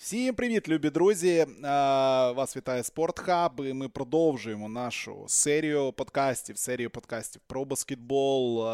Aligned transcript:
Всім 0.00 0.34
привіт, 0.34 0.68
любі 0.68 0.90
друзі! 0.90 1.46
Вас 2.36 2.56
вітає 2.56 2.82
Спортхаб. 2.82 3.60
і 3.60 3.72
Ми 3.72 3.88
продовжуємо 3.88 4.68
нашу 4.68 5.24
серію 5.28 5.92
подкастів, 5.92 6.58
серію 6.58 6.90
подкастів 6.90 7.42
про 7.46 7.64
баскетбол. 7.64 8.68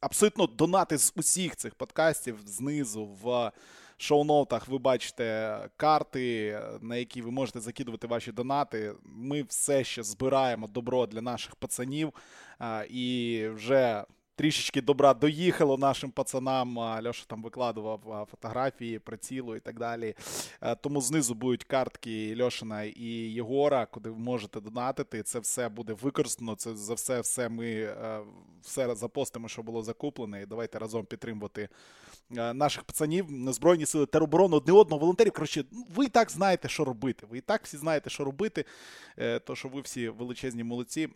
Абсолютно 0.00 0.46
донати 0.46 0.98
з 0.98 1.12
усіх 1.16 1.56
цих 1.56 1.74
подкастів 1.74 2.38
знизу 2.46 3.04
в 3.22 3.52
шоу-ноутах 3.96 4.68
ви 4.68 4.78
бачите 4.78 5.58
карти, 5.76 6.60
на 6.80 6.96
які 6.96 7.22
ви 7.22 7.30
можете 7.30 7.60
закидувати 7.60 8.06
ваші 8.06 8.32
донати. 8.32 8.94
Ми 9.04 9.42
все 9.42 9.84
ще 9.84 10.02
збираємо 10.02 10.66
добро 10.66 11.06
для 11.06 11.22
наших 11.22 11.56
пацанів 11.56 12.12
і 12.88 13.44
вже 13.54 14.04
трішечки 14.38 14.82
добра 14.82 15.14
доїхало 15.14 15.78
нашим 15.78 16.10
пацанам. 16.10 16.78
Льоша 16.78 17.24
там 17.26 17.42
викладував 17.42 18.26
фотографії, 18.30 18.98
прицілу 18.98 19.56
і 19.56 19.60
так 19.60 19.78
далі. 19.78 20.14
Е, 20.60 20.74
тому 20.74 21.00
знизу 21.00 21.34
будуть 21.34 21.64
картки 21.64 22.36
Льошина 22.42 22.82
і 22.82 23.04
Єгора, 23.32 23.86
куди 23.86 24.10
ви 24.10 24.18
можете 24.18 24.60
донатити. 24.60 25.22
Це 25.22 25.38
все 25.38 25.68
буде 25.68 25.92
використано. 25.92 26.54
Це 26.54 26.76
за 26.76 26.94
все 26.94 27.20
все 27.20 27.48
ми 27.48 27.70
е, 27.70 28.20
все 28.62 28.94
запостимо, 28.94 29.48
що 29.48 29.62
було 29.62 29.82
закуплене. 29.82 30.42
І 30.42 30.46
давайте 30.46 30.78
разом 30.78 31.04
підтримувати. 31.04 31.68
Е, 32.36 32.54
наших 32.54 32.84
пацанів 32.84 33.26
Збройні 33.52 33.86
сили 33.86 34.06
тероборони 34.06 34.56
одне 34.56 34.72
одного 34.72 35.00
волонтерів. 35.00 35.32
Коротше, 35.32 35.64
ну, 35.70 35.86
ви 35.94 36.04
і 36.04 36.08
так 36.08 36.30
знаєте, 36.30 36.68
що 36.68 36.84
робити. 36.84 37.26
Ви 37.30 37.38
і 37.38 37.40
так 37.40 37.64
всі 37.64 37.76
знаєте, 37.76 38.10
що 38.10 38.24
робити. 38.24 38.64
То 39.44 39.54
що 39.54 39.68
ви 39.68 39.80
всі 39.80 40.08
величезні 40.08 40.64
молодці. 40.64 41.08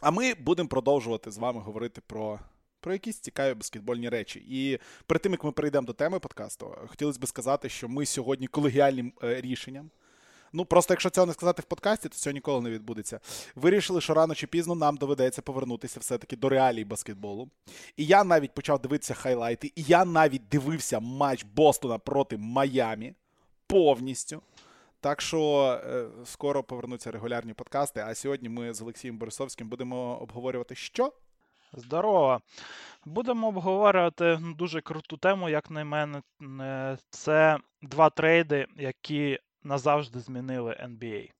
А 0.00 0.10
ми 0.10 0.34
будемо 0.34 0.68
продовжувати 0.68 1.30
з 1.30 1.38
вами 1.38 1.60
говорити 1.60 2.00
про 2.06 2.38
про 2.80 2.92
якісь 2.92 3.18
цікаві 3.18 3.54
баскетбольні 3.54 4.08
речі. 4.08 4.44
І 4.48 4.78
перед 5.06 5.22
тим 5.22 5.32
як 5.32 5.44
ми 5.44 5.52
перейдемо 5.52 5.86
до 5.86 5.92
теми 5.92 6.18
подкасту, 6.18 6.76
хотілося 6.86 7.20
б 7.20 7.26
сказати, 7.26 7.68
що 7.68 7.88
ми 7.88 8.06
сьогодні 8.06 8.46
колегіальним 8.46 9.12
е, 9.22 9.40
рішенням. 9.40 9.90
Ну, 10.52 10.64
просто 10.64 10.94
якщо 10.94 11.10
цього 11.10 11.26
не 11.26 11.32
сказати 11.32 11.62
в 11.62 11.64
подкасті, 11.64 12.08
то 12.08 12.14
цього 12.14 12.34
ніколи 12.34 12.60
не 12.60 12.70
відбудеться. 12.70 13.20
Вирішили, 13.54 14.00
що 14.00 14.14
рано 14.14 14.34
чи 14.34 14.46
пізно 14.46 14.74
нам 14.74 14.96
доведеться 14.96 15.42
повернутися 15.42 16.00
все-таки 16.00 16.36
до 16.36 16.48
реалій 16.48 16.84
баскетболу. 16.84 17.50
І 17.96 18.06
я 18.06 18.24
навіть 18.24 18.54
почав 18.54 18.82
дивитися 18.82 19.14
хайлайти, 19.14 19.72
і 19.76 19.82
я 19.82 20.04
навіть 20.04 20.48
дивився 20.48 21.00
матч 21.00 21.44
Бостона 21.44 21.98
проти 21.98 22.36
Майамі 22.36 23.14
повністю. 23.66 24.42
Так 25.00 25.20
що 25.20 25.66
е, 25.84 26.04
скоро 26.24 26.62
повернуться 26.62 27.10
регулярні 27.10 27.54
подкасти. 27.54 28.00
А 28.06 28.14
сьогодні 28.14 28.48
ми 28.48 28.74
з 28.74 28.82
Олексієм 28.82 29.18
Борисовським 29.18 29.68
будемо 29.68 30.18
обговорювати, 30.22 30.74
що 30.74 31.12
Здорово! 31.72 32.40
Будемо 33.04 33.48
обговорювати 33.48 34.38
ну, 34.40 34.54
дуже 34.54 34.80
круту 34.80 35.16
тему, 35.16 35.48
як 35.48 35.70
на 35.70 35.84
мене. 35.84 36.22
Це 37.10 37.58
два 37.82 38.10
трейди, 38.10 38.66
які 38.76 39.38
назавжди 39.62 40.20
змінили 40.20 40.72
NBA. 40.72 41.30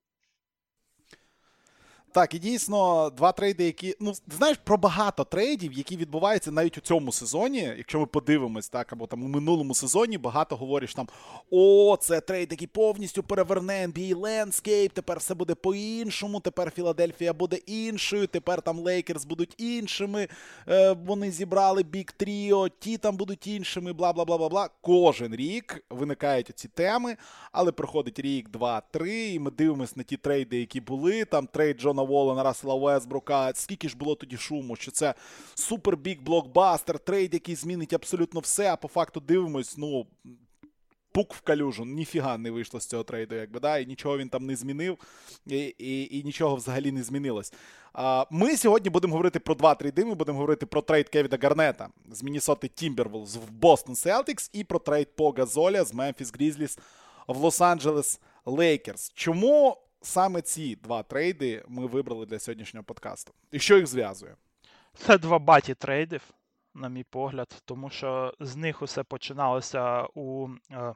Так, 2.13 2.35
і 2.35 2.39
дійсно, 2.39 3.11
два 3.17 3.33
трейди, 3.33 3.65
які. 3.65 3.97
Ну, 4.01 4.13
знаєш, 4.29 4.59
про 4.65 4.77
багато 4.79 5.25
трейдів, 5.25 5.73
які 5.73 5.97
відбуваються 5.97 6.51
навіть 6.51 6.79
у 6.79 6.81
цьому 6.81 7.13
сезоні. 7.13 7.59
Якщо 7.79 8.01
ми 8.01 8.07
подивимось, 8.07 8.69
так, 8.69 8.93
або 8.93 9.07
там 9.07 9.23
у 9.23 9.29
минулому 9.29 9.75
сезоні 9.75 10.19
багато 10.19 10.57
говориш 10.57 10.95
там: 10.95 11.09
о, 11.51 11.97
це 12.01 12.21
трейд, 12.21 12.49
який 12.51 12.67
повністю 12.67 13.23
переверне 13.23 13.87
NBA 13.87 14.15
Landscape, 14.15 14.91
тепер 14.91 15.19
все 15.19 15.35
буде 15.35 15.55
по-іншому, 15.55 16.41
тепер 16.41 16.71
Філадельфія 16.71 17.33
буде 17.33 17.57
іншою, 17.57 18.27
тепер 18.27 18.63
там 18.63 18.79
Лейкерс 18.79 19.25
будуть 19.25 19.55
іншими. 19.59 20.29
Е, 20.69 20.93
Вони 20.93 21.31
зібрали 21.31 21.83
Big 21.83 22.13
Trio, 22.13 22.69
ті 22.69 22.99
там 22.99 23.17
будуть 23.17 23.47
іншими, 23.47 23.93
бла 23.93 24.13
бла 24.13 24.25
бла 24.25 24.39
бла 24.39 24.49
бла. 24.49 24.69
Кожен 24.81 25.35
рік 25.35 25.85
виникають 25.91 26.51
ці 26.55 26.69
теми, 26.69 27.17
але 27.53 27.73
проходить 27.73 28.19
рік, 28.19 28.49
два, 28.49 28.83
три, 28.91 29.29
і 29.29 29.39
ми 29.39 29.51
дивимося 29.51 29.93
на 29.97 30.03
ті 30.03 30.17
трейди, 30.17 30.61
які 30.61 30.81
були. 30.81 31.25
Там 31.25 31.47
трейд 31.47 31.81
Джона 31.81 32.00
Джона 32.01 32.03
Волла, 32.03 32.43
Рассела 32.43 32.75
Весбрука. 32.75 33.53
Скільки 33.55 33.89
ж 33.89 33.97
було 33.97 34.15
тоді 34.15 34.37
шуму, 34.37 34.77
що 34.77 34.91
це 34.91 35.15
супер 35.55 35.97
big 35.97 36.23
блокбастер, 36.23 36.99
трейд, 36.99 37.35
який 37.35 37.55
змінить 37.55 37.93
абсолютно 37.93 38.41
все. 38.41 38.73
А 38.73 38.77
по 38.77 38.89
факту 38.89 39.21
дивимось, 39.21 39.77
ну. 39.77 40.07
Пук 41.13 41.35
в 41.35 41.41
калюжу, 41.41 41.85
ніфіга 41.85 42.39
не 42.39 42.51
вийшло 42.51 42.81
з 42.81 42.87
цього 42.87 43.03
трейду, 43.03 43.35
якби 43.35 43.61
да, 43.61 43.79
і 43.79 43.87
нічого 43.87 44.19
він 44.19 44.29
там 44.29 44.47
не 44.47 44.57
змінив, 44.57 44.99
і 45.47 45.59
і, 45.79 46.19
і 46.19 46.25
нічого 46.25 46.57
взагалі 46.57 46.93
не 46.93 47.03
змінилось. 47.03 47.53
А, 47.93 48.25
Ми 48.31 48.57
сьогодні 48.57 48.91
будемо 48.91 49.13
говорити 49.13 49.41
про 49.41 49.55
два 49.55 49.75
трейди. 49.75 50.05
Ми 50.05 50.15
будемо 50.15 50.39
говорити 50.39 50.67
про 50.67 50.83
трейд 50.83 51.09
Кевіна 51.09 51.39
Гарнета 51.43 51.89
з 52.13 52.23
Міннесоти 52.23 52.69
Тімберволз 52.69 53.37
в 53.37 53.51
Бостон 53.51 53.95
Селтикс 53.95 54.51
і 54.53 54.65
про 54.65 54.79
трейд 54.79 55.17
По 55.17 55.47
Газоля 55.47 55.85
з 55.85 55.95
Мемфіс 55.95 56.33
Грізліс 56.35 56.79
в 57.27 57.45
Лос-Анджелес 57.45 58.19
Лейкерс. 58.47 59.13
Чому 59.15 59.77
саме 60.03 60.43
ці 60.43 60.77
два 60.77 61.03
трейди 61.03 61.65
ми 61.69 61.87
вибрали 61.87 62.27
для 62.27 62.39
сьогоднішнього 62.39 62.85
подкасту. 62.85 63.33
І 63.51 63.59
що 63.59 63.77
їх 63.77 63.87
зв'язує? 63.87 64.37
Це 64.95 65.19
два 65.19 65.39
баті 65.39 65.75
трейдів, 65.75 66.23
на 66.75 66.89
мій 66.89 67.05
погляд, 67.05 67.63
тому 67.65 67.91
що 67.91 68.35
з 68.41 68.57
них 68.57 68.83
усе 68.83 69.03
починалося 69.03 70.07
у 70.15 70.49
е, 70.71 70.95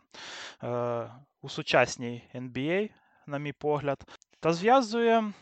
е, 0.62 1.10
у 1.42 1.48
сучасній 1.48 2.22
NBA, 2.34 2.90
на 3.26 3.38
мій 3.38 3.52
погляд. 3.52 3.98
Та 4.40 4.52
зв'язує. 4.52 5.32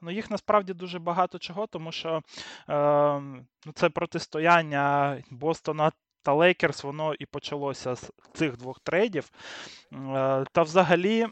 Ну, 0.00 0.10
їх 0.10 0.30
насправді 0.30 0.72
дуже 0.72 0.98
багато 0.98 1.38
чого, 1.38 1.66
тому 1.66 1.92
що 1.92 2.22
е, 2.68 3.20
ну, 3.66 3.72
це 3.74 3.88
протистояння 3.88 5.16
Бостона 5.30 5.92
та 6.22 6.32
Лейкерс, 6.32 6.84
воно 6.84 7.14
і 7.14 7.26
почалося 7.26 7.94
з 7.94 8.12
цих 8.34 8.56
двох 8.56 8.80
трейдів. 8.80 9.30
Е, 9.92 10.44
та 10.52 10.62
взагалі 10.62 11.26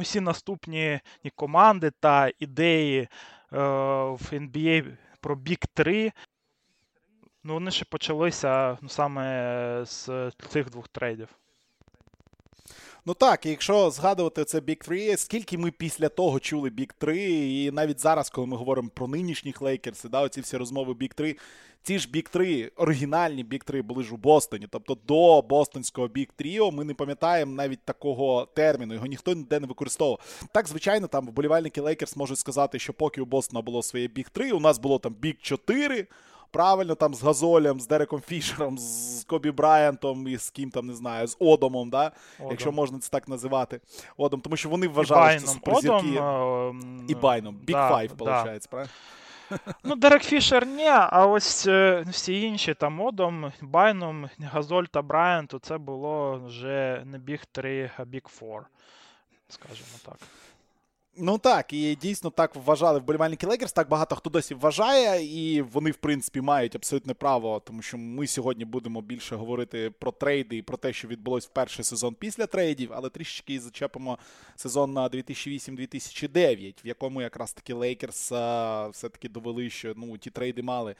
усі 0.00 0.20
наступні 0.20 1.00
команди 1.34 1.90
та 2.00 2.30
ідеї 2.38 3.00
е, 3.00 3.08
в 4.10 4.28
NBA 4.32 4.96
про 5.20 5.36
Big 5.36 5.64
3, 5.74 6.12
ну 7.44 7.54
вони 7.54 7.70
ще 7.70 7.84
почалися 7.84 8.78
ну, 8.80 8.88
саме 8.88 9.84
з 9.84 10.30
цих 10.48 10.70
двох 10.70 10.88
трейдів. 10.88 11.39
Ну 13.06 13.14
так, 13.14 13.46
якщо 13.46 13.90
згадувати 13.90 14.44
це 14.44 14.58
Big 14.58 14.84
3, 14.84 15.16
скільки 15.16 15.58
ми 15.58 15.70
після 15.70 16.08
того 16.08 16.40
чули 16.40 16.70
Big 16.70 16.90
3, 16.98 17.18
і 17.28 17.70
навіть 17.70 18.00
зараз, 18.00 18.30
коли 18.30 18.46
ми 18.46 18.56
говоримо 18.56 18.88
про 18.94 19.08
нинішніх 19.08 19.62
лейкерси, 19.62 20.08
да, 20.08 20.22
оці 20.22 20.40
всі 20.40 20.56
розмови 20.56 20.92
Big 20.92 21.14
3, 21.14 21.36
ці 21.82 21.98
ж 21.98 22.08
Big 22.14 22.28
3, 22.30 22.70
оригінальні 22.76 23.44
Big 23.44 23.64
3 23.64 23.82
були 23.82 24.04
ж 24.04 24.14
у 24.14 24.16
Бостоні. 24.16 24.66
Тобто 24.70 24.98
до 25.06 25.42
Бостонського 25.42 26.08
Big 26.08 26.28
Trio 26.38 26.72
ми 26.72 26.84
не 26.84 26.94
пам'ятаємо 26.94 27.52
навіть 27.52 27.84
такого 27.84 28.48
терміну, 28.54 28.94
його 28.94 29.06
ніхто 29.06 29.34
ніде 29.34 29.60
не 29.60 29.66
використовував. 29.66 30.46
Так, 30.52 30.68
звичайно, 30.68 31.06
там 31.06 31.26
вболівальники 31.26 31.80
Лейкерс 31.80 32.16
можуть 32.16 32.38
сказати, 32.38 32.78
що 32.78 32.92
поки 32.92 33.20
у 33.20 33.24
Бостона 33.24 33.62
було 33.62 33.82
своє 33.82 34.08
Big 34.08 34.26
3, 34.32 34.52
у 34.52 34.60
нас 34.60 34.78
було 34.78 34.98
там 34.98 35.16
Big 35.22 35.36
4. 35.40 36.06
Правильно, 36.50 36.94
там 36.94 37.14
з 37.14 37.22
Газолем, 37.22 37.80
з 37.80 37.86
Дереком 37.86 38.20
Фішером, 38.20 38.78
з 38.78 39.24
Кобі 39.24 39.50
Брайантом 39.50 40.28
і 40.28 40.36
з 40.36 40.50
ким 40.50 40.70
там 40.70 40.86
не 40.86 40.94
знаю, 40.94 41.26
з 41.26 41.36
Одомом, 41.38 41.90
да? 41.90 42.12
Одом. 42.38 42.50
якщо 42.50 42.72
можна 42.72 42.98
це 42.98 43.10
так 43.10 43.28
називати. 43.28 43.80
Одом, 44.16 44.40
тому 44.40 44.56
що 44.56 44.68
вони 44.68 44.88
вважали, 44.88 45.38
що 45.38 45.48
суперзірки. 45.48 46.20
Одом, 46.20 47.04
і 47.08 47.14
Байном. 47.14 47.56
Big 47.66 47.72
да, 47.72 47.90
Five, 47.90 48.16
виходить, 48.16 48.62
да. 48.62 48.68
правильно? 48.70 48.92
Ну, 49.84 49.96
Дерек 49.96 50.22
Фішер 50.22 50.66
ні, 50.66 50.86
а 50.86 51.26
ось 51.26 51.66
е, 51.66 52.04
всі 52.10 52.42
інші 52.42 52.74
там 52.74 53.00
Одом, 53.00 53.52
Байном, 53.60 54.28
Газоль 54.38 54.84
та 54.84 55.02
Брайан, 55.02 55.46
то 55.46 55.58
це 55.58 55.78
було 55.78 56.42
вже 56.46 57.02
не 57.06 57.18
біг 57.18 57.44
3, 57.52 57.90
а 57.96 58.04
біг 58.04 58.22
4, 58.40 58.60
скажімо 59.48 59.98
так. 60.04 60.16
Ну 61.16 61.38
так, 61.38 61.72
і 61.72 61.96
дійсно 61.96 62.30
так 62.30 62.56
вважали 62.56 62.98
вболівальники 62.98 63.46
Лейкерс, 63.46 63.72
так 63.72 63.88
багато 63.88 64.16
хто 64.16 64.30
досі 64.30 64.54
вважає, 64.54 65.24
і 65.24 65.62
вони, 65.62 65.90
в 65.90 65.96
принципі, 65.96 66.40
мають 66.40 66.76
абсолютне 66.76 67.14
право, 67.14 67.62
тому 67.66 67.82
що 67.82 67.98
ми 67.98 68.26
сьогодні 68.26 68.64
будемо 68.64 69.00
більше 69.00 69.36
говорити 69.36 69.90
про 69.98 70.12
трейди 70.12 70.56
і 70.56 70.62
про 70.62 70.76
те, 70.76 70.92
що 70.92 71.08
відбулось 71.08 71.46
в 71.46 71.48
перший 71.48 71.84
сезон 71.84 72.14
після 72.14 72.46
трейдів, 72.46 72.90
але 72.94 73.08
трішечки 73.10 73.60
зачепимо 73.60 74.18
сезон 74.56 74.92
на 74.92 75.08
2008-2009, 75.08 76.84
в 76.84 76.86
якому 76.86 77.22
якраз 77.22 77.52
таки 77.52 77.74
Лейкерс 77.74 78.24
все-таки 78.92 79.28
довели, 79.28 79.70
що 79.70 79.92
ну, 79.96 80.18
ті 80.18 80.30
трейди 80.30 80.62
мали 80.62 80.94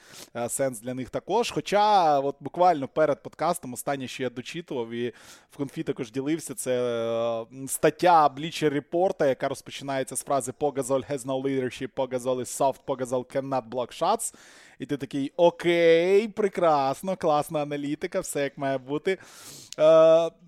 сенс 0.49 0.81
для 0.81 0.95
них 0.95 1.11
також. 1.11 1.51
Хоча, 1.51 2.19
от 2.21 2.37
буквально 2.41 2.89
перед 2.89 3.23
подкастом, 3.23 3.73
останнє, 3.73 4.09
що 4.09 4.23
я 4.23 4.31
дочитував, 4.31 4.91
і 4.91 5.13
в 5.51 5.57
конфі 5.57 5.83
також 5.83 6.13
ділився, 6.13 6.55
це 6.55 7.47
стаття 7.67 8.29
Bleacher 8.29 8.83
Report, 8.83 9.29
яка 9.29 9.49
розпочинається 9.49 10.00
починається 10.05 10.17
з 10.17 10.25
фрази 10.25 10.53
Pogazol 10.53 11.11
has 11.11 11.27
no 11.27 11.43
leadership, 11.43 11.89
Pogazol 11.95 12.41
is 12.41 12.61
soft, 12.61 12.85
Pogazol 12.87 13.25
cannot 13.37 13.69
block 13.69 14.03
shots. 14.03 14.35
І 14.79 14.87
ти 14.87 14.97
такий 14.97 15.33
окей, 15.37 16.29
прекрасно, 16.29 17.17
класна 17.17 17.63
аналітика, 17.63 18.21
все 18.21 18.43
як 18.43 18.59
має 18.59 18.79
бути. 18.79 19.13
Е, 19.13 19.19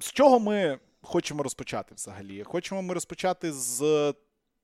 З 0.01 0.13
чого 0.13 0.41
ми 0.41 0.79
хочемо 1.03 1.43
розпочати 1.43 1.95
взагалі? 1.95 2.43
Хочемо 2.45 2.83
ми 2.83 2.95
розпочати 2.95 3.53
з 3.53 4.15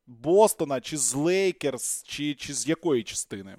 Бостона, 0.06 0.80
чи 0.80 0.96
з 0.96 1.14
Лейкерс, 1.14 2.02
чи 2.02 2.34
чи 2.34 2.54
з 2.54 2.68
якої 2.68 3.02
частини? 3.02 3.56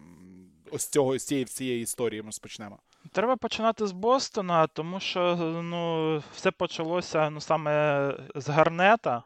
Ось 0.72 0.88
цього 0.88 1.18
з 1.18 1.26
цієї, 1.26 1.46
цієї 1.46 1.82
історії 1.82 2.22
ми 2.22 2.26
розпочнемо. 2.26 2.80
Треба 3.12 3.36
починати 3.36 3.88
з 3.88 3.92
Бостона, 3.92 4.68
тому 4.68 5.00
що 5.00 5.36
ну, 5.64 6.24
все 6.36 6.52
почалося 6.52 7.30
ну, 7.30 7.42
саме 7.42 8.14
з 8.36 8.50
Гарнета. 8.50 9.24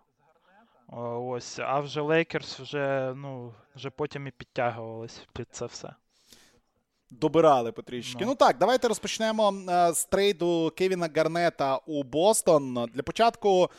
Ось, 0.96 1.60
а 1.60 1.80
вже 1.80 2.02
Лейкерс 2.02 2.60
вже 2.60 3.14
ну, 3.16 3.54
вже 3.76 3.90
потім 3.90 4.28
і 4.28 4.32
підтягувались 4.32 5.22
під 5.34 5.48
це 5.52 5.66
все. 5.66 5.94
Добирали 7.10 7.72
потрішки. 7.72 8.18
Ну. 8.22 8.26
ну 8.28 8.36
так, 8.36 8.58
давайте 8.58 8.88
розпочнемо 8.88 9.54
е, 9.70 9.94
з 9.94 10.06
трейду 10.06 10.74
Кевіна 10.78 11.10
Гарнета 11.16 11.78
у 11.78 12.04
Бостон. 12.04 12.90
Для 12.94 13.04
початку. 13.04 13.70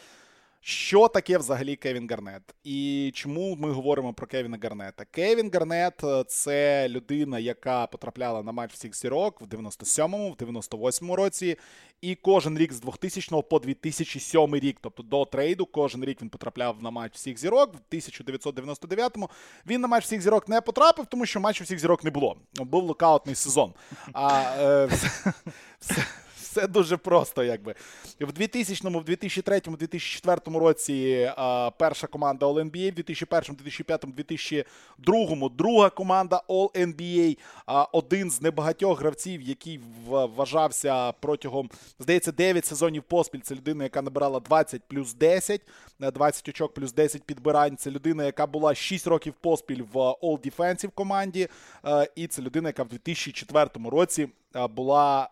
Що 0.66 1.08
таке 1.08 1.38
взагалі 1.38 1.76
Кевін 1.76 2.08
Гарнет? 2.10 2.42
І 2.64 3.10
чому 3.14 3.56
ми 3.56 3.70
говоримо 3.70 4.14
про 4.14 4.26
Кевіна 4.26 4.58
Гарнета? 4.62 5.04
Кевін 5.10 5.50
Гарнет 5.54 6.04
е, 6.04 6.24
це 6.28 6.88
людина, 6.88 7.38
яка 7.38 7.86
потрапляла 7.86 8.42
на 8.42 8.52
матч 8.52 8.72
всіх 8.72 8.96
зірок 8.96 9.40
в 9.40 9.44
97-му, 9.44 10.30
в 10.30 10.34
98-му 10.34 11.16
році. 11.16 11.56
І 12.00 12.14
кожен 12.14 12.58
рік 12.58 12.72
з 12.72 12.80
2000 12.80 13.42
по 13.42 13.58
2007 13.58 14.54
рік, 14.54 14.76
тобто 14.80 15.02
до 15.02 15.24
трейду, 15.24 15.66
кожен 15.66 16.04
рік 16.04 16.22
він 16.22 16.28
потрапляв 16.28 16.82
на 16.82 16.90
матч 16.90 17.14
всіх 17.14 17.38
зірок. 17.38 17.74
В 17.74 17.94
1999-му 17.94 19.30
він 19.66 19.80
на 19.80 19.88
матч 19.88 20.04
всіх 20.04 20.20
зірок 20.22 20.48
не 20.48 20.60
потрапив, 20.60 21.06
тому 21.06 21.26
що 21.26 21.40
матчу 21.40 21.64
всіх 21.64 21.78
зірок 21.78 22.04
не 22.04 22.10
було. 22.10 22.36
Був 22.54 22.84
локаутний 22.84 23.34
сезон. 23.34 23.72
А 24.12 24.42
е, 24.58 24.86
все, 25.80 26.06
все 26.54 26.66
дуже 26.66 26.96
просто, 26.96 27.44
якби. 27.44 27.74
В 28.20 28.30
2000-му, 28.30 28.98
в 28.98 29.04
2003 29.04 29.60
2004 29.60 30.58
році 30.58 31.30
перша 31.78 32.06
команда 32.06 32.46
All-NBA, 32.46 32.90
в 32.90 32.94
2001, 32.94 33.54
2005, 33.54 34.04
2002 34.06 35.48
друга 35.48 35.90
команда 35.90 36.42
All-NBA. 36.48 37.38
А, 37.66 37.82
один 37.82 38.30
з 38.30 38.42
небагатьох 38.42 39.00
гравців, 39.00 39.42
який 39.42 39.80
вважався 40.06 41.12
протягом, 41.12 41.70
здається, 41.98 42.32
9 42.32 42.66
сезонів 42.66 43.02
поспіль. 43.02 43.40
Це 43.40 43.54
людина, 43.54 43.84
яка 43.84 44.02
набирала 44.02 44.40
20 44.40 44.82
плюс 44.88 45.14
10, 45.14 45.60
20 45.98 46.48
очок 46.48 46.74
плюс 46.74 46.92
10 46.92 47.22
підбирань. 47.22 47.76
Це 47.76 47.90
людина, 47.90 48.24
яка 48.24 48.46
була 48.46 48.74
6 48.74 49.06
років 49.06 49.34
поспіль 49.40 49.82
в 49.92 49.96
All-Defensive 49.96 50.90
команді. 50.90 51.48
А, 51.82 52.06
і 52.16 52.26
це 52.26 52.42
людина, 52.42 52.68
яка 52.68 52.82
в 52.82 52.88
2004 52.88 53.70
році 53.90 54.28
була 54.54 55.30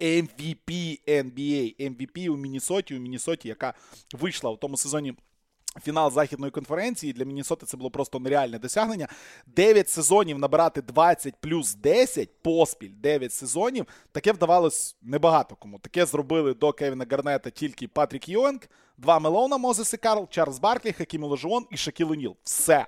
MVP 0.00 1.00
NBA, 1.08 1.90
MVP 1.90 2.28
у 2.28 2.36
Міннесоті, 2.36 2.96
у 2.96 3.00
Міннесоті, 3.00 3.48
яка 3.48 3.74
вийшла 4.12 4.50
у 4.50 4.56
тому 4.56 4.76
сезоні. 4.76 5.14
Фінал 5.82 6.10
західної 6.10 6.50
конференції 6.50 7.12
для 7.12 7.24
Міннесоти 7.24 7.66
це 7.66 7.76
було 7.76 7.90
просто 7.90 8.18
нереальне 8.18 8.58
досягнення. 8.58 9.08
9 9.46 9.90
сезонів 9.90 10.38
набирати 10.38 10.82
20 10.82 11.34
плюс 11.40 11.74
10 11.74 12.42
поспіль 12.42 12.92
9 12.96 13.32
сезонів. 13.32 13.86
Таке 14.12 14.32
вдавалось 14.32 14.96
небагато 15.02 15.56
кому. 15.56 15.78
Таке 15.78 16.06
зробили 16.06 16.54
до 16.54 16.72
Кевіна 16.72 17.06
Гарнета 17.10 17.50
тільки 17.50 17.88
Патрік 17.88 18.28
Юінг, 18.28 18.60
два 18.98 19.18
Мелоуна, 19.18 19.56
Мозес 19.56 19.94
і 19.94 19.96
Карл, 19.96 20.28
Чарльз 20.30 20.58
Барклі, 20.58 20.92
Хакім 20.92 21.24
Оладжувон 21.24 21.66
і 21.70 21.76
Шакіл 21.76 22.12
Оніл. 22.12 22.36
Все. 22.44 22.86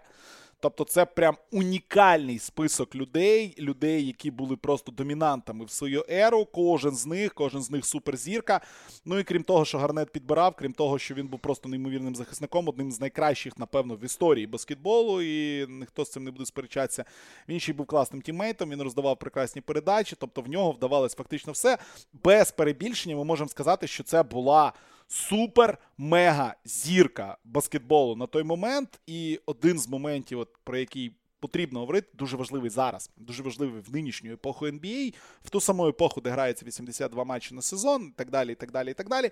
Тобто, 0.61 0.85
це 0.85 1.05
прям 1.05 1.37
унікальний 1.53 2.39
список 2.39 2.95
людей, 2.95 3.55
людей, 3.59 4.07
які 4.07 4.31
були 4.31 4.57
просто 4.57 4.93
домінантами 4.93 5.65
в 5.65 5.71
свою 5.71 6.05
еру. 6.09 6.45
Кожен 6.45 6.97
з 6.97 7.07
них, 7.07 7.35
кожен 7.35 7.63
з 7.63 7.71
них 7.71 7.87
суперзірка. 7.87 8.61
Ну 9.05 9.19
і 9.19 9.25
крім 9.25 9.43
того, 9.43 9.65
що 9.65 9.79
Гарнет 9.79 10.11
підбирав, 10.11 10.55
крім 10.55 10.73
того, 10.73 10.99
що 10.99 11.15
він 11.15 11.27
був 11.27 11.41
просто 11.41 11.69
неймовірним 11.69 12.17
захисником, 12.17 12.69
одним 12.69 12.93
з 12.93 13.01
найкращих, 13.01 13.59
напевно, 13.59 13.95
в 13.95 14.05
історії 14.05 14.47
баскетболу, 14.47 15.23
і 15.23 15.67
ніхто 15.67 16.05
з 16.05 16.11
цим 16.11 16.25
не 16.25 16.31
буде 16.31 16.47
сперечатися. 16.47 17.05
Він 17.49 17.61
ще 17.61 17.73
й 17.73 17.75
був 17.75 17.87
класним 17.87 18.23
тіммейтом, 18.23 18.71
він 18.71 18.83
роздавав 18.83 19.19
прекрасні 19.19 19.63
передачі, 19.63 20.17
тобто 20.19 20.41
в 20.41 20.49
нього 20.49 20.73
вдавалось 20.73 21.15
фактично 21.15 21.53
все. 21.53 21.79
Без 22.25 22.51
перебільшення 22.51 23.17
ми 23.17 23.25
можемо 23.25 23.49
сказати, 23.49 23.87
що 23.87 24.03
це 24.03 24.23
була 24.23 24.73
супер-мега 25.09 26.55
зірка 26.65 27.37
баскетболу 27.45 28.17
на 28.17 28.27
той 28.27 28.43
момент. 28.43 29.01
І 29.07 29.41
один 29.47 29.79
з 29.79 29.89
моментів, 29.89 30.39
от, 30.39 30.49
про 30.65 30.79
який 30.79 31.13
потрібно 31.41 31.81
говорити, 31.81 32.09
дуже 32.15 32.37
важливий 32.37 32.71
зараз, 32.71 33.11
дуже 33.17 33.43
важливий 33.43 33.81
в 33.81 33.93
нинішню 33.93 34.33
епоху 34.33 34.67
NBA, 34.67 35.15
в 35.45 35.51
ту 35.51 35.61
саму 35.61 35.89
епоху, 35.89 36.21
де 36.21 36.31
грається 36.31 36.67
82 36.67 37.25
матчі 37.25 37.55
на 37.55 37.63
сезон, 37.63 38.03
і 38.03 38.13
так 38.17 38.31
далі, 38.31 38.53
і 38.53 38.55
так 38.55 38.73
далі, 38.73 38.91
і 38.91 38.95
так 38.95 39.09
далі. 39.09 39.31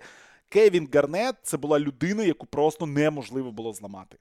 Кевін 0.49 0.89
Гарнет 0.93 1.35
це 1.43 1.57
була 1.57 1.79
людина, 1.79 2.23
яку 2.23 2.45
просто 2.45 2.85
неможливо 2.85 3.51
було 3.51 3.73
зламати. 3.73 4.17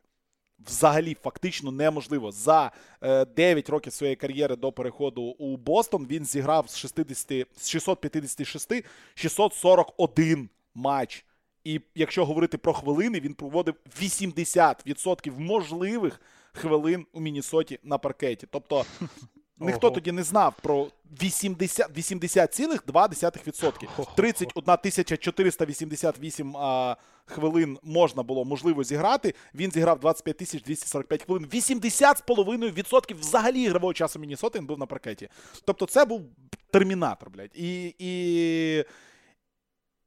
Взагалі, 0.58 1.16
фактично 1.22 1.70
неможливо. 1.70 2.32
За 2.32 2.72
е, 3.02 3.24
9 3.24 3.70
років 3.70 3.92
своєї 3.92 4.16
кар'єри 4.16 4.56
до 4.56 4.72
переходу 4.72 5.22
у 5.22 5.56
Бостон 5.56 6.06
він 6.06 6.24
зіграв 6.24 6.70
з 6.70 6.76
60, 6.76 7.46
з 7.56 7.68
656 7.68 8.72
641 9.14 10.48
матч 10.74 11.25
і 11.66 11.80
якщо 11.94 12.26
говорити 12.26 12.58
про 12.58 12.72
хвилини, 12.72 13.20
він 13.20 13.34
проводив 13.34 13.74
80% 14.02 15.38
можливих 15.38 16.20
хвилин 16.52 17.06
у 17.12 17.20
Мінісоті 17.20 17.78
на 17.82 17.98
паркеті. 17.98 18.46
Тобто 18.50 18.84
ніхто 19.58 19.90
тоді 19.90 20.12
не 20.12 20.22
знав 20.22 20.54
про 20.62 20.86
80, 21.22 21.98
80,2%. 21.98 24.14
31 24.16 25.18
488 25.18 26.56
а, 26.56 26.96
хвилин 27.24 27.78
можна 27.82 28.22
було 28.22 28.44
можливо 28.44 28.84
зіграти. 28.84 29.34
Він 29.54 29.70
зіграв 29.70 30.00
25 30.00 30.36
245 30.36 31.24
хвилин. 31.24 31.46
80,5% 31.46 33.18
взагалі 33.18 33.62
ігрового 33.62 33.94
часу 33.94 34.18
Мінісоти 34.18 34.58
він 34.58 34.66
був 34.66 34.78
на 34.78 34.86
паркеті. 34.86 35.28
Тобто, 35.64 35.86
це 35.86 36.04
був 36.04 36.22
термінатор, 36.70 37.30
блядь. 37.30 37.50
І. 37.54 37.94
і 37.98 38.84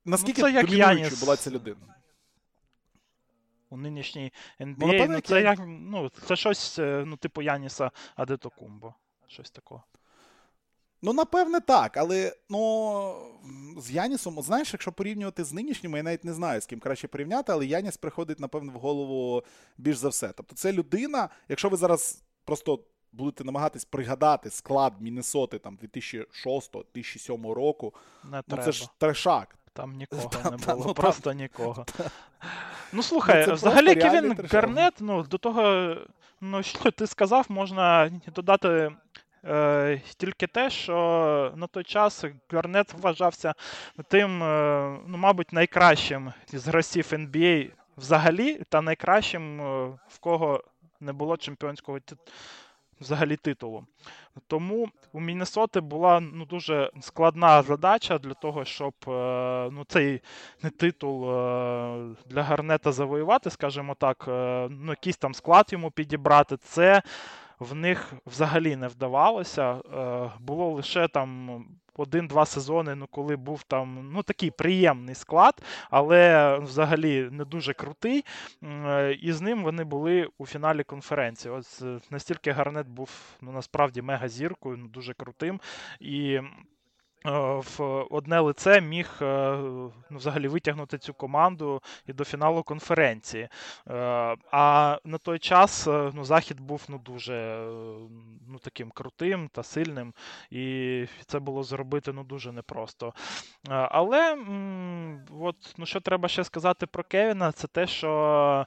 Наскільки 0.10 0.42
ну, 0.42 0.48
домінуючою 0.48 0.80
Яніс... 0.80 1.20
була 1.20 1.36
ця 1.36 1.52
людина? 1.52 1.96
У 3.70 3.78
нинішній 3.78 4.32
NBA. 4.60 5.08
Ну, 5.08 5.08
ну, 5.10 5.20
це 5.20 5.42
як, 5.42 5.60
ну, 5.68 6.12
це 6.28 6.36
щось, 6.36 6.80
е, 6.80 7.04
ну, 7.06 7.18
типу 7.18 7.42
Яніса 7.42 7.92
Адетокумбо. 8.16 8.94
Щось 9.28 9.52
такого. 9.52 9.84
Ну, 11.02 11.14
напевне, 11.14 11.60
так, 11.60 11.98
але 11.98 12.36
ну, 12.50 13.16
з 13.78 13.92
Янісом, 13.92 14.42
знаєш, 14.42 14.74
якщо 14.74 14.92
порівнювати 14.92 15.44
з 15.44 15.54
нинішніми, 15.54 15.98
я 15.98 16.04
навіть 16.04 16.24
не 16.24 16.34
знаю, 16.34 16.62
з 16.62 16.66
ким 16.66 16.80
краще 16.80 17.08
порівняти, 17.08 17.52
але 17.52 17.66
Яніс 17.66 17.98
приходить, 17.98 18.40
напевно, 18.40 18.72
в 18.72 18.76
голову 18.76 19.44
більш 19.78 19.98
за 19.98 20.10
все. 20.10 20.34
Тобто, 20.36 20.56
це 20.56 20.74
людина, 20.74 21.30
якщо 21.50 21.70
ви 21.70 21.78
зараз 21.78 22.24
просто 22.46 22.80
будете 23.12 23.44
намагатись 23.44 23.86
пригадати 23.86 24.50
склад 24.50 24.94
Міннесоти 25.00 25.60
там 25.60 25.78
2006-2007 25.78 27.52
року, 27.54 27.94
не 28.24 28.44
ну, 28.48 28.58
це 28.64 28.72
ж 28.72 28.90
трешак. 28.98 29.56
Там 29.74 29.94
нікого 29.98 30.30
та, 30.30 30.52
не 30.52 30.58
та, 30.58 30.74
було, 30.74 30.86
ну, 30.88 30.94
просто 30.94 31.34
нікого. 31.34 31.86
Ну, 32.94 33.04
слухай, 33.04 33.46
ну, 33.48 33.54
взагалі 33.54 33.96
Кевін 33.96 34.38
Гарнет, 34.52 34.94
ну, 35.00 35.24
до 35.24 35.38
того, 35.38 35.96
ну, 36.42 36.64
що 36.64 36.92
ти 36.92 37.08
сказав, 37.08 37.46
можна 37.50 38.12
додати. 38.36 38.92
Е, 39.46 40.02
тільки 40.18 40.48
те, 40.48 40.70
що 40.70 41.54
на 41.56 41.68
той 41.68 41.84
час 41.84 42.26
Гарнет 42.52 42.94
вважався 42.94 43.54
тим, 44.08 44.44
е, 44.44 44.98
ну, 45.08 45.18
мабуть, 45.18 45.54
найкращим 45.54 46.34
з 46.54 46.68
гравців 46.68 47.06
NBA 47.12 47.72
взагалі, 47.98 48.62
та 48.70 48.82
найкращим, 48.82 49.62
е, 49.62 49.86
в 50.08 50.20
кого 50.20 50.64
не 51.00 51.14
було 51.14 51.38
чемпіонського 51.38 52.00
взагалі 53.02 53.36
титулу. 53.36 53.86
Тому 54.48 54.90
у 55.14 55.20
Міннесоти 55.20 55.82
була 55.82 56.20
ну, 56.20 56.46
дуже 56.46 56.92
складна 57.02 57.62
задача 57.62 58.18
для 58.18 58.34
того, 58.34 58.66
щоб 58.66 58.94
е, 59.08 59.70
ну, 59.72 59.86
цей 59.88 60.22
не 60.64 60.70
титул 60.70 61.32
е, 61.32 62.16
для 62.26 62.44
Гарнета 62.44 62.92
завоювати, 62.92 63.50
скажімо 63.50 63.96
так, 64.00 64.26
е, 64.28 64.68
ну, 64.72 64.92
якийсь 64.92 65.18
там 65.18 65.34
склад 65.34 65.66
йому 65.72 65.92
підібрати. 65.92 66.58
Це 66.58 67.02
в 67.60 67.76
них 67.76 68.14
взагалі 68.26 68.76
не 68.76 68.88
вдавалося. 68.88 69.78
Було 70.40 70.72
лише 70.72 71.08
там 71.08 71.64
один-два 72.00 72.46
сезони, 72.46 72.96
ну 72.96 73.08
коли 73.12 73.36
був 73.36 73.64
там 73.64 74.10
ну 74.14 74.24
такий 74.24 74.52
приємний 74.52 75.16
склад, 75.16 75.62
але 75.90 76.58
взагалі 76.58 77.30
не 77.32 77.46
дуже 77.46 77.74
крутий. 77.74 78.26
І 79.22 79.32
з 79.34 79.42
ним 79.42 79.64
вони 79.64 79.84
були 79.84 80.28
у 80.38 80.46
фіналі 80.46 80.84
конференції. 80.84 81.54
Ось 81.54 81.82
е, 81.82 82.00
настільки 82.10 82.52
Гарнет 82.52 82.88
був 82.88 83.10
ну 83.42 83.52
насправді 83.52 84.02
мега 84.02 84.30
зіркою, 84.30 84.78
ну 84.78 84.88
дуже 84.88 85.14
крутим. 85.14 85.60
І 86.00 86.40
Е, 86.40 86.44
в 87.26 88.06
одне 88.10 88.40
лице 88.40 88.82
міг 88.82 89.10
е, 89.22 89.58
ну, 90.10 90.18
взагалі 90.18 90.48
витягнути 90.48 90.98
цю 90.98 91.14
команду 91.14 91.82
і 92.08 92.14
до 92.14 92.26
фіналу 92.26 92.64
конференції. 92.64 93.44
Е, 93.44 94.36
а 94.52 94.98
на 95.04 95.18
той 95.18 95.40
час 95.40 95.88
ну, 95.88 96.24
Захід 96.24 96.60
був 96.60 96.86
ну, 96.90 96.98
дуже 96.98 97.66
ну, 98.48 98.60
таким 98.62 98.92
крутим 98.92 99.50
та 99.54 99.64
сильним, 99.64 100.14
і 100.52 101.06
це 101.26 101.40
було 101.40 101.64
зробити 101.64 102.14
ну, 102.14 102.24
дуже 102.24 102.52
непросто. 102.52 103.14
Але 103.70 104.38
от, 105.40 105.56
ну, 105.78 105.86
що 105.86 106.00
треба 106.00 106.28
ще 106.28 106.44
сказати 106.44 106.86
про 106.86 107.04
Кевіна, 107.04 107.52
це 107.52 107.68
те, 107.68 107.88
що 107.88 108.66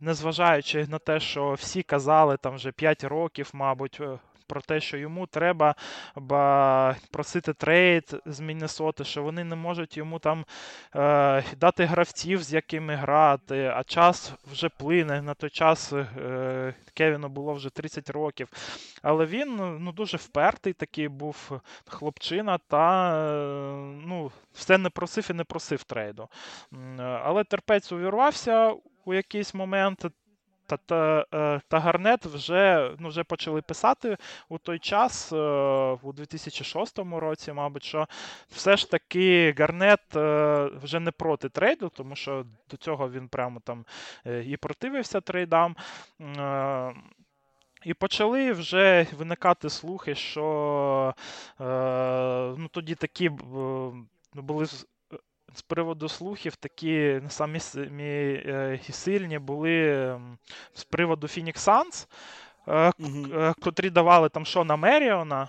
незважаючи 0.00 0.86
на 0.86 0.98
те, 0.98 1.20
що 1.20 1.52
всі 1.52 1.82
казали 1.82 2.36
там 2.36 2.54
вже 2.54 2.72
5 2.72 3.04
років, 3.04 3.50
мабуть, 3.52 4.00
про 4.46 4.60
те, 4.60 4.80
що 4.80 4.96
йому 4.96 5.26
треба 5.26 5.74
ба, 6.16 6.96
просити 7.10 7.52
трейд 7.52 8.16
з 8.26 8.40
Міннесоти, 8.40 9.04
що 9.04 9.22
вони 9.22 9.44
не 9.44 9.56
можуть 9.56 9.96
йому 9.96 10.18
там 10.18 10.44
е, 10.94 11.44
дати 11.56 11.84
гравців, 11.84 12.42
з 12.42 12.52
якими 12.52 12.94
грати, 12.94 13.72
а 13.76 13.84
час 13.84 14.32
вже 14.52 14.68
плине. 14.68 15.22
На 15.22 15.34
той 15.34 15.50
час 15.50 15.92
е, 15.92 16.74
Кевіну 16.94 17.28
було 17.28 17.52
вже 17.52 17.70
30 17.70 18.10
років. 18.10 18.48
Але 19.02 19.26
він 19.26 19.56
ну, 19.80 19.92
дуже 19.92 20.16
впертий 20.16 20.72
такий 20.72 21.08
був 21.08 21.60
хлопчина, 21.88 22.58
та 22.58 23.16
е, 23.18 23.76
ну, 24.06 24.32
все 24.52 24.78
не 24.78 24.90
просив 24.90 25.26
і 25.30 25.32
не 25.32 25.44
просив 25.44 25.84
трейду. 25.84 26.28
Але 26.98 27.44
терпець 27.44 27.92
увірвався 27.92 28.74
у 29.04 29.14
якийсь 29.14 29.54
момент. 29.54 30.06
Та 30.66 30.76
та, 30.76 31.26
е, 31.34 31.60
та 31.68 31.80
Гарнет 31.80 32.26
вже 32.26 32.90
ну, 32.98 33.08
вже 33.08 33.24
почали 33.24 33.62
писати 33.62 34.16
у 34.48 34.58
той 34.58 34.78
час, 34.78 35.32
е, 35.32 35.36
у 36.02 36.12
2006 36.12 36.98
році, 36.98 37.52
мабуть, 37.52 37.84
що 37.84 38.06
все 38.48 38.76
ж 38.76 38.90
таки 38.90 39.54
Гарнет 39.58 40.16
е, 40.16 40.70
вже 40.82 41.00
не 41.00 41.10
проти 41.10 41.48
трейду, 41.48 41.88
тому 41.88 42.16
що 42.16 42.44
до 42.70 42.76
цього 42.76 43.10
він 43.10 43.28
прямо 43.28 43.60
там 43.60 43.84
і 44.46 44.56
противився 44.56 45.20
трейдам. 45.20 45.76
І 47.84 47.94
почали 47.94 48.52
вже 48.52 49.06
виникати 49.18 49.70
слухи, 49.70 50.14
що 50.14 51.14
ну, 52.58 52.68
тоді 52.70 52.94
такі 52.94 53.30
ну, 54.34 54.42
були 54.42 54.66
з 55.56 55.62
приводу 55.62 56.08
слухів 56.08 56.56
такі 56.56 57.20
самі 57.28 57.58
е, 57.98 58.80
сильні 58.90 59.38
були 59.38 60.20
з 60.74 60.84
приводу 60.84 61.26
Phoenix 61.26 61.68
Suns, 61.68 62.06
mm-hmm. 62.66 63.54
котрі 63.60 63.90
давали 63.90 64.28
там 64.28 64.46
Шона 64.46 64.76
Меріона, 64.76 65.48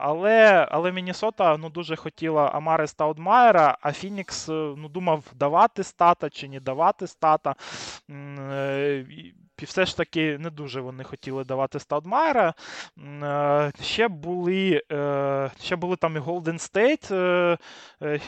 але 0.00 0.68
але 0.70 0.92
Міннесота 0.92 1.56
ну, 1.56 1.70
дуже 1.70 1.96
хотіла 1.96 2.48
Амаре 2.48 2.86
Стаудмайера, 2.86 3.78
а 3.80 3.92
Фінікс 3.92 4.48
ну, 4.48 4.88
думав, 4.88 5.24
давати 5.34 5.84
Стата 5.84 6.30
чи 6.30 6.48
не 6.48 6.60
давати 6.60 7.06
Стата. 7.06 7.54
І 9.58 9.64
все 9.64 9.86
ж 9.86 9.96
таки 9.96 10.38
не 10.38 10.50
дуже 10.50 10.80
вони 10.80 11.04
хотіли 11.04 11.44
давати 11.44 11.80
Стаудмайера. 11.80 12.54
Ще 13.82 14.08
були 14.08 14.82
ще 15.60 15.76
були 15.76 15.96
там 15.96 16.16
і 16.16 16.18
Голден 16.18 16.58
Стейт, 16.58 17.10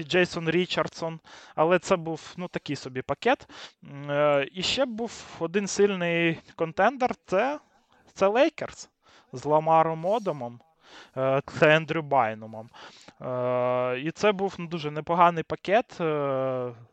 і 0.00 0.04
Джейсон 0.04 0.50
Річардсон, 0.50 1.20
але 1.54 1.78
це 1.78 1.96
був 1.96 2.34
ну, 2.36 2.48
такий 2.48 2.76
собі 2.76 3.02
пакет. 3.02 3.48
І 4.52 4.62
ще 4.62 4.84
був 4.84 5.24
один 5.38 5.66
сильний 5.66 6.38
контендер 6.56 7.14
це 7.26 7.58
це 8.14 8.26
Лейкерс 8.26 8.90
з 9.32 9.44
Ламаром 9.44 10.04
Одомом 10.04 10.60
та 11.14 11.76
Ендрю 11.76 12.02
Байнумом. 12.02 12.70
І 14.02 14.10
це 14.14 14.32
був 14.32 14.54
ну, 14.58 14.66
дуже 14.66 14.90
непоганий 14.90 15.44
пакет. 15.44 15.96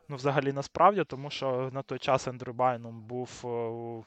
Ну, 0.10 0.16
взагалі, 0.16 0.54
насправді, 0.54 1.04
тому 1.04 1.30
що 1.30 1.70
на 1.74 1.82
той 1.82 2.00
час 2.00 2.28
Ендрю 2.28 2.54
Байнум 2.54 3.02
був 3.02 3.30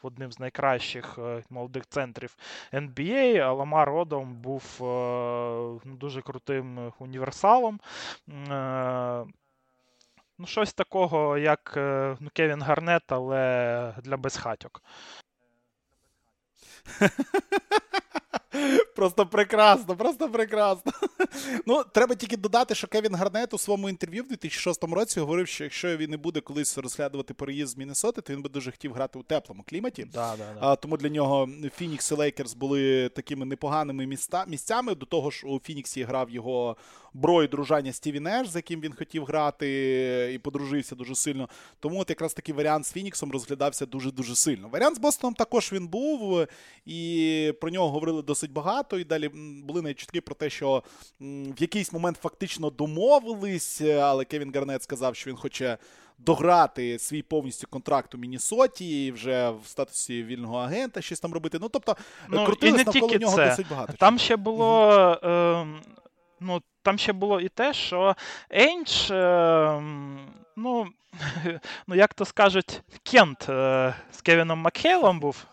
одним 0.02 0.32
з 0.32 0.38
найкращих 0.38 1.18
молодих 1.50 1.86
центрів 1.86 2.36
NBA, 2.72 3.38
а 3.38 3.52
Ламар 3.52 3.90
Одом 3.90 4.34
був 4.34 4.76
ну, 5.84 5.96
дуже 5.96 6.22
крутим 6.22 6.92
універсалом. 6.98 7.80
Ну, 8.26 9.26
Щось 10.46 10.72
такого, 10.72 11.38
як 11.38 11.72
ну, 12.20 12.30
Кевін 12.32 12.62
Гарнет, 12.62 13.12
але 13.12 13.94
для 14.02 14.16
безхатьок. 14.16 14.82
Просто 18.96 19.26
прекрасно, 19.26 19.96
просто 19.96 20.28
прекрасно. 20.28 20.92
Ну, 21.66 21.84
треба 21.92 22.14
тільки 22.14 22.36
додати, 22.36 22.74
що 22.74 22.86
Кевін 22.86 23.14
Гарнет 23.14 23.54
у 23.54 23.58
своєму 23.58 23.88
інтерв'ю 23.88 24.22
в 24.22 24.28
2006 24.28 24.84
році 24.84 25.20
говорив, 25.20 25.48
що 25.48 25.64
якщо 25.64 25.96
він 25.96 26.10
не 26.10 26.16
буде 26.16 26.40
колись 26.40 26.78
розглядувати 26.78 27.34
переїзд 27.34 27.72
з 27.72 27.76
Міннесоти, 27.76 28.20
то 28.20 28.32
він 28.32 28.42
би 28.42 28.48
дуже 28.48 28.70
хотів 28.70 28.92
грати 28.92 29.18
у 29.18 29.22
теплому 29.22 29.64
кліматі. 29.68 30.04
Да, 30.04 30.34
да, 30.38 30.44
да. 30.54 30.60
А, 30.60 30.76
Тому 30.76 30.96
для 30.96 31.08
нього 31.08 31.48
Фінікс 31.76 32.10
і 32.10 32.14
Лейкерс 32.14 32.54
були 32.54 33.08
такими 33.08 33.46
непоганими 33.46 34.06
міста, 34.06 34.44
місцями. 34.48 34.94
До 34.94 35.06
того 35.06 35.30
ж, 35.30 35.46
у 35.46 35.60
Фініксі 35.60 36.02
грав 36.02 36.30
його 36.30 36.76
bro 37.14 37.42
і 37.42 37.48
дружбан 37.48 37.92
Стіві 37.92 38.20
Неш, 38.20 38.48
з 38.48 38.56
яким 38.56 38.80
він 38.80 38.92
хотів 38.92 39.24
грати, 39.24 40.32
і 40.34 40.38
подружився 40.38 40.94
дуже 40.94 41.14
сильно. 41.14 41.48
Тому 41.80 42.00
от 42.00 42.10
якраз 42.10 42.34
такий 42.34 42.54
варіант 42.54 42.86
з 42.86 42.92
Фініксом 42.92 43.32
розглядався 43.32 43.86
дуже-дуже 43.86 44.36
сильно. 44.36 44.68
Варіант 44.68 44.96
з 44.96 44.98
Бостоном 44.98 45.34
також 45.34 45.72
він 45.72 45.88
був, 45.88 46.46
і 46.86 47.54
про 47.60 47.70
нього 47.70 47.79
говорили 47.88 48.22
досить 48.22 48.52
багато. 48.52 48.98
І 48.98 49.04
далі 49.04 49.28
були 49.64 49.94
чутки 49.94 50.20
про 50.20 50.34
те, 50.34 50.50
що 50.50 50.82
в 51.20 51.62
якийсь 51.62 51.92
момент 51.92 52.18
фактично 52.22 52.70
домовились, 52.70 53.80
але 53.80 54.24
Кевін 54.24 54.52
Гарнет 54.54 54.82
сказав, 54.82 55.16
що 55.16 55.30
він 55.30 55.36
хоче. 55.36 55.78
Дограти 56.22 56.98
свій 56.98 57.22
повністю 57.22 57.66
контракт 57.70 58.14
у 58.14 58.18
Мінісоті 58.18 59.06
і 59.06 59.12
вже 59.12 59.50
в 59.50 59.66
статусі 59.66 60.22
вільного 60.22 60.58
агента 60.58 61.00
щось 61.00 61.20
там 61.20 61.34
робити. 61.34 61.58
Ну 61.60 61.68
тобто 61.68 61.96
ну, 62.28 62.44
крутились 62.44 62.86
навколо 62.86 63.14
нього 63.14 63.36
це. 63.36 63.48
досить 63.48 63.66
багато. 63.70 63.92
Там 63.92 64.18
ще 64.18 64.36
було 64.36 64.92
е, 65.24 65.66
ну, 66.40 66.62
там 66.82 66.98
ще 66.98 67.12
було 67.12 67.40
і 67.40 67.48
те, 67.48 67.72
що 67.72 68.16
Ейндж, 68.52 69.10
е, 69.10 69.82
ну, 70.56 70.86
ну, 71.86 71.94
як 71.94 72.14
то 72.14 72.24
скажуть, 72.24 72.82
кент 73.02 73.48
е, 73.48 73.94
з 74.12 74.20
Кевіном 74.20 74.58
Макхейлом 74.58 75.20
був. 75.20 75.44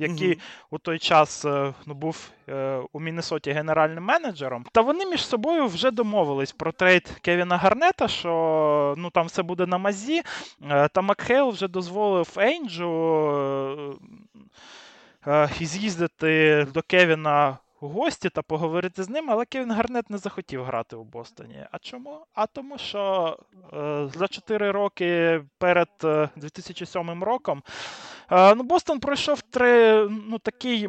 Який 0.00 0.28
mm-hmm. 0.28 0.40
у 0.70 0.78
той 0.78 0.98
час 0.98 1.44
е, 1.44 1.74
ну, 1.86 1.94
був 1.94 2.30
е, 2.48 2.80
у 2.92 3.00
Міннесоті 3.00 3.52
генеральним 3.52 4.04
менеджером, 4.04 4.66
та 4.72 4.80
вони 4.80 5.06
між 5.06 5.26
собою 5.26 5.66
вже 5.66 5.90
домовились 5.90 6.52
про 6.52 6.72
трейд 6.72 7.10
Кевіна 7.22 7.56
Гарнета, 7.56 8.08
що 8.08 8.94
ну 8.98 9.10
там 9.10 9.26
все 9.26 9.42
буде 9.42 9.66
на 9.66 9.78
мазі. 9.78 10.22
Е, 10.70 10.88
та 10.88 11.00
Макхейл 11.00 11.48
вже 11.48 11.68
дозволив 11.68 12.28
Ейнджу 12.38 13.98
з'їздити 15.60 16.66
до 16.74 16.82
Кевіна 16.82 17.58
у 17.80 17.88
гості 17.88 18.30
та 18.30 18.42
поговорити 18.42 19.02
з 19.02 19.08
ним, 19.08 19.30
але 19.30 19.44
Кевін 19.44 19.72
Гарнет 19.72 20.10
не 20.10 20.18
захотів 20.18 20.64
грати 20.64 20.96
у 20.96 21.04
Бостоні. 21.04 21.66
А 21.70 21.78
чому? 21.78 22.26
А 22.34 22.46
тому, 22.46 22.78
що 22.78 23.36
е, 23.72 24.08
за 24.14 24.28
4 24.28 24.70
роки 24.70 25.42
перед 25.58 25.88
2007 26.36 27.10
е, 27.10 27.24
роком 27.24 27.62
ну, 28.30 28.62
Бостон 28.62 29.00
пройшов 29.00 29.42
три, 29.42 30.06
ну, 30.08 30.38
такий 30.38 30.88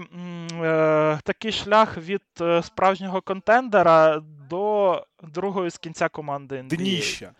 е, 0.62 1.20
такий 1.24 1.52
шлях 1.52 1.98
від 1.98 2.22
е, 2.42 2.64
справжнього 2.64 3.22
контендера 3.22 4.22
до 4.50 5.06
другої 5.24 5.70
з 5.70 5.78
кінця 5.78 6.10
команди 6.10 6.56
NBA. 6.56 6.78
Дніща. 6.78 7.32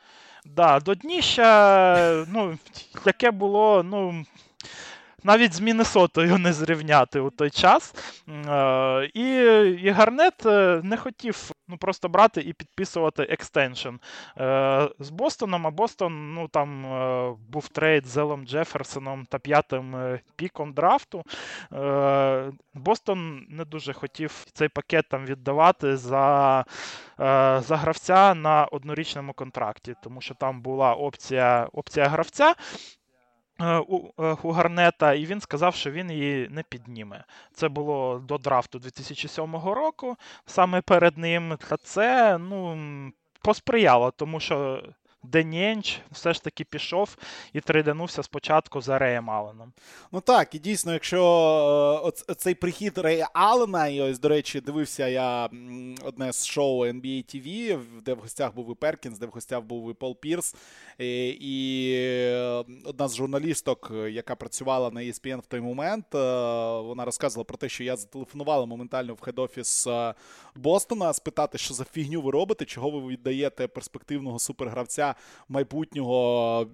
Да, 0.46 0.80
До 0.80 0.96
дніща, 0.96 2.26
ну, 2.28 2.58
яке 3.06 3.32
було, 3.32 3.84
ну 3.84 4.26
навіть 5.24 5.54
з 5.54 5.60
Міннесотою 5.60 6.38
не 6.38 6.54
зрівняти 6.54 7.20
у 7.20 7.30
той 7.30 7.50
час. 7.50 7.96
Е, 8.30 9.10
і 9.14 9.30
і 9.84 9.90
Гарнет 9.90 10.46
е, 10.46 10.82
не 10.84 10.98
хотів 10.98 11.52
ну, 11.68 11.78
просто 11.78 12.10
брати 12.10 12.42
і 12.42 12.54
підписувати 12.54 13.24
екстеншн 13.24 13.90
з 15.00 15.10
Бостоном. 15.12 15.68
А 15.68 15.72
Бостон 15.72 16.34
ну, 16.34 16.48
там 16.48 16.86
е, 16.86 17.34
був 17.50 17.68
трейд 17.68 18.06
з 18.06 18.18
Елом 18.18 18.46
Джеферсоном 18.46 19.26
та 19.26 19.40
п'ятим 19.40 20.18
піком 20.36 20.74
драфту. 20.74 21.24
Бостон 22.74 23.46
не 23.50 23.66
дуже 23.66 23.94
хотів 23.94 24.46
цей 24.54 24.70
пакет 24.70 25.06
там 25.10 25.26
віддавати 25.26 25.98
за. 25.98 26.66
За 27.62 27.78
гравця 27.78 28.34
на 28.34 28.66
однорічному 28.66 29.34
контракті, 29.34 29.96
тому 30.04 30.22
що 30.22 30.34
там 30.34 30.62
була 30.62 30.94
опція 30.94 31.68
опція 31.74 32.08
гравця, 32.08 32.56
Е, 32.56 33.01
у, 33.88 34.24
е, 34.24 34.38
у 34.44 34.52
Гарнета, 34.52 35.14
і 35.14 35.26
він 35.26 35.42
сказав, 35.42 35.76
що 35.76 35.92
він 35.92 36.12
її 36.12 36.48
не 36.50 36.64
підніме. 36.64 37.24
Це 37.54 37.70
було 37.70 38.20
до 38.20 38.38
драфту 38.38 38.80
2007 38.80 39.56
року. 39.56 40.16
Саме 40.46 40.82
перед 40.82 41.18
ним 41.18 41.58
та 41.70 41.78
це 41.78 42.38
ну, 42.38 42.78
посприяло, 43.42 44.12
тому 44.12 44.40
що 44.40 44.84
Денєнч 45.24 46.02
все 46.12 46.34
ж 46.34 46.44
таки 46.44 46.64
пішов 46.64 47.18
і 47.54 47.62
трейданувся 47.62 48.24
спочатку 48.24 48.82
за 48.82 49.00
Реєм 49.00 49.30
Алленом. 49.30 49.74
Ну 50.12 50.22
так, 50.22 50.56
і 50.56 50.60
дійсно, 50.60 50.94
якщо 50.94 52.14
е, 52.30 52.34
цей 52.36 52.56
прихід 52.56 52.98
Рея 52.98 53.30
Аллена, 53.34 53.88
і 53.88 54.02
ось, 54.02 54.20
до 54.20 54.30
речі, 54.30 54.62
дивився 54.62 55.08
я 55.08 55.50
одне 56.04 56.34
з 56.34 56.46
шоу 56.46 56.86
NBA 56.86 57.36
TV, 57.36 57.80
де 58.06 58.14
в 58.14 58.20
гостях 58.20 58.56
був 58.56 58.72
і 58.72 58.76
Перкінс, 58.76 59.20
де 59.20 59.26
в 59.26 59.30
гостях 59.30 59.62
був 59.62 59.92
і 59.92 59.94
Пол 59.94 60.20
Пірс. 60.20 60.56
І, 61.00 61.38
і 61.42 61.56
одна 62.86 63.08
з 63.08 63.16
журналісток, 63.16 63.92
яка 64.10 64.36
працювала 64.36 64.92
на 64.92 65.02
ESPN 65.02 65.38
в 65.38 65.46
той 65.46 65.62
момент, 65.62 66.16
е, 66.16 66.18
вона 66.82 67.06
розказувала 67.06 67.44
про 67.44 67.58
те, 67.58 67.70
що 67.70 67.84
я 67.84 67.96
зателефонувала 67.96 68.66
моментально 68.66 69.14
в 69.14 69.18
хед-офіс 69.18 69.92
е, 69.92 70.14
Бостона 70.56 71.14
спитати, 71.14 71.58
що 71.58 71.74
за 71.74 71.84
фігню 71.84 72.22
ви 72.22 72.32
робите, 72.32 72.66
чого 72.66 72.90
ви 72.90 73.08
віддаєте 73.08 73.68
перспективного 73.68 74.40
супергравця 74.40 75.11
майбутнього 75.50 76.68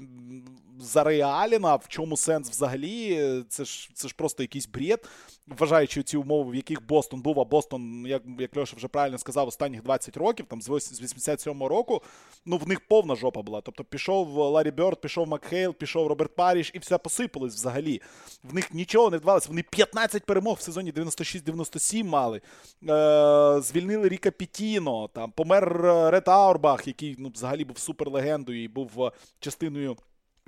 за 0.80 1.04
Реаліна. 1.04 1.76
В 1.76 1.88
чому 1.88 2.18
сенс 2.18 2.50
взагалі? 2.50 3.44
Це 3.50 3.66
ж 3.66 3.90
це 3.94 4.08
ж 4.08 4.16
просто 4.18 4.44
якийсь 4.44 4.68
бред, 4.68 5.10
вважаючи 5.48 6.04
ці 6.04 6.18
умови, 6.18 6.52
в 6.52 6.56
яких 6.56 6.88
Бостон 6.88 7.22
був, 7.22 7.40
а 7.40 7.44
Бостон, 7.44 8.06
як 8.08 8.22
як 8.40 8.58
Льоша 8.58 8.76
вже 8.76 8.88
правильно 8.88 9.18
сказав, 9.18 9.48
останніх 9.48 9.84
20 9.84 10.18
років, 10.18 10.46
там 10.46 10.62
з 10.62 10.70
87-го 10.70 11.70
року, 11.70 12.02
ну 12.46 12.58
в 12.58 12.68
них 12.68 12.88
повна 12.88 13.16
жопа 13.16 13.42
була. 13.42 13.62
Тобто 13.62 13.84
пішов 13.84 14.38
Ларі 14.38 14.72
Бьорд, 14.72 15.02
пішов 15.02 15.28
Макхейл, 15.28 15.74
пішов 15.74 16.08
Роберт 16.08 16.36
Паріш, 16.36 16.72
і 16.74 16.80
все 16.80 16.98
посипалось 16.98 17.54
взагалі. 17.54 18.02
В 18.44 18.54
них 18.54 18.74
нічого 18.74 19.10
не 19.10 19.18
вдавалося. 19.18 19.50
Вони 19.50 19.64
15 19.64 20.26
перемог 20.26 20.58
в 20.58 20.62
сезоні 20.62 20.94
96-97 20.94 22.04
мали. 22.04 22.42
Е, 22.90 23.62
Звільнили 23.62 24.10
Ріка 24.10 24.32
Пітіно, 24.32 25.10
там 25.14 25.32
помер 25.32 25.82
Рет 26.12 26.28
Аурбах, 26.28 26.88
який 26.88 27.16
ну, 27.20 27.32
взагалі 27.36 27.66
був 27.66 27.78
суперлегендою 27.78 28.27
і 28.54 28.68
був 28.68 29.12
частиною. 29.40 29.98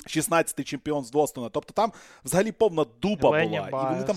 16-й 0.07 0.63
чемпіон 0.63 1.03
з 1.03 1.11
Бостона. 1.11 1.49
Тобто 1.49 1.73
там 1.73 1.91
взагалі 2.25 2.51
повна 2.51 2.85
дуба 3.01 3.29
Лені 3.29 3.57
була. 3.57 3.69
Байес. 3.71 3.91
І 3.91 3.93
вони 3.93 4.03
там 4.03 4.15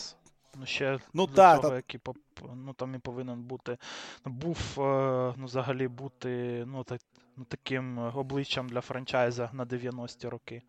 Ну, 0.60 0.66
ще 0.66 0.98
Ну, 1.14 1.26
так, 1.26 1.56
того, 1.56 1.68
та- 1.70 1.76
який 1.76 2.00
поп... 2.00 2.16
ну, 2.54 2.72
там 2.72 2.94
і 2.94 2.98
повинен 2.98 3.42
бути. 3.42 3.78
Був 4.24 4.58
е, 4.78 5.34
ну, 5.36 5.46
взагалі 5.46 5.88
бути 5.88 6.64
ну, 6.66 6.84
так, 6.84 7.00
ну, 7.36 7.44
таким 7.44 7.98
е, 8.00 8.12
обличчям 8.14 8.68
для 8.68 8.80
франчайза 8.80 9.50
на 9.52 9.64
90-ті 9.64 10.28
роки. 10.28 10.62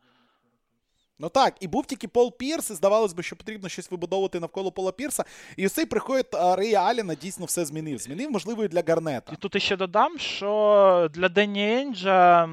Ну 1.20 1.30
так, 1.30 1.56
і 1.60 1.68
був 1.68 1.86
тільки 1.86 2.08
Пол 2.08 2.38
Пірс, 2.38 2.70
і 2.70 2.74
здавалось 2.74 3.14
би, 3.14 3.24
що 3.24 3.36
потрібно 3.36 3.70
щось 3.70 3.92
вибудовувати 3.92 4.40
навколо 4.40 4.72
Пола 4.72 4.92
Пірса. 4.92 5.24
І 5.58 5.66
ось 5.66 5.74
цей 5.74 5.86
приход 5.86 6.26
Рея 6.34 6.84
Аліна 6.84 7.16
дійсно 7.16 7.46
все 7.46 7.66
змінив. 7.66 7.98
Змінив, 7.98 8.32
можливо, 8.32 8.64
і 8.64 8.68
для 8.68 8.84
Гарнета. 8.88 9.34
І 9.34 9.36
тут 9.36 9.56
іще 9.56 9.76
додам, 9.76 10.20
що 10.20 11.10
для 11.14 11.30
Дені 11.30 11.74
Енджа, 11.74 12.46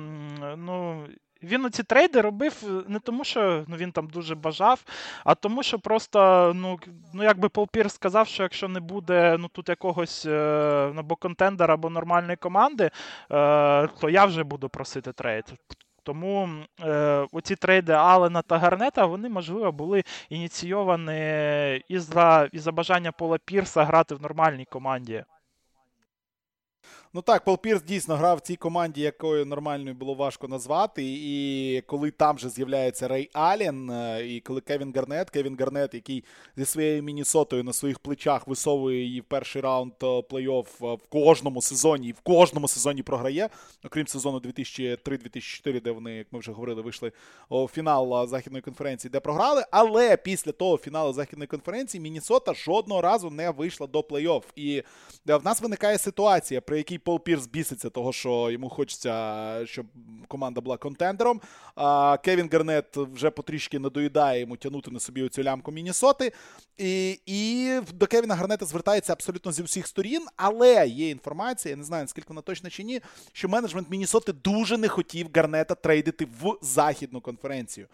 ну. 0.56 1.06
Він 1.42 1.64
оці 1.64 1.82
трейди 1.82 2.20
робив 2.20 2.84
не 2.88 2.98
тому, 2.98 3.24
що 3.24 3.64
ну, 3.68 3.76
він 3.76 3.92
там 3.92 4.06
дуже 4.06 4.34
бажав, 4.34 4.84
а 5.24 5.34
тому, 5.34 5.62
що 5.62 5.78
просто, 5.78 6.52
ну, 6.54 6.78
ну 7.14 7.22
якби 7.22 7.48
Пол 7.48 7.68
Пірс 7.72 7.94
сказав, 7.94 8.28
що 8.28 8.42
якщо 8.42 8.68
не 8.68 8.80
буде 8.80 9.36
ну, 9.38 9.48
тут 9.48 9.68
якогось 9.68 10.26
е, 10.26 10.92
або 10.96 11.16
контендера, 11.16 11.74
або 11.74 11.90
нормальної 11.90 12.36
команди, 12.36 12.84
е, 12.84 12.90
то 14.00 14.10
я 14.10 14.24
вже 14.24 14.44
буду 14.44 14.68
просити 14.68 15.12
трейд. 15.12 15.44
Тому 16.02 16.48
е, 16.80 17.26
оці 17.32 17.56
трейди 17.56 17.92
Алена 17.92 18.42
та 18.42 18.58
Гарнета, 18.58 19.06
вони, 19.06 19.28
можливо, 19.28 19.72
були 19.72 20.04
ініційовані 20.28 21.84
із-за 21.88 22.48
із-за 22.52 22.72
бажання 22.72 23.12
Пола 23.12 23.38
Пірса 23.44 23.84
грати 23.84 24.14
в 24.14 24.22
нормальній 24.22 24.64
команді. 24.64 25.24
Ну 27.14 27.22
так, 27.22 27.44
Пол 27.44 27.58
Пірс 27.58 27.82
дійсно 27.82 28.16
грав 28.16 28.36
в 28.36 28.40
цій 28.40 28.56
команді, 28.56 29.00
якою 29.00 29.46
нормальною 29.46 29.94
було 29.94 30.14
важко 30.14 30.48
назвати. 30.48 31.02
І 31.04 31.82
коли 31.86 32.10
там 32.10 32.38
же 32.38 32.48
з'являється 32.48 33.08
Рей 33.08 33.30
Аллен, 33.32 33.90
е, 33.90 34.26
і 34.26 34.40
коли 34.40 34.60
Кевін 34.60 34.92
Гарнет, 34.96 35.30
Кевін 35.30 35.56
Гарнет, 35.60 35.94
який 35.94 36.24
зі 36.56 36.64
своєю 36.64 37.02
Мінісотою 37.02 37.64
на 37.64 37.72
своїх 37.72 37.98
плечах 37.98 38.46
висовує 38.46 39.04
її 39.04 39.20
в 39.20 39.24
перший 39.24 39.62
раунд 39.62 39.92
е, 40.02 40.06
плей-офф 40.06 40.66
е, 40.82 40.94
в 40.94 41.06
кожному 41.08 41.62
сезоні, 41.62 42.08
і 42.08 42.12
в 42.12 42.20
кожному 42.20 42.68
сезоні 42.68 43.02
програє, 43.02 43.48
окрім 43.84 44.06
сезону 44.06 44.38
2003-2004, 44.38 45.82
де 45.82 45.90
вони, 45.90 46.16
як 46.16 46.26
ми 46.30 46.38
вже 46.38 46.52
говорили, 46.52 46.82
вийшли 46.82 47.12
у 47.48 47.68
фінал 47.68 48.26
західної 48.26 48.62
конференції, 48.62 49.10
де 49.10 49.20
програли. 49.20 49.64
Але 49.70 50.16
після 50.16 50.52
того 50.52 50.78
фіналу 50.78 51.12
західної 51.12 51.48
конференції 51.48 52.00
Мінісота 52.00 52.54
жодного 52.54 53.02
разу 53.02 53.30
не 53.30 53.50
вийшла 53.50 53.86
до 53.86 54.00
плей-офф. 54.00 54.42
І 54.56 54.82
в 55.26 55.44
нас 55.44 55.60
виникає 55.62 55.98
ситуація, 55.98 56.60
при 56.60 56.76
якій 56.76 56.99
Пол 57.00 57.20
Пірс 57.20 57.46
біситься 57.46 57.90
того, 57.90 58.12
що 58.12 58.50
йому 58.50 58.68
хочеться, 58.68 59.66
щоб 59.66 59.86
команда 60.28 60.60
була 60.60 60.76
контендером. 60.76 61.40
А 61.74 62.18
Кевін 62.24 62.48
Гарнет 62.52 62.96
вже 62.96 63.30
потрішки 63.30 63.78
надоїдає 63.78 64.40
йому 64.40 64.56
тягнути 64.56 64.90
на 64.90 65.00
собі 65.00 65.22
оцю 65.22 65.42
лямку 65.42 65.72
Мінісоти. 65.72 66.32
І, 66.78 67.20
і 67.26 67.70
до 67.92 68.06
Кевіна 68.06 68.34
Гарнета 68.34 68.66
звертається 68.66 69.12
абсолютно 69.12 69.52
зі 69.52 69.62
всіх 69.62 69.86
сторін, 69.86 70.26
але 70.36 70.86
є 70.88 71.10
інформація, 71.10 71.70
я 71.70 71.76
не 71.76 71.84
знаю, 71.84 72.04
наскільки 72.04 72.28
вона 72.28 72.40
точна 72.40 72.70
чи 72.70 72.82
ні, 72.82 73.00
що 73.32 73.48
менеджмент 73.48 73.90
Мінісоти 73.90 74.32
дуже 74.32 74.76
не 74.78 74.88
хотів 74.88 75.26
Гарнета 75.34 75.74
трейдити 75.74 76.24
в 76.24 76.56
західну 76.62 77.20
конференцію. 77.20 77.86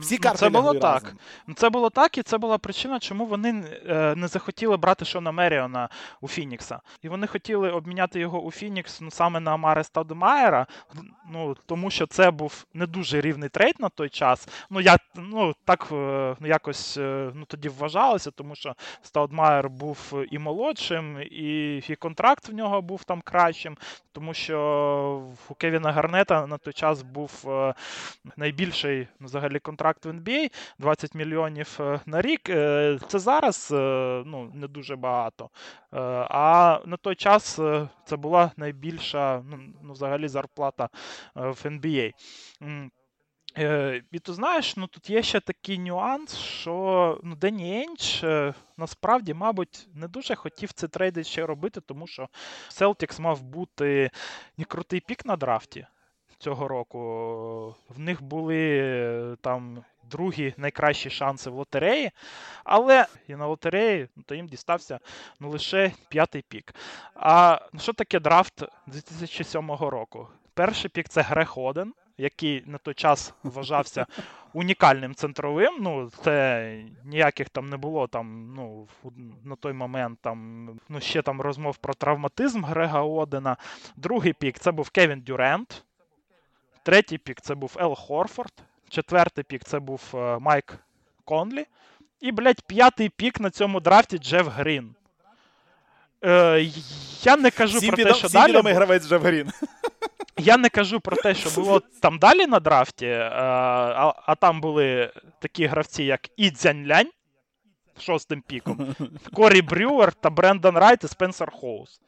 Всі 0.00 0.14
Ну, 0.14 0.20
карти 0.20 0.38
це 0.38 0.48
було 0.48 0.74
так. 0.74 1.02
разом. 1.02 1.18
Ну, 1.46 1.54
Це 1.54 1.70
було 1.70 1.90
так, 1.90 2.18
і 2.18 2.22
це 2.22 2.38
була 2.38 2.58
причина, 2.58 2.98
чому 2.98 3.26
вони 3.26 3.64
е, 3.88 4.14
не 4.16 4.28
захотіли 4.28 4.76
брати 4.76 5.04
Шона 5.04 5.32
Меріона 5.32 5.88
у 6.20 6.28
Фінікса. 6.28 6.80
І 7.02 7.08
вони 7.08 7.26
хотіли 7.26 7.70
обміняти 7.70 8.20
його 8.20 8.42
у 8.42 8.47
Фінікс 8.50 9.00
ну, 9.00 9.10
саме 9.10 9.40
на 9.40 9.54
Амаре 9.54 9.84
Стаудемаєра, 9.84 10.66
ну, 11.32 11.56
тому 11.66 11.90
що 11.90 12.06
це 12.06 12.30
був 12.30 12.66
не 12.74 12.86
дуже 12.86 13.20
рівний 13.20 13.48
трейд 13.48 13.74
на 13.78 13.88
той 13.88 14.08
час. 14.08 14.48
Ну, 14.70 14.80
я, 14.80 14.96
ну 15.14 15.54
так 15.64 15.88
е, 15.92 16.36
ну, 16.40 16.46
якось 16.46 16.96
е, 16.96 17.30
ну, 17.34 17.44
тоді 17.44 17.68
вважалося, 17.68 18.30
тому 18.30 18.54
що 18.54 18.74
Стаудмаєр 19.02 19.68
був 19.68 20.24
і 20.30 20.38
молодшим, 20.38 21.22
і, 21.22 21.76
і 21.88 21.96
контракт 21.96 22.48
в 22.48 22.54
нього 22.54 22.82
був 22.82 23.04
там 23.04 23.20
кращим, 23.20 23.76
тому 24.12 24.34
що 24.34 25.22
у 25.48 25.54
Кевіна 25.54 25.92
Гарнета 25.92 26.46
на 26.46 26.58
той 26.58 26.72
час 26.72 27.02
був 27.02 27.44
е, 27.46 27.74
найбільший 28.36 29.08
ну, 29.20 29.26
взагалі 29.26 29.58
контракт 29.58 30.06
в 30.06 30.08
NBA 30.08 30.52
20 30.78 31.14
мільйонів 31.14 31.80
на 32.06 32.22
рік. 32.22 32.40
Це 33.08 33.18
зараз 33.18 33.68
ну, 34.26 34.50
не 34.54 34.68
дуже 34.68 34.96
багато. 34.96 35.50
А 36.30 36.80
на 36.86 36.96
той 36.96 37.14
час 37.14 37.58
це 38.04 38.16
була 38.16 38.37
найбільша 38.56 39.42
ну, 39.50 39.58
ну, 39.82 39.92
взагалі 39.92 40.28
зарплата 40.28 40.88
е, 41.36 41.40
в 41.40 41.62
NBA. 41.64 42.12
Е, 43.58 44.02
І 44.12 44.18
ти 44.18 44.32
знаєш, 44.32 44.76
ну 44.76 44.86
тут 44.86 45.10
є 45.10 45.22
ще 45.22 45.40
такий 45.40 45.78
нюанс, 45.78 46.36
що 46.36 47.20
ну, 47.22 47.36
Дені 47.36 47.82
Енч 47.82 48.24
е, 48.24 48.54
насправді, 48.76 49.34
мабуть, 49.34 49.88
не 49.94 50.08
дуже 50.08 50.34
хотів 50.34 50.72
це 50.72 50.88
трейди 50.88 51.24
ще 51.24 51.46
робити, 51.46 51.80
тому 51.80 52.06
що 52.06 52.28
Celtics 52.70 53.20
мав 53.20 53.42
бути 53.42 54.10
не 54.56 54.64
крутий 54.64 55.00
пік 55.00 55.24
на 55.24 55.36
драфті 55.36 55.86
цього 56.38 56.68
року. 56.68 57.74
В 57.88 57.98
них 57.98 58.22
були 58.22 59.36
там 59.40 59.84
другі 60.10 60.54
найкращі 60.56 61.10
шанси 61.10 61.50
в 61.50 61.54
лотереї, 61.54 62.10
але 62.64 63.06
і 63.28 63.36
на 63.36 63.46
лотереї 63.46 64.08
ну, 64.16 64.22
то 64.26 64.34
їм 64.34 64.46
дістався 64.46 65.00
ну, 65.40 65.50
лише 65.50 65.92
п'ятий 66.08 66.42
пік. 66.48 66.74
А 67.14 67.60
що 67.78 67.92
таке 67.92 68.20
драфт 68.20 68.62
2007 68.86 69.70
року? 69.70 70.28
Перший 70.54 70.90
пік 70.90 71.08
це 71.08 71.22
Грег 71.22 71.52
Оден, 71.56 71.94
який 72.18 72.62
на 72.66 72.78
той 72.78 72.94
час 72.94 73.34
вважався 73.42 74.06
унікальним 74.52 75.14
центровим. 75.14 75.76
Ну, 75.80 76.10
це 76.24 76.84
ніяких 77.04 77.48
там 77.48 77.68
не 77.68 77.76
було 77.76 78.06
там, 78.06 78.54
ну, 78.56 78.88
на 79.44 79.56
той 79.56 79.72
момент 79.72 80.18
там, 80.22 80.68
ну, 80.88 81.00
ще 81.00 81.22
там 81.22 81.40
розмов 81.40 81.76
про 81.76 81.94
травматизм 81.94 82.64
Грега 82.64 83.02
Одена. 83.02 83.56
Другий 83.96 84.32
пік 84.32 84.58
це 84.58 84.72
був 84.72 84.90
Кевін 84.90 85.20
Дюрент. 85.20 85.84
Третій 86.82 87.18
пік 87.18 87.40
це 87.40 87.54
був 87.54 87.76
Ел 87.80 87.94
Хорфорд. 87.94 88.52
Четвертий 88.88 89.44
пік 89.44 89.64
це 89.64 89.78
був 89.78 90.02
е, 90.14 90.38
Майк 90.38 90.74
Конлі. 91.24 91.66
І, 92.20 92.32
блядь, 92.32 92.62
п'ятий 92.62 93.08
пік 93.08 93.40
на 93.40 93.50
цьому 93.50 93.80
драфті 93.80 94.18
Джеф 94.18 94.46
Грін. 94.46 94.94
Е, 96.24 96.66
я 97.22 97.36
не 97.36 97.50
кажу 97.50 97.78
Всім 97.78 97.94
про 97.94 98.04
те, 98.04 98.14
що 98.14 98.28
далі. 98.28 98.60
гравець 98.62 99.08
Джеф 99.08 99.22
Грін. 99.22 99.52
я 100.36 100.56
не 100.56 100.68
кажу 100.68 101.00
про 101.00 101.16
те, 101.16 101.34
що 101.34 101.50
було 101.50 101.82
там 102.00 102.18
далі 102.18 102.46
на 102.46 102.60
драфті, 102.60 103.06
е, 103.06 103.30
а, 103.32 104.14
а 104.26 104.34
там 104.34 104.60
були 104.60 105.12
такі 105.38 105.66
гравці, 105.66 106.04
як 106.04 106.20
І 106.36 106.50
Цзяньлянь 106.50 107.10
шостим 108.00 108.42
піком, 108.46 108.94
Корі 109.34 109.62
Брюер 109.62 110.12
та 110.12 110.30
Брендан 110.30 110.78
Райт 110.78 111.04
і 111.04 111.08
Спенсер 111.08 111.50
Хоус. 111.50 112.00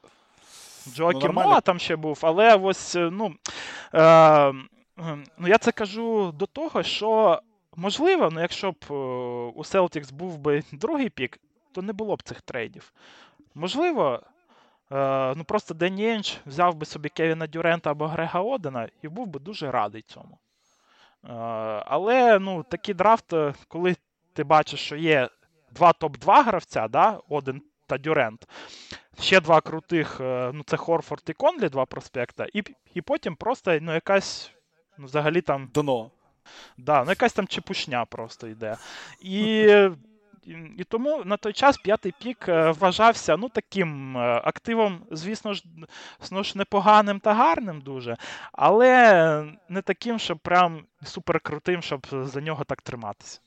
Джоакім 0.95 1.33
Ноа 1.35 1.61
там 1.61 1.79
ще 1.79 1.97
був, 1.97 2.19
але 2.23 2.55
ось, 2.55 2.97
е, 2.97 3.11
ну, 3.13 3.35
е, 3.95 4.53
ну 5.39 5.49
я 5.49 5.59
це 5.59 5.73
кажу 5.73 6.33
до 6.33 6.47
того, 6.47 6.83
що 6.83 7.41
можливо, 7.77 8.29
ну, 8.33 8.41
якщо 8.41 8.73
б 8.73 8.77
е, 8.91 8.95
у 9.55 9.63
Celtics 9.63 10.13
був 10.13 10.39
би 10.39 10.63
другий 10.73 11.09
пік, 11.09 11.39
то 11.73 11.83
не 11.83 11.93
було 11.93 12.17
б 12.17 12.23
цих 12.23 12.43
трейдів. 12.43 12.93
Можливо, 13.55 14.21
Е, 14.93 15.35
ну 15.37 15.45
просто 15.45 15.75
Дені 15.75 16.09
Енч 16.09 16.39
взяв 16.47 16.75
би 16.75 16.87
собі 16.87 17.09
Кевіна 17.09 17.47
Дюрента 17.47 17.91
або 17.91 18.07
Грега 18.07 18.41
Одена 18.41 18.89
і 19.03 19.09
був 19.09 19.27
би 19.27 19.41
дуже 19.41 19.71
радий 19.71 20.03
цьому. 20.03 20.39
Е, 21.25 21.29
але 21.87 22.39
ну, 22.39 22.63
такий 22.63 22.95
драфт, 22.95 23.33
е, 23.33 23.55
коли 23.69 23.97
ти 24.33 24.45
бачиш, 24.45 24.81
що 24.81 24.97
є 24.97 25.29
два 25.73 25.93
топ-2 25.93 26.45
гравця, 26.45 26.89
да, 26.89 27.21
Оден 27.29 27.63
та 27.87 27.99
Дюрент, 27.99 28.49
ще 29.21 29.41
два 29.41 29.61
крутих, 29.61 30.17
ну 30.21 30.63
це 30.67 30.77
Хорфорд 30.77 31.23
і 31.27 31.33
Конлі, 31.33 31.69
два 31.69 31.87
проспекта, 31.87 32.47
і, 32.53 32.63
і 32.95 33.03
потім 33.03 33.37
просто 33.37 33.79
ну, 33.81 33.95
якась 33.95 34.53
ну, 35.01 35.07
взагалі 35.07 35.41
там 35.41 35.69
Дно. 35.75 36.11
Да, 36.79 37.05
ну 37.05 37.11
якась 37.11 37.33
там 37.33 37.47
чепушня 37.47 38.05
просто 38.05 38.47
йде. 38.47 38.77
І 39.21 39.67
і 40.79 40.85
тому 40.85 41.23
на 41.25 41.37
той 41.37 41.53
час 41.53 41.79
п'ятий 41.79 42.15
пік 42.19 42.49
е, 42.49 42.71
вважався 42.71 43.37
ну, 43.37 43.49
таким 43.49 44.17
е, 44.17 44.21
активом, 44.45 45.03
звісно 45.11 45.55
ж, 45.55 45.65
ж, 46.43 46.59
непоганим 46.59 47.21
та 47.21 47.35
гарним 47.35 47.81
дуже, 47.81 48.17
але 48.53 49.45
не 49.69 49.83
таким, 49.83 50.19
щоб 50.19 50.39
прям 50.39 50.85
суперкрутим, 51.05 51.83
щоб 51.83 52.07
за 52.13 52.41
нього 52.41 52.65
так 52.65 52.83
триматися. 52.83 53.41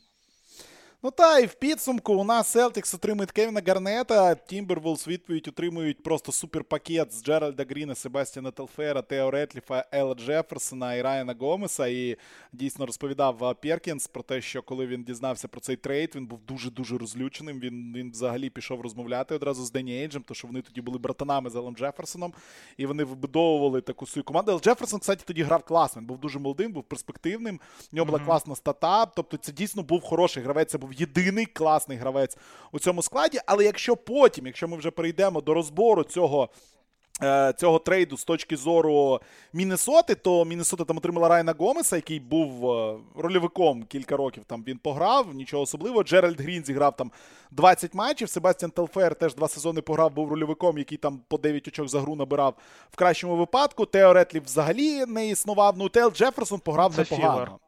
Ну 1.06 1.12
та 1.12 1.39
і 1.39 1.46
в 1.46 1.54
підсумку 1.54 2.13
у 2.13 2.24
нас 2.24 2.48
Селтикс 2.48 2.94
отримують 2.94 3.32
Кевіна 3.32 3.62
Гарнета. 3.68 4.36
Тімбервулвз 4.36 5.02
в 5.02 5.08
відповідь 5.08 5.48
отримують 5.48 6.04
просто 6.04 6.32
суперпакет 6.32 7.13
з 7.13 7.24
Джеральда 7.24 7.66
Гріна, 7.70 7.96
Себастьяна 7.96 8.52
Телфера, 8.52 9.02
Тео 9.02 9.32
Ретліфа, 9.32 9.86
Ела 9.92 10.16
Джеферсона 10.16 10.96
і 10.96 11.02
Райана 11.02 11.36
Гомеса. 11.39 11.88
І 11.88 12.18
дійсно 12.54 12.86
розповідав 12.86 13.56
Перкінс 13.62 14.08
про 14.08 14.24
те, 14.24 14.42
що 14.42 14.62
коли 14.62 14.88
він 14.88 15.04
дізнався 15.04 15.48
про 15.48 15.62
цей 15.62 15.76
трейд, 15.76 16.12
він 16.16 16.26
був 16.26 16.39
дуже-дуже 16.48 16.98
розлюченим. 16.98 17.60
Він 17.60 17.94
він 17.96 18.12
взагалі 18.12 18.50
пішов 18.50 18.82
розмовляти 18.82 19.36
одразу 19.36 19.66
з 19.66 19.72
Дені 19.72 20.02
Ейнджем, 20.02 20.23
тому 20.24 20.36
що 20.36 20.48
вони 20.48 20.62
тоді 20.62 20.82
були 20.82 20.98
братанами 20.98 21.50
з 21.50 21.56
Елом 21.56 21.76
Джеферсоном, 21.76 22.34
і 22.78 22.86
вони 22.86 23.04
вибудовували 23.04 23.82
таку 23.82 24.08
свою 24.08 24.24
команду. 24.24 24.52
Ел 24.52 24.60
Джеферсон, 24.60 25.00
кстати, 25.00 25.24
тоді 25.26 25.44
грав 25.44 25.63
класно. 25.63 26.00
Він 26.00 26.08
був 26.08 26.20
дуже 26.20 26.39
молодим, 26.39 26.72
був 26.72 26.84
перспективним. 26.84 27.60
У 27.94 27.96
нього 27.96 28.06
була 28.06 28.20
класна 28.20 28.56
стата. 28.56 29.06
Тобто, 29.06 29.38
це 29.38 29.52
дійсно 29.52 29.84
був 29.84 30.02
хороший 30.02 30.44
гравець. 30.44 30.72
Це 30.72 30.78
був 30.78 30.92
єдиний 30.93 31.45
класний 31.45 31.97
гравець 31.97 32.38
у 32.71 32.79
цьому 32.79 33.01
складі. 33.01 33.39
Але 33.45 33.63
якщо 33.63 33.95
потім, 33.95 34.47
якщо 34.47 34.67
ми 34.67 34.77
вже 34.77 34.91
перейдемо 34.91 35.41
до 35.41 35.53
розбору 35.53 36.03
цього. 36.03 36.49
Е, 37.21 37.53
цього 37.58 37.79
трейду 37.79 38.17
з 38.17 38.23
точки 38.23 38.58
зору 38.58 39.19
Міннесоти, 39.53 40.15
то 40.15 40.45
Міннесота 40.45 40.84
там 40.84 40.97
отримала 40.97 41.29
Райана 41.29 41.56
Гомеса, 41.60 41.95
який 41.95 42.19
був 42.19 42.71
е, 42.71 42.97
рольовиком 43.15 43.84
кілька 43.84 44.17
років. 44.17 44.43
Там 44.47 44.63
він 44.67 44.77
пограв, 44.77 45.34
нічого 45.34 45.63
особливого. 45.63 46.03
Джеральд 46.03 46.41
Грін 46.41 46.63
зіграв 46.65 46.95
там 46.95 47.12
20 47.51 47.93
матчів. 47.93 48.29
Себастьян 48.29 48.71
Телфер 48.71 49.15
теж 49.15 49.36
два 49.36 49.47
сезони 49.47 49.82
пограв, 49.82 50.13
був 50.13 50.29
рольовиком, 50.29 50.77
який 50.77 50.97
там 50.97 51.19
по 51.27 51.38
9 51.38 51.67
очок 51.67 51.89
за 51.89 51.99
гру 51.99 52.15
набирав 52.15 52.53
в 52.91 52.95
кращому 52.95 53.36
випадку. 53.36 53.86
Тео 53.86 54.13
Ретліф 54.13 54.39
взагалі 54.39 55.06
не 55.06 55.27
існував. 55.27 55.77
Ну, 55.77 55.89
Ел 55.89 56.12
Джеферсон 56.12 56.60
пограв 56.60 56.97
непогано. 56.97 57.60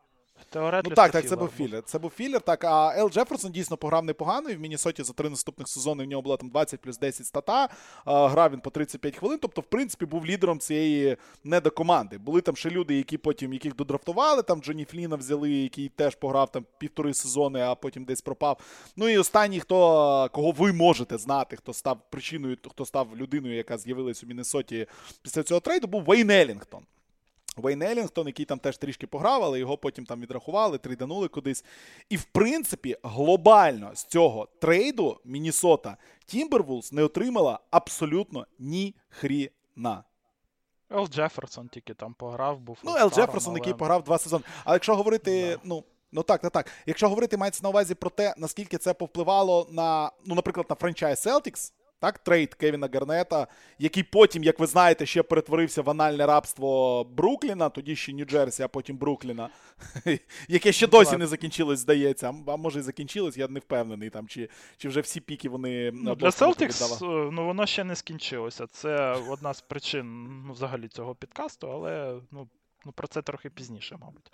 Ну 0.90 0.96
так, 0.96 1.12
так, 1.12 1.28
це 1.30 1.36
був 1.36 1.50
філер. 1.58 1.84
Це 1.84 2.00
був 2.00 2.12
філер. 2.12 2.42
Так, 2.42 2.64
а 2.64 2.94
Ел 2.98 3.10
Джеферсон 3.10 3.52
дійсно 3.52 3.78
пограв 3.78 4.06
непогано. 4.06 4.50
І 4.50 4.56
в 4.56 4.60
Міннесоті 4.60 5.04
за 5.04 5.14
три 5.14 5.30
наступних 5.30 5.68
сезони 5.68 6.04
в 6.04 6.08
нього 6.08 6.22
було 6.22 6.38
там 6.38 6.50
20 6.50 6.82
плюс 6.82 6.98
10 6.98 7.26
стата. 7.26 7.70
Грав 8.06 8.52
він 8.52 8.60
по 8.60 8.70
35 8.70 9.16
хвилин. 9.18 9.40
Тобто, 9.42 9.62
в 9.62 9.64
принципі, 9.64 10.06
був 10.06 10.26
лідером 10.26 10.60
цієї 10.60 11.18
недокоманди. 11.44 12.18
Були 12.18 12.42
там 12.42 12.56
ще 12.56 12.70
люди, 12.70 12.98
які 12.98 13.18
потім 13.18 13.54
яких 13.54 13.76
додрафтували. 13.76 14.42
Там 14.42 14.62
Джоні 14.62 14.86
Фліна 14.86 15.16
взяли, 15.16 15.52
який 15.52 15.90
теж 15.90 16.16
пограв 16.16 16.52
там 16.52 16.66
півтори 16.78 17.14
сезони, 17.14 17.60
а 17.62 17.76
потім 17.76 18.06
десь 18.06 18.22
пропав. 18.22 18.60
Ну 18.96 19.10
і 19.10 19.18
останній, 19.18 19.60
хто 19.60 20.30
кого 20.34 20.52
ви 20.52 20.74
можете 20.74 21.18
знати, 21.18 21.56
хто 21.56 21.74
став 21.74 21.98
причиною, 22.10 22.58
хто 22.72 22.86
став 22.86 23.18
людиною, 23.18 23.56
яка 23.56 23.78
з'явилась 23.78 24.24
у 24.24 24.28
Міннесоті 24.28 24.88
після 25.22 25.44
цього 25.44 25.60
трейду, 25.60 25.88
був 25.88 26.04
Вейн 26.04 26.30
Елінгтон. 26.30 26.82
Вейн 27.56 27.82
Елінгтон, 27.82 28.28
який 28.28 28.46
там 28.46 28.60
теж 28.60 28.78
трішки 28.78 29.08
пограв, 29.08 29.44
але 29.44 29.60
його 29.60 29.78
потім 29.78 30.06
там 30.06 30.22
відрахували, 30.22 30.78
трейданули 30.78 31.28
кудись. 31.28 31.66
І 32.10 32.18
в 32.18 32.24
принципі, 32.24 32.98
глобально 33.04 33.92
з 33.94 34.04
цього 34.04 34.48
трейду 34.62 35.20
Мінісота 35.26 35.98
Тімбервулс 36.26 36.92
не 36.92 37.04
отримала 37.04 37.60
абсолютно 37.72 38.48
ні 38.60 38.96
хріна. 39.10 40.04
Ел 40.92 41.08
Джеферсон 41.08 41.68
тільки 41.68 41.94
там 41.94 42.14
пограв, 42.14 42.60
був. 42.60 42.78
Ну, 42.84 42.96
Ел 42.98 43.10
Джеферсон, 43.10 43.52
але... 43.52 43.60
який 43.60 43.74
пограв 43.74 44.04
два 44.04 44.18
сезони. 44.18 44.44
Але 44.64 44.76
якщо 44.76 44.96
говорити, 44.96 45.50
да. 45.52 45.60
ну. 45.64 45.84
Ну 46.12 46.24
так, 46.24 46.42
так, 46.42 46.52
так. 46.52 46.72
Якщо 46.86 47.10
говорити 47.10 47.38
мається 47.38 47.60
на 47.64 47.70
увазі 47.70 47.96
про 47.96 48.10
те, 48.10 48.34
наскільки 48.38 48.78
це 48.78 48.94
повпливало 48.94 49.68
на, 49.72 50.12
ну, 50.26 50.36
наприклад, 50.36 50.66
на 50.70 50.76
franchise 50.76 51.28
Celtics, 51.28 51.74
так, 52.00 52.20
трейд 52.20 52.54
Кевіна 52.54 52.90
Гарнета, 52.94 53.48
який 53.80 54.04
потім, 54.04 54.44
як 54.44 54.60
ви 54.60 54.68
знаєте, 54.68 55.06
ще 55.06 55.24
перетворився 55.24 55.82
в 55.82 55.90
анальне 55.90 56.26
рабство 56.26 57.04
Брукліна, 57.04 57.70
тоді 57.70 57.96
ще 57.96 58.12
Нью-Джерсі, 58.12 58.64
а 58.64 58.68
потім 58.68 58.98
Брукліна, 58.98 59.50
яке 60.48 60.72
ще 60.72 60.88
досі 60.88 61.18
не 61.18 61.28
закінчилось, 61.28 61.80
здається. 61.80 62.34
А 62.48 62.56
може 62.56 62.80
і 62.80 62.82
закінчилось, 62.82 63.38
я 63.38 63.48
не 63.48 63.60
впевнений, 63.60 64.10
там, 64.10 64.28
чи 64.28 64.50
чи 64.78 64.90
вже 64.90 65.02
всі 65.02 65.22
піки 65.22 65.50
вони 65.50 65.92
ну, 65.94 66.16
Для 66.16 66.30
Celtics, 66.30 67.06
е, 67.06 67.32
ну, 67.32 67.46
воно 67.46 67.66
ще 67.66 67.84
не 67.84 67.96
скінчилося. 67.96 68.68
Це 68.68 69.12
одна 69.30 69.54
з 69.54 69.62
причин 69.62 70.26
ну, 70.48 70.54
взагалі 70.54 70.88
цього 70.88 71.16
підкасту, 71.16 71.72
але 71.72 72.22
ну, 72.32 72.48
ну, 72.86 72.92
про 72.92 73.08
це 73.08 73.22
трохи 73.22 73.50
пізніше, 73.50 73.98
мабуть. 74.02 74.32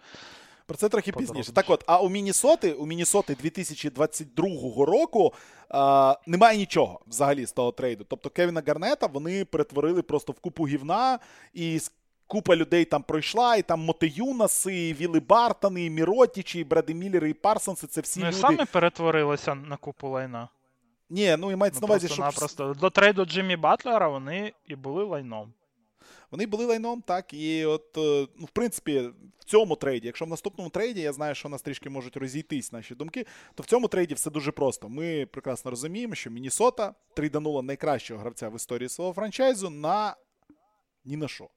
Про 0.65 0.77
це 0.77 0.89
трохи 0.89 1.11
пізніше. 1.11 1.51
Так 1.51 1.69
от, 1.69 1.83
а 1.87 1.99
у 1.99 2.09
Мінісоти, 2.09 2.73
у 2.73 2.85
Мінісоти 2.85 3.35
2022 3.41 4.45
року 4.85 5.33
а, 5.69 6.15
немає 6.27 6.57
нічого 6.57 6.99
взагалі 7.07 7.45
з 7.45 7.51
того 7.51 7.71
трейду. 7.71 8.05
Тобто 8.09 8.29
Кевіна 8.29 8.63
Гарнета 8.67 9.07
вони 9.07 9.45
перетворили 9.45 10.01
просто 10.01 10.33
в 10.33 10.39
купу 10.39 10.67
гівна, 10.67 11.19
і 11.53 11.79
купа 12.27 12.55
людей 12.55 12.85
там 12.85 13.03
пройшла, 13.03 13.55
і 13.55 13.61
там 13.61 13.79
Мотеюнаси, 13.79 14.89
і 14.89 14.93
Віли 14.93 15.19
Бартони, 15.19 15.85
і 15.85 15.89
Міротічі, 15.89 16.59
і 16.59 16.63
Бреди 16.63 16.93
Міллери, 16.93 17.29
і 17.29 17.33
Парсонси. 17.33 17.87
Це 17.87 18.01
всі 18.01 18.19
ну, 18.19 18.25
люди. 18.25 18.37
самі 18.37 18.65
перетворилися 18.65 19.55
на 19.55 19.77
купу 19.77 20.07
лайна. 20.07 20.49
Ні, 21.09 21.35
ну 21.39 21.51
і 21.51 21.55
мається 21.55 21.79
ну, 21.81 21.87
на 21.87 21.93
увазі, 21.93 22.07
що... 22.07 22.21
Напросто. 22.21 22.73
До 22.73 22.89
трейду 22.89 23.25
Джиммі 23.25 23.55
Батлера 23.55 24.07
вони 24.07 24.53
і 24.67 24.75
були 24.75 25.03
лайном. 25.03 25.53
Вони 26.31 26.45
були 26.45 26.65
лайном, 26.65 27.01
так, 27.01 27.33
і 27.33 27.65
от, 27.65 27.97
е, 27.97 28.27
ну, 28.35 28.45
в 28.45 28.49
принципі, 28.49 29.09
в 29.39 29.43
цьому 29.43 29.75
трейді, 29.75 30.07
якщо 30.07 30.25
в 30.25 30.29
наступному 30.29 30.69
трейді, 30.69 31.01
я 31.01 31.13
знаю, 31.13 31.35
що 31.35 31.47
у 31.47 31.51
нас 31.51 31.61
трішки 31.61 31.89
можуть 31.89 32.17
розійтись 32.17 32.71
наші 32.71 32.95
думки, 32.95 33.25
то 33.55 33.63
в 33.63 33.65
цьому 33.65 33.87
трейді 33.87 34.13
все 34.13 34.29
дуже 34.31 34.51
просто. 34.51 34.89
Ми 34.89 35.25
прекрасно 35.25 35.71
розуміємо, 35.71 36.15
що 36.15 36.29
Мінісота 36.31 36.95
трейданула 37.13 37.61
найкращого 37.61 38.19
гравця 38.19 38.49
в 38.49 38.55
історії 38.55 38.89
свого 38.89 39.13
франчайзу 39.13 39.69
на 39.69 40.15
ні 41.05 41.17
на 41.17 41.27
що. 41.27 41.49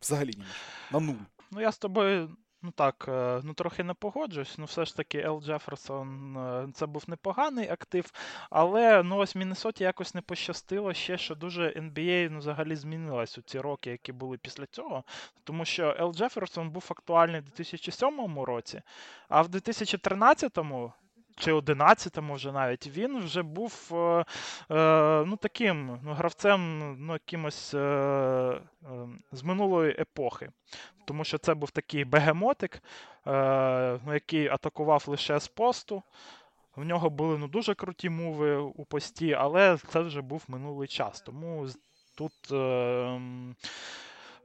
Взагалі 0.00 0.30
ні 0.30 0.38
на 0.38 0.44
що. 0.44 0.98
На 0.98 1.06
нуль. 1.06 1.14
Ну, 1.50 1.60
я 1.60 1.72
з 1.72 1.78
тобою 1.78 2.36
Ну 2.64 2.70
так, 2.70 3.04
е, 3.08 3.40
ну 3.44 3.54
трохи 3.54 3.84
не 3.84 3.94
погоджуюсь. 3.94 4.58
Ну, 4.58 4.64
все 4.64 4.84
ж 4.84 4.96
таки, 4.96 5.18
Ел 5.18 5.42
Джеферсон 5.44 6.36
е, 6.36 6.68
це 6.74 6.86
був 6.86 7.04
непоганий 7.06 7.68
актив. 7.68 8.12
Але 8.50 9.02
ну 9.02 9.16
ось 9.16 9.34
Міннесоті 9.34 9.84
якось 9.84 10.14
не 10.14 10.20
пощастило 10.20 10.94
ще, 10.94 11.18
що 11.18 11.34
дуже 11.34 11.68
NBA 11.68 12.28
ну, 12.30 12.38
взагалі 12.38 12.76
змінилась 12.76 13.38
у 13.38 13.42
ці 13.42 13.60
роки, 13.60 13.90
які 13.90 14.12
були 14.12 14.38
після 14.38 14.66
цього. 14.66 15.04
Тому 15.44 15.64
що 15.64 15.96
Ел 15.98 16.12
Джеферсон 16.14 16.70
був 16.70 16.86
актуальний 16.90 17.40
в 17.40 17.44
2007 17.44 18.40
році, 18.40 18.82
а 19.28 19.42
в 19.42 19.48
2013-му 19.48 20.92
чи 21.36 21.52
11-му 21.52 22.34
вже 22.34 22.52
навіть 22.52 22.86
він 22.86 23.18
вже 23.18 23.42
був 23.42 23.90
е, 23.92 24.24
е, 24.70 25.24
ну, 25.26 25.36
таким 25.36 25.98
ну, 26.02 26.12
гравцем 26.12 26.96
ну, 27.06 27.12
якимось 27.12 27.74
е, 27.74 27.78
е, 27.78 28.60
з 29.32 29.42
минулої 29.42 29.96
епохи. 29.98 30.50
Тому 31.04 31.24
що 31.24 31.38
це 31.38 31.54
був 31.54 31.70
такий 31.70 32.04
бегемотик, 32.04 32.82
е, 33.26 34.00
ну, 34.06 34.14
який 34.14 34.48
атакував 34.48 35.04
лише 35.06 35.40
з 35.40 35.48
посту. 35.48 36.02
В 36.76 36.84
нього 36.84 37.10
були 37.10 37.38
ну, 37.38 37.48
дуже 37.48 37.74
круті 37.74 38.10
мови 38.10 38.56
у 38.56 38.84
пості, 38.84 39.32
але 39.32 39.78
це 39.88 40.00
вже 40.00 40.20
був 40.20 40.44
минулий 40.48 40.88
час. 40.88 41.20
Тому 41.20 41.68
тут 42.14 42.52
е, 42.52 42.56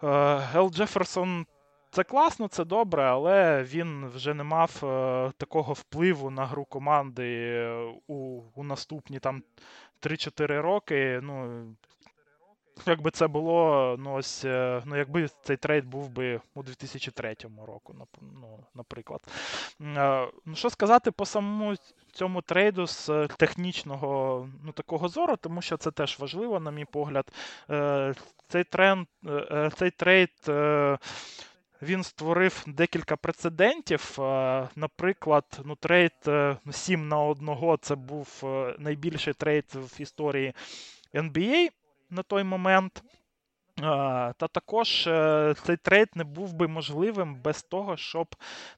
е, 0.04 0.49
Ел 0.56 0.69
Джеферсон 0.69 1.45
це 1.91 2.04
класно, 2.04 2.47
це 2.47 2.65
добре, 2.65 3.04
але 3.04 3.63
він 3.63 4.08
вже 4.08 4.34
не 4.34 4.43
мав 4.43 4.82
е, 4.84 5.32
такого 5.38 5.73
впливу 5.73 6.30
на 6.30 6.45
гру 6.45 6.65
команди 6.65 7.67
у 8.08 8.41
у 8.56 8.63
наступні 8.63 9.19
там 9.19 9.43
3-4 10.02 10.62
роки. 10.62 11.19
Ну, 11.23 11.65
Якби 12.86 13.12
це 13.12 13.28
було, 13.28 13.95
ну 13.99 14.13
ось, 14.13 14.45
е, 14.45 14.82
ну 14.86 14.97
якби 14.97 15.30
цей 15.43 15.58
трейд 15.58 15.86
був 15.86 16.10
би 16.10 16.41
у 16.56 16.63
2003 16.63 17.36
року, 17.67 17.95
ну, 18.21 18.60
наприклад. 18.75 19.21
Е, 19.82 20.28
ну, 20.45 20.56
Що 20.56 20.69
сказати 20.69 21.12
по 21.12 21.25
самому 21.25 21.75
цьому 22.12 22.41
трейду 22.41 22.88
з 22.88 23.28
технічного 23.38 24.49
ну, 24.63 24.71
такого 24.71 25.08
зору, 25.08 25.36
тому 25.36 25.62
що 25.62 25.78
це 25.78 25.91
теж 25.91 26.19
важливо, 26.19 26.60
на 26.60 26.71
мій 26.71 26.86
погляд. 26.86 27.32
Е, 27.69 28.13
цей 28.47 28.63
тренд, 28.63 29.08
цей 29.75 29.91
трейд 29.91 30.32
він 31.81 32.03
створив 32.03 32.63
декілька 32.67 33.15
прецедентів. 33.15 34.17
Е, 34.19 34.69
наприклад, 34.75 35.61
ну, 35.65 35.75
трейд 35.75 36.13
7 36.71 37.01
е, 37.01 37.05
на 37.05 37.19
1 37.19 37.77
це 37.81 37.95
був 37.95 38.41
е, 38.43 38.75
найбільший 38.79 39.33
трейд 39.33 39.65
в 39.73 40.01
історії 40.01 40.53
NBA 41.13 41.69
на 42.09 42.23
той 42.23 42.43
момент. 42.43 43.03
Та 43.81 44.47
також 44.51 45.03
цей 45.63 45.77
трейд 45.77 46.09
не 46.15 46.23
був 46.23 46.53
би 46.53 46.67
можливим 46.67 47.35
без 47.35 47.63
того, 47.63 47.97
щоб 47.97 48.35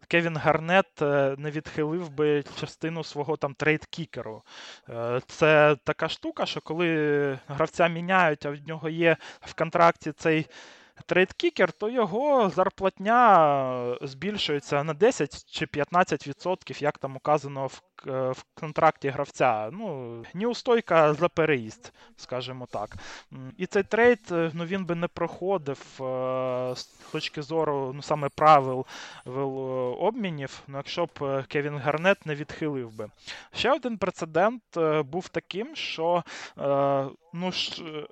Кевін 0.08 0.38
Гарнет 0.38 1.02
не 1.38 1.52
відхилив 1.52 2.10
би 2.10 2.44
частину 2.60 3.04
свого 3.04 3.38
там 3.38 3.54
trade 3.54 3.88
kicker 3.88 4.28
у. 4.28 4.42
Це 5.28 5.76
така 5.84 6.10
штука, 6.10 6.46
що 6.46 6.62
коли 6.62 7.40
гравця 7.48 7.88
міняють, 7.88 8.46
а 8.46 8.52
в 8.52 8.68
нього 8.68 8.90
є 8.90 9.18
в 9.40 9.54
контракті 9.54 10.12
цей 10.12 10.48
trade 11.02 11.31
kicker, 11.31 11.72
то 11.72 11.90
його 11.90 12.50
зарплатня 12.50 13.98
збільшується 14.02 14.84
на 14.84 14.94
10 14.94 15.52
чи 15.52 15.66
15%, 15.66 16.84
як 16.84 16.98
там 16.98 17.16
указано 17.16 17.68
в 17.68 17.82
в 18.06 18.44
контракті 18.54 19.10
гравця. 19.10 19.70
Ну, 19.74 20.24
неустойка 20.34 21.14
за 21.14 21.30
переїзд, 21.30 21.94
скажімо 22.18 22.68
так. 22.72 22.96
І 23.58 23.66
цей 23.66 23.84
трейд 23.84 24.20
ну, 24.30 24.66
він 24.66 24.86
би 24.86 24.96
не 24.96 25.08
проходив 25.08 25.78
з 26.76 26.84
точки 27.12 27.42
зору 27.42 27.92
ну, 27.96 28.02
саме 28.02 28.30
правил 28.30 28.86
обмінів, 30.00 30.62
ну, 30.68 30.78
якщо 30.78 31.06
б 31.06 31.44
Кевін 31.48 31.78
Гарнет 31.78 32.26
не 32.26 32.36
відхилив 32.36 32.92
би. 32.92 33.10
Ще 33.54 33.74
один 33.74 33.98
прецедент 33.98 34.64
був 35.06 35.30
таким, 35.30 35.76
що 35.76 36.24
ну, 37.34 37.52
Е, 37.80 38.08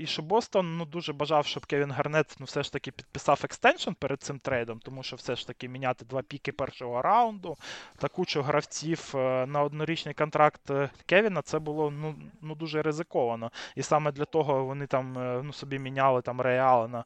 і 0.00 0.06
що 0.06 0.22
Бостон 0.22 0.76
ну, 0.76 0.84
дуже 0.84 1.12
бажав, 1.12 1.46
щоб 1.46 1.66
Кевін 1.66 1.90
Гарнет 1.90 2.36
ну, 2.38 2.46
все 2.46 2.62
ж 2.62 2.72
таки 2.72 2.90
підписав 2.90 3.40
extension 3.44 3.92
перед 3.92 4.22
цим 4.22 4.38
трейдом, 4.38 4.78
тому 4.78 5.02
що 5.02 5.16
все 5.16 5.36
ж 5.36 5.46
таки 5.46 5.68
міняти 5.68 6.04
два 6.04 6.22
піки 6.22 6.52
першого 6.52 7.02
раунду 7.02 7.56
та 7.98 8.08
кучу 8.08 8.42
гравців 8.42 9.12
е, 9.14 9.46
на 9.46 9.62
однорічний 9.62 10.14
контракт 10.14 10.70
е, 10.70 10.90
Кевіна 11.06 11.42
це 11.42 11.58
було 11.58 11.90
ну, 11.90 12.14
ну, 12.40 12.54
дуже 12.54 12.82
ризиковано. 12.82 13.50
І 13.76 13.82
саме 13.82 14.12
для 14.12 14.24
того 14.24 14.64
вони 14.64 14.86
там 14.86 15.12
ну, 15.46 15.52
собі 15.52 15.78
міняли 15.78 16.22
там 16.22 16.40
Рея 16.40 16.66
Аллена 16.66 17.04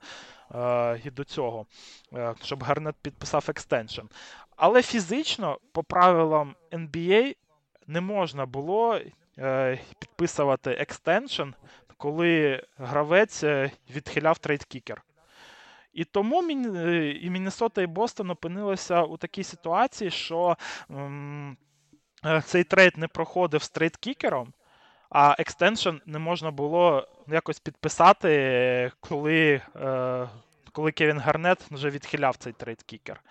і 1.05 1.11
до 1.11 1.25
цього, 1.25 1.67
щоб 2.43 2.63
Гарнет 2.63 2.95
підписав 3.03 3.45
extension. 3.49 4.03
Але 4.57 4.83
фізично, 4.83 5.59
по 5.73 5.83
правилам 5.83 6.55
NBA, 6.73 7.37
не 7.87 8.01
можна 8.01 8.47
було 8.47 9.01
підписувати 9.99 10.71
extension 10.71 11.49
коли 12.03 12.63
гравець 12.77 13.45
е, 13.45 13.71
відхиляв 13.91 14.39
trade 14.39 14.65
kicker. 14.65 15.03
І 15.93 16.05
тому 16.05 16.43
е, 16.43 17.11
і 17.11 17.31
Міннесота 17.31 17.83
і 17.83 17.87
Бостон 17.87 18.31
опинилися 18.31 19.03
у 19.03 19.17
такій 19.17 19.45
ситуації, 19.45 20.11
що 20.11 20.57
е, 20.91 22.43
цей 22.45 22.65
трейд 22.65 22.99
не 22.99 23.09
проходив 23.09 23.63
з 23.63 23.69
trade 23.69 23.99
kicker 23.99 24.35
ом, 24.35 24.53
а 25.11 25.37
extension 25.39 25.95
не 26.07 26.19
можна 26.19 26.51
було 26.51 27.09
якось 27.29 27.61
підписати, 27.61 28.93
коли 29.01 29.61
коли 30.73 30.93
Кевін 30.93 31.19
Гарнет 31.19 31.71
вже 31.71 31.91
відхиляв 31.91 32.37
цей 32.37 32.53
trade 32.53 32.82
kicker. 32.82 33.23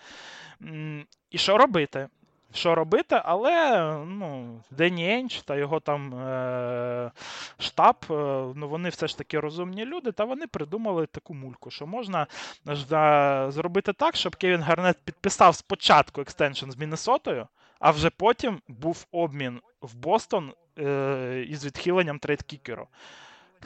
І 1.30 1.38
що 1.38 1.58
робити? 1.58 2.08
Що 2.54 2.76
робити, 2.76 3.22
але 3.26 3.82
ну, 4.06 4.60
Денні 4.72 5.14
Ендж 5.14 5.42
та 5.42 5.56
його 5.56 5.80
там 5.80 6.14
е- 6.16 7.12
штаб, 7.60 7.96
е- 8.10 8.14
ну, 8.56 8.68
вони 8.70 8.90
все 8.90 9.08
ж 9.08 9.18
таки 9.18 9.40
розумні 9.40 9.86
люди, 9.86 10.12
та 10.12 10.26
вони 10.26 10.48
придумали 10.48 11.06
таку 11.06 11.34
мульку, 11.34 11.72
що 11.72 11.88
можна 11.88 12.28
е- 12.70 13.52
зробити 13.52 13.94
так, 13.94 14.16
щоб 14.16 14.36
Кевін 14.36 14.62
Гарнет 14.62 14.98
підписав 15.06 15.56
спочатку 15.56 16.22
extension 16.22 16.72
з 16.72 16.78
Міннесотою, 16.78 17.48
а 17.80 17.92
вже 17.92 18.10
потім 18.10 18.62
був 18.68 19.06
обмін 19.12 19.62
в 19.82 19.96
Бостон 19.96 20.54
е- 20.80 21.46
із 21.50 21.66
відхиленням 21.66 22.20
trade 22.20 22.46
kicker 22.46 22.77
у. 22.77 22.88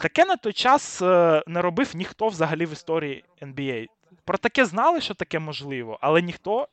Таке 0.02 0.26
на 0.26 0.36
той 0.36 0.54
час 0.54 1.02
е, 1.02 1.44
не 1.48 1.62
робив 1.62 1.92
ніхто 1.96 2.28
взагалі 2.28 2.66
в 2.66 2.72
історії 2.72 3.24
NBA. 3.42 3.88
Про 4.26 4.38
таке 4.38 4.66
знали, 4.66 5.02
що 5.02 5.14
таке 5.14 5.40
можливо, 5.40 5.98
але 6.02 6.22
ніхто 6.22 6.68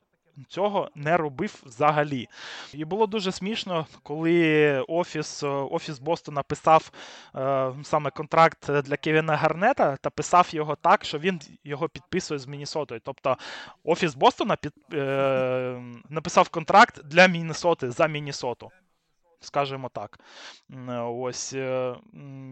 цього 0.49 0.91
не 0.95 1.17
робив 1.17 1.63
взагалі. 1.67 2.29
І 2.75 2.85
було 2.85 3.07
дуже 3.07 3.33
смішно, 3.33 3.87
коли 4.03 4.85
офіс 4.89 5.43
офіс 5.43 5.99
Бостона 5.99 6.43
писав 6.43 6.91
е, 7.37 7.73
саме 7.83 8.11
контракт 8.11 8.71
для 8.71 8.97
Кевіна 8.97 9.37
Гарнета 9.37 9.97
та 9.97 10.11
писав 10.11 10.49
його 10.53 10.77
так, 10.77 11.05
що 11.05 11.19
він 11.19 11.41
його 11.65 11.89
підписує 11.89 12.41
з 12.41 12.47
Міннесотою. 12.47 13.01
Тобто 13.05 13.37
офіс 13.85 14.15
Бостона 14.15 14.57
під, 14.57 14.73
е, 14.93 15.83
написав 16.09 16.49
контракт 16.49 17.01
для 17.05 17.27
Міннесоти 17.27 17.91
за 17.91 18.07
Міннесоту 18.07 18.71
скажімо 19.45 19.91
так. 19.95 20.19
Ось. 21.07 21.53
Е, 21.53 21.95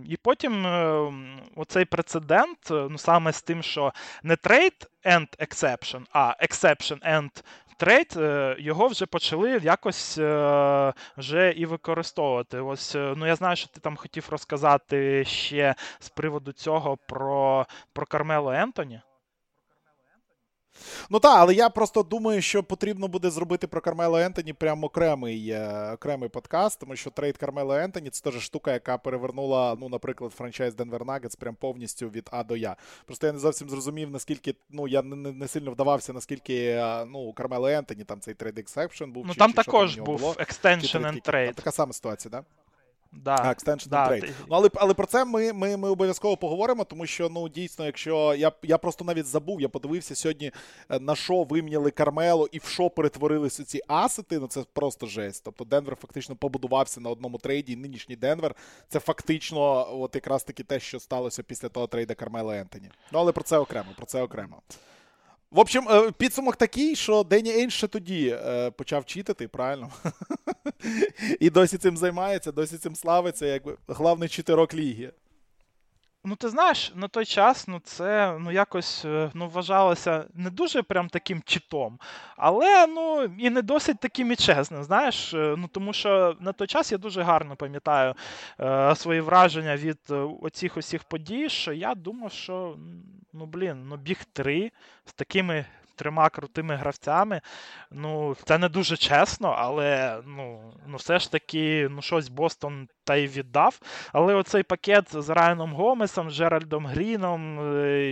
і 0.07 0.17
потім 0.17 0.67
е, 0.67 1.13
оцей 1.57 1.85
прецедент, 1.85 2.71
е, 2.71 2.87
ну 2.91 2.99
саме 2.99 3.33
з 3.33 3.43
тим, 3.43 3.63
що 3.63 3.93
не 4.23 4.35
trade 4.35 4.87
and 5.05 5.39
exception, 5.39 6.05
а 6.13 6.35
exception 6.43 7.11
and 7.11 7.45
trade, 7.81 8.61
його 8.61 8.87
вже 8.87 9.07
почали 9.07 9.61
якось 9.63 10.19
вже 11.17 11.53
і 11.57 11.67
використовувати. 11.67 12.61
Ось, 12.61 12.95
ну 12.95 13.27
я 13.27 13.37
знаю, 13.37 13.57
що 13.57 13.69
ти 13.69 13.81
там 13.81 13.97
хотів 13.97 14.29
розказати 14.31 15.25
ще 15.25 15.75
з 15.99 16.09
приводу 16.09 16.53
цього 16.53 16.97
про, 17.09 17.67
про 17.93 18.07
Кармело 18.07 18.53
Ентоні. 18.53 19.01
Ну 21.11 21.19
так, 21.19 21.37
але 21.39 21.55
я 21.55 21.69
просто 21.69 22.03
думаю, 22.03 22.43
що 22.43 22.63
потрібно 22.63 23.09
буде 23.09 23.31
зробити 23.31 23.67
про 23.67 23.81
Кармело 23.81 24.19
Ентоні 24.19 24.53
прямо 24.53 24.87
окремий 24.87 25.49
е, 25.51 25.93
окремий 25.95 26.29
подкаст, 26.29 26.81
тому 26.81 26.97
що 26.97 27.11
трейд 27.11 27.37
Кармело 27.37 27.75
Ентоні 27.75 28.11
це 28.11 28.31
теж 28.31 28.43
штука, 28.43 28.73
яка 28.73 28.99
перевернула, 28.99 29.77
ну, 29.81 29.89
наприклад, 29.89 30.33
franchise 30.33 30.75
Денвер 30.75 31.05
Нагетс 31.05 31.37
прям 31.37 31.55
повністю 31.55 32.09
від 32.09 32.29
А 32.33 32.45
до 32.45 32.57
Я. 32.57 32.77
Просто 33.07 33.27
я 33.27 33.33
не 33.33 33.39
зовсім 33.39 33.71
зрозумів, 33.71 34.11
наскільки, 34.11 34.55
ну, 34.71 34.89
я 34.89 35.03
не, 35.03 35.33
не 35.33 35.49
сильно 35.49 35.71
вдавався, 35.71 36.13
наскільки 36.13 36.65
е, 36.65 37.05
ну, 37.05 37.33
Кармело 37.33 37.69
Ентоні, 37.69 38.05
там 38.05 38.21
цей 38.21 38.35
trade 38.35 38.59
exception 38.59 39.05
був. 39.05 39.27
Ну 39.27 39.33
чи, 39.33 39.39
там 39.39 39.51
чи 39.51 39.57
також 39.57 39.99
був 39.99 40.23
extension 40.23 41.01
and 41.01 41.31
trade. 41.31 41.55
Така 41.55 41.73
сама 41.73 41.93
ситуація, 41.93 42.33
так? 42.33 42.43
Да? 42.43 42.70
Да, 43.13 43.37
а, 43.41 43.49
Extension 43.49 43.89
да, 43.89 44.09
Trade. 44.09 44.21
Ти... 44.21 44.35
Ну, 44.49 44.57
але 44.57 44.71
але 44.75 44.95
про 44.95 45.07
це 45.07 45.25
ми 45.25 45.53
ми, 45.53 45.77
ми 45.77 45.89
обов'язково 45.89 46.37
поговоримо, 46.37 46.85
тому 46.85 47.07
що 47.07 47.29
ну 47.29 47.49
дійсно, 47.49 47.87
якщо 47.87 48.35
я 48.35 48.53
я 48.63 48.79
просто 48.79 49.05
навіть 49.05 49.27
забув, 49.27 49.61
я 49.61 49.69
подивився 49.69 50.15
сьогодні, 50.15 50.53
е, 50.91 51.01
на 51.01 51.17
що 51.17 51.43
виміняли 51.43 51.91
Кармело 51.91 52.49
і 52.53 52.59
в 52.59 52.65
що 52.65 52.91
перетворилися 52.91 53.65
ці 53.65 53.81
асети. 53.89 54.39
Ну 54.39 54.47
це 54.47 54.65
просто 54.73 55.07
жесть. 55.07 55.45
Тобто 55.45 55.65
Денвер 55.65 55.97
фактично 55.97 56.37
побудувався 56.37 57.01
на 57.01 57.11
одному 57.11 57.39
трейді. 57.39 57.73
і 57.73 57.77
Нинішній 57.77 58.17
Денвер 58.17 58.55
це 58.89 59.01
фактично, 59.01 59.89
от 60.01 60.15
якраз 60.15 60.45
таки 60.45 60.63
те, 60.63 60.81
що 60.81 61.01
сталося 61.01 61.43
після 61.43 61.69
того 61.69 61.87
трейда 61.87 62.15
Кармела 62.15 62.57
Ентоні. 62.57 62.91
Ну 63.13 63.19
але 63.19 63.33
про 63.33 63.45
це 63.45 63.59
окремо, 63.59 63.89
про 63.97 64.07
це 64.07 64.23
окремо. 64.23 64.63
В 65.51 65.59
общем, 65.59 65.89
е, 65.89 66.11
підсумок 66.11 66.57
такий, 66.57 66.97
що 66.97 67.23
Дені 67.23 67.51
Ейн 67.51 67.71
ще 67.71 67.87
тоді 67.87 68.39
е, 68.47 68.71
почав 68.71 69.05
читати, 69.05 69.49
правильно? 69.49 69.91
І 71.41 71.51
досі 71.51 71.79
цим 71.79 71.97
займається, 71.97 72.53
досі 72.53 72.79
цим 72.79 72.95
славиться, 72.95 73.47
якби 73.47 73.77
главний 73.89 74.29
читерок 74.29 74.75
ліги. 74.75 75.13
Ну, 76.25 76.37
ти 76.37 76.49
знаєш, 76.49 76.93
на 76.95 77.09
той 77.09 77.25
час 77.25 77.69
ну, 77.69 77.81
це 77.85 78.39
ну, 78.41 78.53
якось 78.53 79.05
е, 79.05 79.31
ну, 79.35 79.49
вважалося 79.49 80.25
не 80.35 80.51
дуже 80.51 80.83
прям 80.83 81.09
таким 81.09 81.43
читом, 81.43 81.99
але 82.37 82.87
ну, 82.87 83.23
і 83.23 83.51
не 83.51 83.63
досить 83.63 84.01
таким 84.01 84.33
і 84.33 84.37
чесним. 84.37 84.85
знаєш, 84.85 85.33
ну, 85.33 85.69
Тому 85.73 85.93
що 85.93 86.37
на 86.41 86.53
той 86.53 86.67
час 86.67 86.93
я 86.93 86.99
дуже 86.99 87.23
гарно 87.23 87.57
пам'ятаю 87.57 88.15
е, 88.61 88.95
свої 88.97 89.21
враження 89.21 89.77
від 89.77 89.99
е, 90.11 90.15
оцих 90.43 90.77
усіх 90.77 91.05
подій, 91.05 91.49
що 91.49 91.73
я 91.73 91.95
думав, 91.95 92.33
що 92.33 92.77
ну, 93.33 93.47
блін, 93.47 93.89
ну, 93.89 93.97
біг 93.97 94.25
3 94.33 94.71
з 95.05 95.13
такими 95.13 95.67
трьома 96.01 96.29
крутими 96.31 96.75
гравцями. 96.77 97.41
Ну, 97.91 98.37
це 98.45 98.59
не 98.59 98.69
дуже 98.69 98.97
чесно, 98.97 99.55
але 99.59 100.21
ну, 100.27 100.73
ну 100.87 100.97
все 100.97 101.19
ж 101.19 101.33
таки 101.33 101.89
ну, 101.91 102.03
щось 102.03 102.29
Бостон 102.29 102.89
та 103.05 103.17
й 103.17 103.27
віддав. 103.27 103.81
Але 104.13 104.35
оцей 104.35 104.63
пакет 104.63 105.05
з 105.13 105.29
Райаном 105.29 105.73
Гомесом, 105.73 106.31
Джеральдом 106.31 106.87
Гріном, 106.87 107.59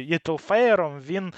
Єтлфеєром, 0.03 1.01
він 1.01 1.33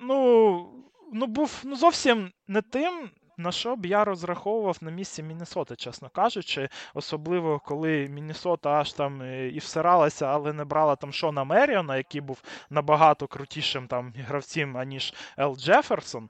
ну, 0.00 0.68
ну, 1.12 1.26
був 1.26 1.60
ну, 1.64 1.76
зовсім 1.76 2.32
не 2.48 2.62
тим, 2.62 3.10
на 3.38 3.52
що 3.52 3.76
б 3.76 3.86
я 3.86 4.04
розраховував 4.04 4.76
на 4.80 4.90
місці 4.90 5.22
Міннесоти, 5.22 5.76
чесно 5.76 6.08
кажучи, 6.08 6.68
особливо 6.94 7.58
коли 7.58 8.08
Міннесота 8.08 8.70
аж 8.70 8.92
там 8.92 9.22
е, 9.22 9.48
і 9.48 9.58
всиралася, 9.58 10.26
але 10.26 10.52
не 10.52 10.64
брала 10.64 10.96
там 10.96 11.12
Шона 11.12 11.44
Меріона, 11.44 11.96
який 11.96 12.20
був 12.20 12.42
набагато 12.70 13.26
крутішим 13.26 13.86
там 13.86 14.12
гравцем, 14.16 14.76
аніж 14.76 15.14
Ел 15.38 15.56
Джеферсон, 15.56 16.28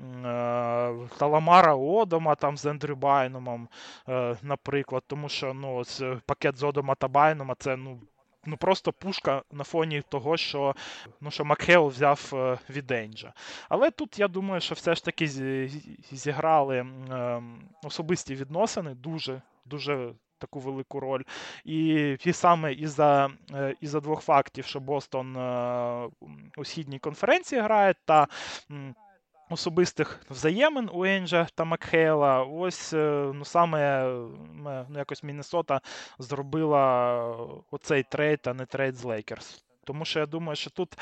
е, 0.00 0.02
та 1.18 1.32
Ламара 1.32 1.74
Одома 1.74 2.34
там 2.34 2.56
з 2.56 2.66
Ендрю 2.66 2.96
Байнумом, 2.96 3.68
е, 4.08 4.36
наприклад, 4.42 5.02
тому 5.06 5.28
що 5.28 5.54
ну, 5.54 5.82
пакет 6.26 6.56
з 6.56 6.62
Одома 6.62 6.94
та 6.94 7.08
Байнума 7.08 7.54
це 7.58 7.76
ну 7.76 8.00
ну 8.46 8.56
просто 8.56 8.92
пушка 8.92 9.42
на 9.52 9.64
фоні 9.64 10.02
того, 10.08 10.36
що 10.36 10.74
ну, 11.20 11.30
що 11.30 11.44
Макхейл 11.44 11.86
взяв 11.86 12.30
е, 12.32 12.58
від 12.70 12.90
Енджа. 12.90 13.32
Але 13.68 13.90
тут 13.90 14.18
я 14.18 14.28
думаю, 14.28 14.60
що 14.60 14.74
все 14.74 14.94
ж 14.94 15.04
таки 15.04 15.28
зіграли 16.12 16.78
ем, 16.78 17.68
особисті 17.84 18.34
відносини 18.34 18.94
дуже 18.94 19.42
дуже. 19.64 20.12
Таку 20.40 20.60
велику 20.60 21.00
роль. 21.00 21.22
І 21.64 22.16
і 22.24 22.32
саме 22.32 22.72
із-за 22.72 23.30
е, 23.54 23.74
із 23.80 23.92
двох 23.92 24.22
фактів, 24.22 24.64
що 24.64 24.80
Бостон 24.80 25.36
е, 25.36 26.08
у 26.56 26.64
східній 26.64 26.98
конференції 26.98 27.60
грає, 27.60 27.94
та 28.04 28.26
особистих 29.50 30.20
взаємин 30.30 30.90
у 30.92 31.04
Енджа 31.04 31.46
та 31.54 31.64
Макхейла. 31.64 32.42
Ось 32.42 32.92
е, 32.92 33.32
ну 33.34 33.44
саме 33.44 34.04
ну, 34.54 34.98
якось 34.98 35.22
Міннесота 35.22 35.80
зробила 36.18 37.16
оцей 37.70 38.02
трейд, 38.02 38.40
а 38.44 38.54
не 38.54 38.66
трейд 38.66 38.96
з 38.96 39.04
Лейкерс. 39.04 39.64
Тому 39.84 40.04
що 40.04 40.20
я 40.20 40.26
думаю, 40.26 40.56
що 40.56 40.70
тут 40.70 40.98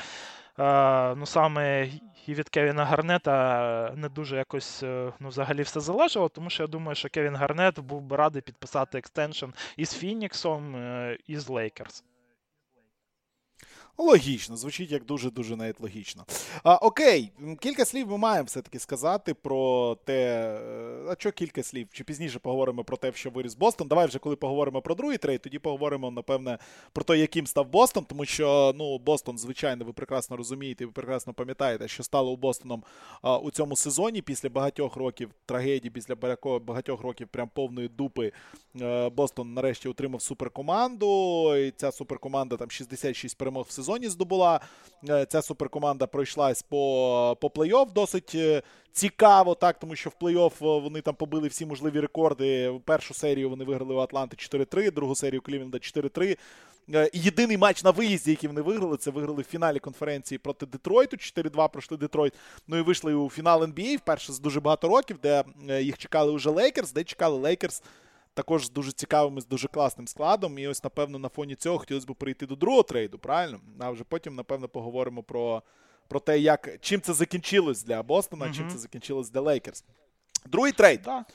е, 0.59 1.15
ну 1.15 1.25
саме 1.25 1.89
і 2.27 2.33
від 2.33 2.49
Кевіна 2.49 2.85
Гарнета 2.85 3.93
не 3.95 4.09
дуже 4.09 4.37
якось 4.37 4.83
е, 4.83 5.13
ну, 5.19 5.29
взагалі 5.29 5.61
все 5.61 5.79
залежало, 5.79 6.29
тому 6.29 6.49
що 6.49 6.63
я 6.63 6.67
думаю, 6.67 6.95
що 6.95 7.09
Кевін 7.09 7.35
Гарнет 7.35 7.79
був 7.79 8.01
би 8.01 8.15
радий 8.15 8.41
підписати 8.41 8.97
extension 8.97 9.49
із 9.77 9.93
Фініксом, 9.93 10.75
і 11.27 11.37
з 11.37 11.49
Лейкерс. 11.49 12.03
Логічно, 14.01 14.57
звучить 14.57 14.91
як 14.91 15.05
дуже-дуже 15.05 15.55
навіть 15.55 15.79
логічно. 15.79 16.25
А, 16.63 16.75
Окей, 16.75 17.31
кілька 17.59 17.85
слів 17.85 18.07
ми 18.07 18.17
маємо 18.17 18.45
все-таки 18.45 18.79
сказати 18.79 19.33
про 19.33 19.95
те. 20.05 20.13
Е, 20.13 21.09
а 21.09 21.15
що 21.17 21.31
кілька 21.31 21.63
слів? 21.63 21.87
Чи 21.91 22.03
пізніше 22.03 22.39
поговоримо 22.39 22.83
про 22.83 22.97
те, 22.97 23.11
що 23.13 23.29
виріс 23.29 23.55
Бостон? 23.55 23.87
Давай 23.87 24.07
вже 24.07 24.19
коли 24.19 24.35
поговоримо 24.35 24.81
про 24.81 24.95
другий 24.95 25.17
трейд, 25.17 25.41
тоді 25.41 25.59
поговоримо, 25.59 26.11
напевне, 26.11 26.57
про 26.93 27.03
те, 27.03 27.17
яким 27.17 27.47
став 27.47 27.69
Бостон, 27.69 28.05
тому 28.05 28.25
що 28.25 28.73
ну, 28.75 28.97
Бостон, 28.97 29.37
звичайно, 29.37 29.85
ви 29.85 29.93
прекрасно 29.93 30.37
розумієте, 30.37 30.85
ви 30.85 30.91
прекрасно 30.91 31.33
пам'ятаєте, 31.33 31.87
що 31.87 32.03
стало 32.03 32.31
у 32.31 32.37
Бостоном 32.37 32.83
а, 33.21 33.37
у 33.37 33.51
цьому 33.51 33.75
сезоні 33.75 34.21
після 34.21 34.49
багатьох 34.49 34.95
років 34.95 35.29
трагедії, 35.45 35.91
після 35.91 36.15
багатьох 36.59 37.01
років 37.01 37.27
прям 37.27 37.49
повної 37.53 37.87
дупи. 37.87 38.31
Е, 38.81 39.09
Бостон 39.09 39.53
нарешті 39.53 39.89
отримав 39.89 40.21
суперкоманду. 40.21 41.55
І 41.55 41.71
ця 41.71 41.91
суперкоманда 41.91 42.57
там 42.57 42.71
66 42.71 43.37
перемог 43.37 43.65
в 43.69 43.71
сезоні 43.71 43.88
сезоні 43.89 44.09
здобула. 44.09 44.59
Е, 45.09 45.25
ця 45.25 45.41
суперкоманда 45.41 46.07
пройшлась 46.07 46.61
по 46.61 47.37
по 47.41 47.47
плей-офф 47.47 47.93
досить 47.93 48.31
е, 48.35 48.61
цікаво, 48.91 49.55
так, 49.55 49.79
тому 49.79 49.95
що 49.95 50.09
в 50.09 50.13
плей-офф 50.21 50.77
е, 50.77 50.81
вони 50.81 51.01
там 51.01 51.15
побили 51.15 51.47
всі 51.47 51.65
можливі 51.65 51.99
рекорди. 51.99 52.79
Першу 52.85 53.13
серію 53.13 53.49
вони 53.49 53.63
виграли 53.65 53.93
у 53.93 53.97
Атланти 53.97 54.37
4-3, 54.37 54.93
другу 54.93 55.15
серію 55.15 55.41
Клівленда 55.41 55.77
4-3. 55.77 56.37
Єдиний 57.13 57.57
матч 57.57 57.83
на 57.83 57.91
виїзді, 57.91 58.31
який 58.31 58.49
вони 58.49 58.61
виграли, 58.61 58.97
це 58.97 59.11
виграли 59.11 59.41
в 59.41 59.45
фіналі 59.45 59.79
конференції 59.79 60.37
проти 60.37 60.65
Детройту. 60.65 61.17
4-2 61.17 61.69
пройшли 61.69 61.97
Детройт. 61.97 62.33
Ну 62.67 62.77
і 62.77 62.81
вийшли 62.81 63.13
у 63.13 63.29
фінал 63.29 63.63
NBA 63.63 63.97
вперше 63.97 64.33
з 64.33 64.39
дуже 64.39 64.59
багато 64.59 64.87
років, 64.87 65.17
де 65.23 65.43
їх 65.81 65.97
чекали 65.97 66.31
уже 66.31 66.49
Лейкерс, 66.49 66.91
де 66.91 67.03
чекали 67.03 67.37
Лейкерс 67.37 67.83
також 68.39 68.65
з 68.65 68.69
дуже 68.69 68.91
цікавим, 68.91 69.41
з 69.41 69.45
дуже 69.45 69.67
класним 69.67 70.07
складом. 70.07 70.59
І 70.59 70.67
ось, 70.67 70.83
напевно, 70.83 71.19
на 71.19 71.29
фоні 71.29 71.55
цього 71.55 71.77
хотілося 71.77 72.07
б 72.07 72.15
перейти 72.15 72.45
до 72.45 72.55
другого 72.55 72.83
трейду, 72.83 73.19
правильно? 73.19 73.59
А 73.79 73.91
вже 73.91 74.03
потім, 74.03 74.35
напевно, 74.35 74.67
поговоримо 74.67 75.23
про 75.23 75.63
про 76.07 76.19
те, 76.19 76.39
як, 76.39 76.69
чим 76.81 77.01
це 77.01 77.13
закінчилось 77.13 77.83
для 77.83 78.03
Бостона, 78.03 78.45
mm 78.45 78.53
чим 78.53 78.69
це 78.69 78.77
закінчилось 78.77 79.29
для 79.29 79.41
Лейкерс. 79.41 79.83
Другий 80.45 80.71
трейд. 80.71 81.01
Да. 81.05 81.25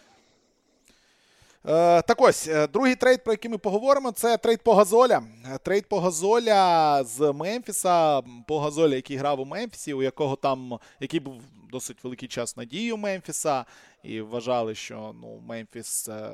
Е, 1.67 2.03
так 2.03 2.21
ось, 2.21 2.49
е, 2.49 2.67
другий 2.67 2.95
трейд, 2.95 3.25
про 3.25 3.33
який 3.33 3.51
ми 3.51 3.59
поговоримо, 3.59 4.11
це 4.11 4.37
трейд 4.37 4.63
По 4.63 4.75
Газоля. 4.75 5.23
Е, 5.55 5.59
трейд 5.59 5.89
По 5.89 6.01
Газоля 6.01 7.05
з 7.05 7.33
Мемфіса. 7.33 8.23
По 8.49 8.61
Газоля, 8.61 8.95
який 8.95 9.17
грав 9.17 9.41
у 9.41 9.45
Мемфісі, 9.45 9.95
у 9.95 10.03
якого 10.03 10.37
там, 10.37 10.79
який 11.01 11.21
був 11.21 11.43
досить 11.75 12.05
великий 12.05 12.29
час 12.29 12.57
надію 12.57 12.97
Мемфіса 12.97 13.65
і 14.03 14.21
вважали, 14.21 14.75
що 14.75 15.15
ну, 15.21 15.43
Мемфіс 15.49 16.09
е, 16.09 16.31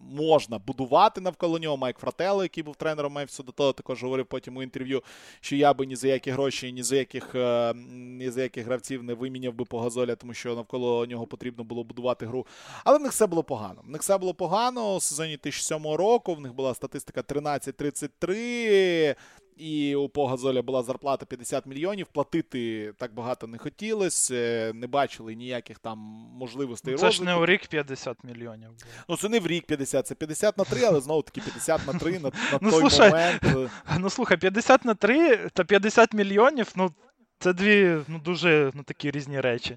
можна 0.00 0.58
будувати 0.58 1.20
навколо 1.20 1.58
нього. 1.58 1.76
Майк 1.76 1.98
Фрателло, 1.98 2.42
який 2.42 2.62
був 2.62 2.76
тренером 2.76 3.12
Мемфісу, 3.12 3.42
до 3.42 3.52
того 3.52 3.72
також 3.72 4.02
говорив 4.02 4.26
потім 4.26 4.56
у 4.56 4.62
інтерв'ю, 4.62 5.02
що 5.40 5.56
я 5.56 5.74
би 5.74 5.86
ні 5.86 5.96
за 5.96 6.08
які 6.08 6.30
гроші, 6.30 6.72
ні 6.72 6.82
за 6.82 6.96
яких 6.96 7.34
е, 7.34 7.74
ні 7.94 8.30
за 8.30 8.42
яких 8.42 8.66
гравців 8.66 9.02
не 9.02 9.14
виміняв 9.14 9.54
би 9.54 9.64
Погазоля, 9.64 10.16
тому 10.16 10.34
що 10.34 10.54
навколо 10.54 11.06
нього 11.06 11.26
потрібно 11.26 11.64
було 11.64 11.84
будувати 11.84 12.26
гру. 12.26 12.46
Але 12.84 12.98
в 12.98 13.02
них 13.02 13.12
все 13.12 13.26
було 13.26 13.42
погано. 13.42 13.82
В 13.84 13.90
них 13.90 14.02
все 14.02 14.18
було 14.18 14.34
погано 14.34 14.94
у 14.96 15.00
сезоні 15.00 15.38
2007 15.42 15.86
року. 15.86 16.34
В 16.34 16.40
них 16.40 16.54
була 16.54 16.74
статистика 16.74 17.20
13-33. 17.20 19.16
І 19.56 19.94
у 19.94 20.08
Погазоля 20.08 20.62
була 20.62 20.82
зарплата 20.82 21.26
50 21.26 21.66
мільйонів. 21.66 22.06
Платити 22.06 22.92
так 22.98 23.14
багато 23.14 23.46
не 23.46 23.58
хотілося, 23.58 24.72
не 24.74 24.86
бачили 24.86 25.34
ніяких 25.34 25.78
там 25.78 25.98
можливостей. 26.38 26.92
Ну, 26.92 26.98
це 26.98 27.06
розвитку. 27.06 27.30
ж 27.30 27.36
не 27.36 27.42
у 27.42 27.46
рік 27.46 27.66
50 27.66 28.24
мільйонів. 28.24 28.68
Було. 28.68 28.78
Ну 29.08 29.16
це 29.16 29.28
не 29.28 29.40
в 29.40 29.46
рік 29.46 29.66
50, 29.66 30.06
це 30.06 30.14
50 30.14 30.58
на 30.58 30.64
3, 30.64 30.84
але 30.84 31.00
знову 31.00 31.22
таки 31.22 31.40
50 31.40 31.86
на 31.86 31.98
3 31.98 32.12
на, 32.12 32.18
на 32.18 32.32
ну, 32.60 32.70
той 32.70 32.80
слушай, 32.80 33.10
момент. 33.10 33.42
Е. 33.44 33.70
Ну 33.98 34.10
слухай, 34.10 34.36
50 34.36 34.84
на 34.84 34.94
3 34.94 35.36
та 35.36 35.64
50 35.64 36.14
мільйонів, 36.14 36.72
ну 36.76 36.90
це 37.38 37.52
дві 37.52 37.96
ну, 38.08 38.18
дуже 38.18 38.70
ну, 38.74 38.82
такі 38.82 39.10
різні 39.10 39.40
речі. 39.40 39.76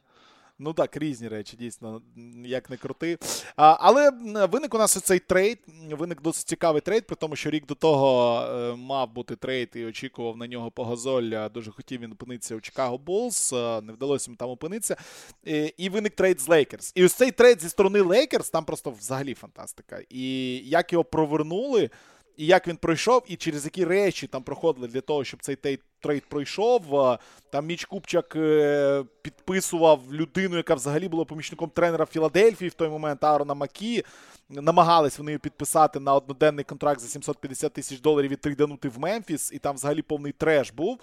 Ну 0.59 0.73
так, 0.73 0.97
різні 0.97 1.27
речі, 1.27 1.57
дійсно, 1.57 2.01
як 2.45 2.69
не 2.69 2.77
крути. 2.77 3.17
А, 3.55 3.77
Але 3.79 4.11
виник 4.47 4.73
у 4.73 4.77
нас 4.77 5.01
цей 5.03 5.19
трейд. 5.19 5.59
Виник 5.91 6.21
досить 6.21 6.47
цікавий 6.47 6.81
трейд, 6.81 7.07
при 7.07 7.15
тому, 7.15 7.35
що 7.35 7.49
рік 7.49 7.65
до 7.65 7.75
того 7.75 8.41
е, 8.41 8.75
мав 8.75 9.13
бути 9.13 9.35
трейд 9.35 9.69
і 9.75 9.85
очікував 9.85 10.37
на 10.37 10.47
нього 10.47 10.71
По 10.71 10.89
Газоль. 10.89 11.49
Дуже 11.53 11.71
хотів 11.71 12.01
він 12.01 12.11
опинитися 12.11 12.55
у 12.55 12.61
Чикаго 12.61 12.97
Булс. 12.97 13.51
Не 13.53 13.93
вдалося 13.93 14.29
йому 14.29 14.37
там 14.37 14.49
опинитися. 14.49 14.97
І, 15.43 15.73
і 15.77 15.89
виник 15.89 16.15
трейд 16.15 16.41
з 16.41 16.47
Лейкерс. 16.47 16.91
І 16.95 17.05
ось 17.05 17.13
цей 17.13 17.31
трейд 17.31 17.61
зі 17.61 17.69
сторони 17.69 18.01
Лейкерс 18.01 18.49
там 18.49 18.65
просто 18.65 18.91
взагалі 18.91 19.33
фантастика. 19.33 20.01
І 20.09 20.55
як 20.57 20.93
його 20.93 21.03
провернули 21.03 21.89
і 22.37 22.45
як 22.45 22.67
він 22.67 22.77
пройшов, 22.77 23.23
і 23.27 23.35
через 23.35 23.65
які 23.65 23.85
речі 23.85 24.27
там 24.27 24.43
проходили 24.43 24.87
для 24.87 25.01
того, 25.01 25.23
щоб 25.23 25.41
цей 25.41 25.55
трейд 25.55 25.81
пройшов. 26.29 27.17
Там 27.49 27.65
Міч 27.65 27.85
Купчак 27.85 28.35
е, 28.35 29.03
підписував 29.21 30.01
людину, 30.11 30.57
яка 30.57 30.75
взагалі 30.75 31.07
була 31.07 31.25
помічником 31.25 31.69
тренера 31.69 32.05
Філадельфії 32.05 32.69
в 32.69 32.73
той 32.73 32.89
момент 32.89 33.23
Аарона 33.23 33.53
Маккі. 33.53 34.03
Намагались 34.49 35.17
вони 35.17 35.37
підписати 35.37 35.99
на 35.99 36.15
одноденний 36.15 36.65
контракт 36.65 37.01
за 37.01 37.07
750 37.07 37.73
тисяч 37.73 37.99
доларів 37.99 38.31
і 38.31 38.35
трейданути 38.35 38.89
в 38.89 38.99
Мемфіс, 38.99 39.51
і 39.53 39.59
там 39.59 39.75
взагалі 39.75 40.01
повний 40.01 40.31
треш 40.31 40.71
був. 40.71 40.99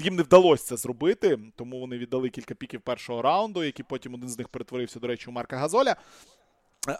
Їм 0.00 0.16
не 0.16 0.22
вдалося 0.22 0.64
це 0.64 0.76
зробити, 0.76 1.38
тому 1.56 1.80
вони 1.80 1.98
віддали 1.98 2.28
кілька 2.28 2.54
піків 2.54 2.80
першого 2.80 3.22
раунду, 3.22 3.64
який 3.64 3.84
потім 3.88 4.14
один 4.14 4.28
з 4.28 4.38
них 4.38 4.48
перетворився, 4.48 5.00
до 5.00 5.06
речі, 5.06 5.30
у 5.30 5.32
Марка 5.32 5.56
Газоля. 5.56 5.96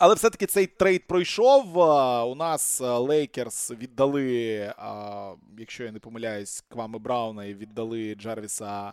Але 0.00 0.14
все-таки 0.14 0.46
цей 0.46 0.66
трейд 0.66 1.06
пройшов. 1.06 1.78
У 2.28 2.34
нас 2.34 2.80
Лейкерс 2.80 3.70
віддали, 3.70 4.74
якщо 5.58 5.84
я 5.84 5.92
не 5.92 5.98
помиляюсь, 5.98 6.64
Кваме 6.68 6.98
Брауна 6.98 7.44
і 7.44 7.54
віддали 7.54 8.14
Джарвіса 8.14 8.92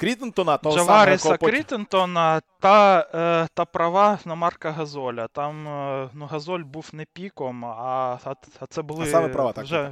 Крітентона. 0.00 0.56
того 0.56 0.76
Джаваріса 0.76 1.22
самого, 1.22 1.38
Крітентона 1.38 2.40
та 2.60 3.06
е, 3.14 3.48
та 3.54 3.64
права 3.64 4.18
на 4.24 4.34
Марка 4.34 4.70
Газоля. 4.70 5.28
Там 5.28 5.68
е, 5.68 6.10
ну, 6.14 6.26
Газоль 6.26 6.60
був 6.60 6.90
не 6.92 7.04
піком, 7.12 7.64
а 7.64 8.18
а, 8.24 8.66
це 8.66 8.82
були. 8.82 9.04
А 9.04 9.06
саме 9.06 9.28
права, 9.28 9.52
так. 9.52 9.64
Вже... 9.64 9.90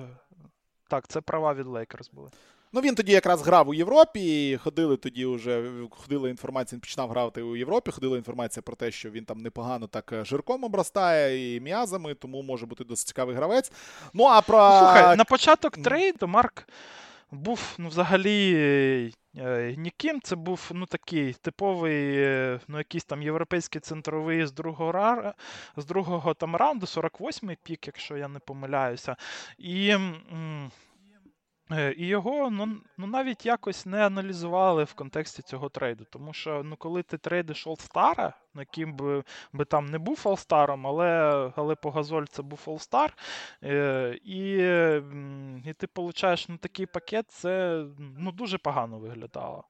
Так, 0.89 1.09
це 1.09 1.21
права 1.21 1.55
від 1.55 1.67
Лейкерс 1.67 2.11
були. 2.11 2.31
Ну, 2.73 2.81
він 2.81 2.95
тоді 2.95 3.13
якраз 3.13 3.43
грав 3.43 3.69
у 3.69 3.75
Європі. 3.75 4.51
і 4.51 4.57
Ходили 4.57 4.97
тоді 4.97 5.27
вже 5.27 5.63
ходила 5.91 6.29
інформація, 6.29 6.77
він 6.77 6.81
починав 6.81 7.11
грати 7.11 7.43
у 7.43 7.57
Європі. 7.57 7.91
Ходила 7.91 8.17
інформація 8.17 8.63
про 8.63 8.77
те, 8.77 8.91
що 8.91 9.11
він 9.11 9.25
там 9.25 9.39
непогано 9.39 9.87
так 9.87 10.13
е, 10.13 10.25
жирком 10.25 10.65
обростає 10.65 11.57
і 11.57 11.61
м'язами, 11.61 12.15
тому 12.15 12.43
може 12.43 12.67
бути 12.67 12.85
досить 12.85 13.09
цікавий 13.09 13.37
гравець. 13.37 13.73
Ну, 14.15 14.25
а 14.25 14.41
про. 14.41 14.59
Ну, 14.59 14.79
слухай, 14.79 15.17
на 15.17 15.25
початок 15.25 15.77
трейду 15.77 16.29
Марк 16.29 16.69
був 17.31 17.75
ну, 17.79 17.89
взагалі 17.89 18.55
е, 19.37 19.75
ніким. 19.79 20.21
Це 20.21 20.37
був 20.37 20.71
ну, 20.75 20.87
такий 20.87 21.33
типовий, 21.33 22.17
е, 22.17 22.61
ну, 22.69 22.79
якийсь 22.79 23.05
там 23.05 23.23
європейський 23.23 23.81
центровий 23.81 24.47
з 24.47 24.53
другого 24.53 25.33
з 25.77 25.85
другого 25.85 26.35
там 26.35 26.57
раунду, 26.57 26.87
48-й 26.87 27.57
пік, 27.63 27.87
якщо 27.87 28.17
я 28.17 28.29
не 28.29 28.39
помиляюся. 28.39 29.17
І. 29.59 29.97
Е, 31.71 31.95
і 31.97 32.07
його 32.07 32.51
ну, 32.51 32.81
ну 32.99 33.07
навіть 33.07 33.47
якось 33.47 33.87
не 33.87 34.07
аналізували 34.07 34.85
в 34.85 34.95
контексті 34.95 35.43
цього 35.43 35.69
трейду. 35.69 36.05
Тому 36.11 36.33
що 36.33 36.63
ну, 36.65 36.77
коли 36.77 37.03
ти 37.03 37.19
трейдиш 37.19 37.67
Олстара, 37.67 38.35
ким 38.71 38.97
би 38.97 39.25
би 39.53 39.65
там 39.65 39.87
не 39.87 39.99
був 39.99 40.21
Олстаром, 40.25 40.87
але 40.87 41.07
але 41.57 41.75
по 41.75 41.91
Газоль 41.91 42.25
це 42.25 42.43
був 42.43 42.61
Олстар, 42.67 43.17
е, 43.65 44.19
і 44.25 44.49
і 45.71 45.73
ти 45.73 45.87
получаєш 45.87 46.49
ну, 46.49 46.57
такий 46.57 46.87
пакет, 46.87 47.31
це 47.31 47.85
ну, 47.99 48.33
дуже 48.33 48.59
погано 48.59 48.99
виглядало. 48.99 49.65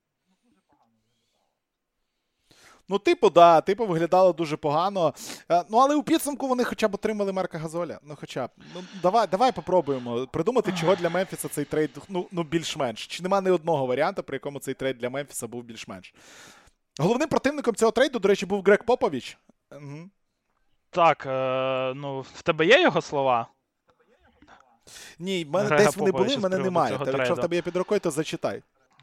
Ну, 2.89 2.99
типу, 2.99 3.31
да, 3.31 3.61
типу, 3.61 3.87
виглядало 3.87 4.33
дуже 4.33 4.57
погано. 4.57 5.15
Е, 5.51 5.65
ну, 5.71 5.79
але 5.79 5.95
у 5.95 6.03
підсумку 6.03 6.49
вони 6.49 6.65
хоча 6.65 6.89
б 6.89 6.95
отримали 6.95 7.33
Марка 7.33 7.59
Газоля. 7.59 7.99
Ну, 8.03 8.17
хоча 8.21 8.47
б. 8.47 8.51
Ну, 8.75 8.85
давай 9.03 9.27
давай 9.27 9.53
попробуємо 9.53 10.27
придумати, 10.27 10.73
чого 10.81 10.97
для 10.97 11.11
Мемфіса 11.11 11.49
цей 11.49 11.65
трейд 11.65 11.91
ну, 12.09 12.27
ну, 12.33 12.43
більш-менш. 12.43 13.07
Чи 13.07 13.23
нема 13.23 13.41
ні 13.41 13.51
одного 13.51 13.87
варіанту, 13.87 14.23
при 14.23 14.37
якому 14.37 14.59
цей 14.59 14.75
трейд 14.75 14.99
для 14.99 15.11
Мемфіса 15.11 15.47
був 15.47 15.63
більш-менш. 15.65 16.15
Головним 16.99 17.29
противником 17.29 17.75
цього 17.75 17.93
трейду, 17.93 18.19
до 18.19 18.29
речі, 18.29 18.47
був 18.47 18.63
Грег 18.63 18.85
Попович. 18.85 19.39
Угу. 19.73 20.11
Так, 20.91 21.27
е, 21.27 21.93
ну, 21.97 22.21
в 22.21 22.43
тебе 22.43 22.67
є 22.67 22.83
його 22.83 23.03
слова? 23.03 23.47
Ні, 25.19 25.45
в 25.45 25.51
мене 25.51 25.67
Грега 25.67 25.85
десь 25.85 25.97
вони 25.97 26.13
були, 26.13 26.37
в 26.37 26.41
мене 26.41 26.59
немає. 26.59 26.99
Та, 26.99 27.11
якщо 27.11 27.35
в 27.35 27.41
тебе 27.41 27.57
є 27.57 27.63
під 27.63 27.77
рукою, 27.77 28.01
то 28.01 28.11
зачитай. 28.11 28.63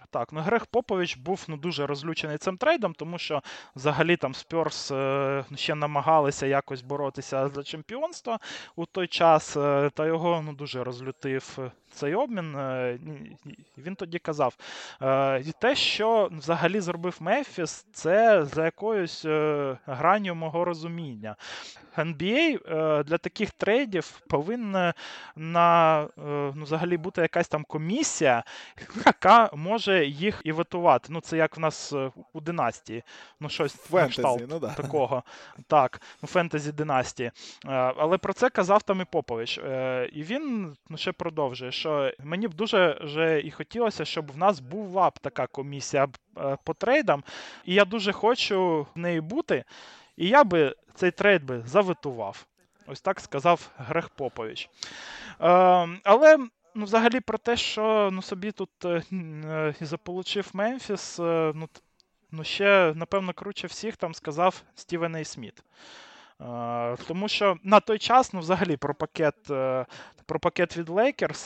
Так, 0.10 0.34
ну 0.34 0.42
Грег 0.42 0.66
Попович 0.66 1.18
був 1.18 1.46
ну, 1.48 1.58
дуже 1.58 1.86
розлючений 1.86 2.38
цим 2.38 2.58
трейдом, 2.58 2.94
тому 2.94 3.18
що 3.18 3.42
взагалі 3.76 4.18
там 4.18 4.34
Спьорс 4.36 4.92
е, 4.92 5.46
ще 5.56 5.76
намагалися 5.76 6.46
якось 6.46 6.82
боротися 6.82 7.50
за 7.50 7.64
чемпіонство 7.64 8.40
у 8.76 8.86
той 8.86 9.08
час, 9.08 9.58
е, 9.58 9.90
та 9.94 10.06
його 10.06 10.42
ну, 10.46 10.54
дуже 10.54 10.84
розлютив 10.84 11.72
цей 11.96 12.16
обмін. 12.16 12.56
Е, 12.56 13.00
він 13.78 13.96
тоді 13.96 14.20
казав: 14.20 14.58
е, 15.02 15.42
і 15.42 15.52
те, 15.60 15.76
що 15.76 16.30
взагалі 16.32 16.80
зробив 16.80 17.18
Мефіс, 17.20 17.86
це 17.94 18.46
за 18.46 18.66
якоюсь 18.66 19.26
е, 19.26 19.78
гранню 19.86 20.36
мого 20.36 20.66
розуміння. 20.66 21.36
NBA 21.98 23.04
для 23.04 23.18
таких 23.18 23.52
трейдів 23.52 24.22
повинна 24.30 24.94
на 25.36 26.08
ну, 26.18 26.64
взагалі 26.64 26.98
бути 26.98 27.22
якась 27.22 27.48
там 27.48 27.64
комісія, 27.64 28.44
яка 29.06 29.50
може 29.54 29.95
їх 30.04 30.42
і 30.44 30.52
витувати. 30.52 31.08
Ну, 31.12 31.22
це 31.22 31.38
як 31.38 31.58
в 31.58 31.60
нас 31.60 31.94
у 32.34 32.42
династії. 32.42 33.04
Ну, 33.40 33.50
щось 33.50 33.76
фентезі, 33.76 34.46
ну, 34.50 34.60
да. 34.60 34.74
такого. 34.74 35.24
Так, 35.68 36.02
ну, 36.22 36.28
фентезі 36.28 36.72
династії. 36.72 37.32
Але 37.98 38.18
про 38.18 38.34
це 38.34 38.50
казав 38.50 38.84
там 38.84 39.02
і 39.02 39.06
Попович. 39.06 39.58
І 40.14 40.24
він 40.24 40.76
ну, 40.90 40.98
ще 40.98 41.12
продовжує 41.12 41.72
що 41.76 42.12
мені 42.20 42.48
б 42.48 42.54
дуже 42.54 43.00
вже 43.02 43.42
і 43.42 43.52
хотілося, 43.52 44.06
щоб 44.06 44.32
в 44.32 44.38
нас 44.38 44.60
була 44.60 45.10
б 45.10 45.20
така 45.20 45.48
комісія 45.48 46.08
е, 46.38 46.58
по 46.64 46.74
трейдам, 46.74 47.24
і 47.66 47.74
я 47.74 47.86
дуже 47.86 48.12
хочу 48.12 48.88
в 48.96 49.00
неї 49.00 49.22
бути. 49.22 49.64
І 50.18 50.28
я 50.28 50.44
би 50.44 50.76
цей 50.96 51.12
трейд 51.12 51.44
би 51.44 51.64
заветував. 51.66 52.46
Ось 52.88 53.02
так 53.02 53.20
сказав 53.20 53.70
Грег 53.78 54.10
Попович. 54.10 54.70
Е, 55.42 55.88
але 56.04 56.38
ну, 56.76 56.86
взагалі 56.86 57.20
про 57.20 57.38
те, 57.38 57.58
що 57.58 58.10
ну, 58.14 58.22
собі 58.22 58.52
тут 58.52 58.70
е, 58.86 59.04
е 59.14 59.76
заполучив 59.82 60.50
Мемфіс, 60.54 61.20
е, 61.20 61.52
ну, 61.56 61.70
ну, 62.32 62.44
ще, 62.44 62.94
напевно, 62.96 63.34
круче 63.34 63.68
всіх 63.68 63.98
там 63.98 64.14
сказав 64.14 64.64
Стівен 64.76 65.16
Ей 65.16 65.26
Сміт. 65.26 65.64
Тому 67.08 67.28
що 67.28 67.58
на 67.64 67.80
той 67.80 68.00
час, 68.00 68.34
ну, 68.34 68.40
взагалі, 68.40 68.78
про 68.78 68.96
пакет 68.96 69.36
про 70.26 70.40
пакет 70.40 70.78
від 70.78 70.90
Лейкерс, 70.90 71.42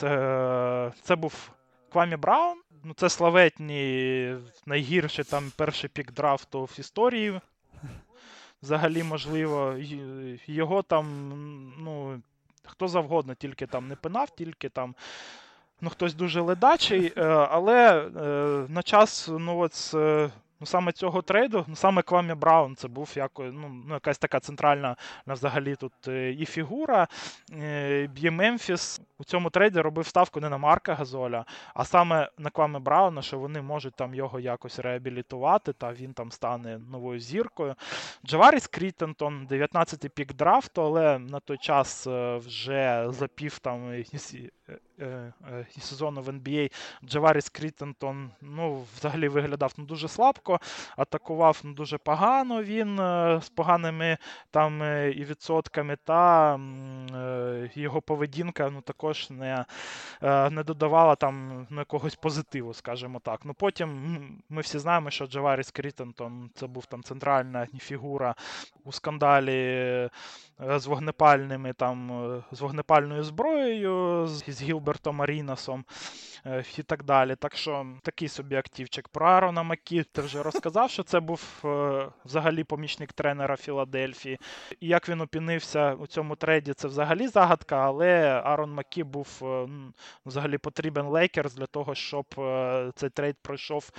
це 1.03 1.15
був 1.17 1.51
Квамі 1.91 2.15
Браун. 2.15 2.61
Ну, 2.83 2.93
Це 2.93 3.09
славетні 3.09 4.35
найгірший 4.65 5.25
там 5.25 5.51
перший 5.55 5.89
пік 5.89 6.11
драфту 6.11 6.63
в 6.63 6.75
історії. 6.79 7.39
Взагалі, 8.61 9.03
можливо, 9.03 9.75
його 10.47 10.81
там, 10.81 11.05
ну, 11.79 12.21
хто 12.69 12.87
завгодно, 12.87 13.35
тільки 13.35 13.67
там 13.67 13.87
не 13.87 13.95
пинав, 13.95 14.29
тільки 14.29 14.69
там. 14.69 14.95
Ну, 15.81 15.89
хтось 15.89 16.13
дуже 16.13 16.41
ледачий, 16.41 17.13
але 17.25 18.09
на 18.69 18.83
час 18.83 19.29
ну, 19.31 19.59
от 19.59 19.95
Ну, 20.61 20.67
саме 20.67 20.91
цього 20.91 21.21
трейду, 21.21 21.65
ну 21.67 21.75
саме 21.75 22.01
Квамі 22.01 22.33
Браун, 22.33 22.75
це 22.75 22.87
був 22.87 23.11
якось, 23.15 23.51
ну, 23.53 23.81
ну, 23.87 23.93
якась 23.93 24.17
така 24.17 24.39
центральна 24.39 24.95
взагалі 25.27 25.75
тут 25.75 25.93
е, 26.07 26.31
і 26.31 26.45
фігура. 26.45 27.07
Е, 27.53 28.09
Є 28.15 28.31
Мемфіс 28.31 29.01
у 29.17 29.23
цьому 29.23 29.49
трейді 29.49 29.81
робив 29.81 30.07
ставку 30.07 30.39
не 30.39 30.49
на 30.49 30.57
Марка 30.57 30.93
Газоля, 30.93 31.45
а 31.73 31.85
саме 31.85 32.29
на 32.37 32.49
Квамі 32.49 32.79
Брауна, 32.79 33.21
що 33.21 33.39
вони 33.39 33.61
можуть 33.61 33.95
там 33.95 34.15
його 34.15 34.39
якось 34.39 34.79
реабілітувати, 34.79 35.73
та 35.73 35.93
він 35.93 36.13
там 36.13 36.31
стане 36.31 36.79
новою 36.91 37.19
зіркою. 37.19 37.75
Джаваріс 38.25 38.67
Крітентон, 38.67 39.47
19-й 39.51 40.09
пік 40.09 40.33
драфту, 40.33 40.81
але 40.81 41.19
на 41.19 41.39
той 41.39 41.57
час 41.57 42.07
е, 42.07 42.37
вже 42.37 43.07
запів 43.09 43.59
там 43.59 44.03
сезону 45.79 46.21
в 46.21 46.29
NBA 46.29 46.71
Джаваріс 47.05 47.49
Крітентон 47.49 48.31
ну, 48.41 48.85
взагалі 48.97 49.27
виглядав 49.27 49.73
ну, 49.77 49.85
дуже 49.85 50.07
слабко, 50.07 50.59
атакував 50.97 51.61
ну, 51.63 51.73
дуже 51.73 51.97
погано 51.97 52.63
він 52.63 52.99
е, 52.99 53.39
з 53.43 53.49
поганими 53.49 54.17
там 54.51 54.83
е, 54.83 55.11
і 55.11 55.25
відсотками, 55.25 55.97
та 56.03 56.55
е, 56.55 57.69
його 57.75 58.01
поведінка 58.01 58.69
ну, 58.69 58.81
також 58.81 59.29
не 59.29 59.65
не 60.51 60.63
додавала 60.63 61.15
там 61.15 61.67
ну, 61.69 61.79
якогось 61.79 62.15
позитиву, 62.15 62.73
скажімо 62.73 63.19
так. 63.19 63.39
Ну, 63.43 63.53
Потім 63.53 64.41
ми 64.49 64.61
всі 64.61 64.79
знаємо, 64.79 65.09
що 65.09 65.27
Джаваріс 65.27 65.71
Крітентон 65.71 66.49
це 66.55 66.67
був 66.67 66.85
там 66.85 67.03
центральна 67.03 67.67
фігура 67.79 68.35
у 68.83 68.91
скандалі 68.91 70.09
з 70.59 70.85
вогнепальними 70.85 71.73
там, 71.73 72.41
з 72.51 72.61
вогнепальною 72.61 73.23
зброєю, 73.23 74.27
з 74.27 74.63
Гілбертом 74.89 75.21
Арінасом 75.21 75.85
і 76.77 76.83
так 76.83 77.03
далі. 77.03 77.35
Так 77.35 77.55
що 77.55 77.85
такий 78.03 78.27
собі 78.27 78.55
активчик. 78.55 79.07
Про 79.07 79.27
Арона 79.27 79.63
Макі 79.63 80.03
ти 80.03 80.21
вже 80.21 80.43
розказав, 80.43 80.89
що 80.89 81.03
це 81.03 81.19
був 81.19 81.41
е, 81.65 82.07
взагалі 82.25 82.63
помічник 82.63 83.13
тренера 83.13 83.55
Філадельфії. 83.55 84.39
І 84.79 84.87
як 84.87 85.09
він 85.09 85.21
опинився 85.21 85.93
у 85.93 86.07
цьому 86.07 86.35
трейді, 86.35 86.73
це 86.73 86.87
взагалі 86.87 87.27
загадка, 87.27 87.77
але 87.77 88.41
Аарон 88.45 88.71
Маккі 88.71 89.03
був 89.03 89.27
е, 89.41 89.67
взагалі 90.25 90.57
потрібен 90.57 91.05
Лейкерс 91.05 91.53
для 91.53 91.65
того, 91.65 91.95
щоб 91.95 92.25
цей 92.95 93.09
трейд 93.09 93.35
пройшов 93.41 93.89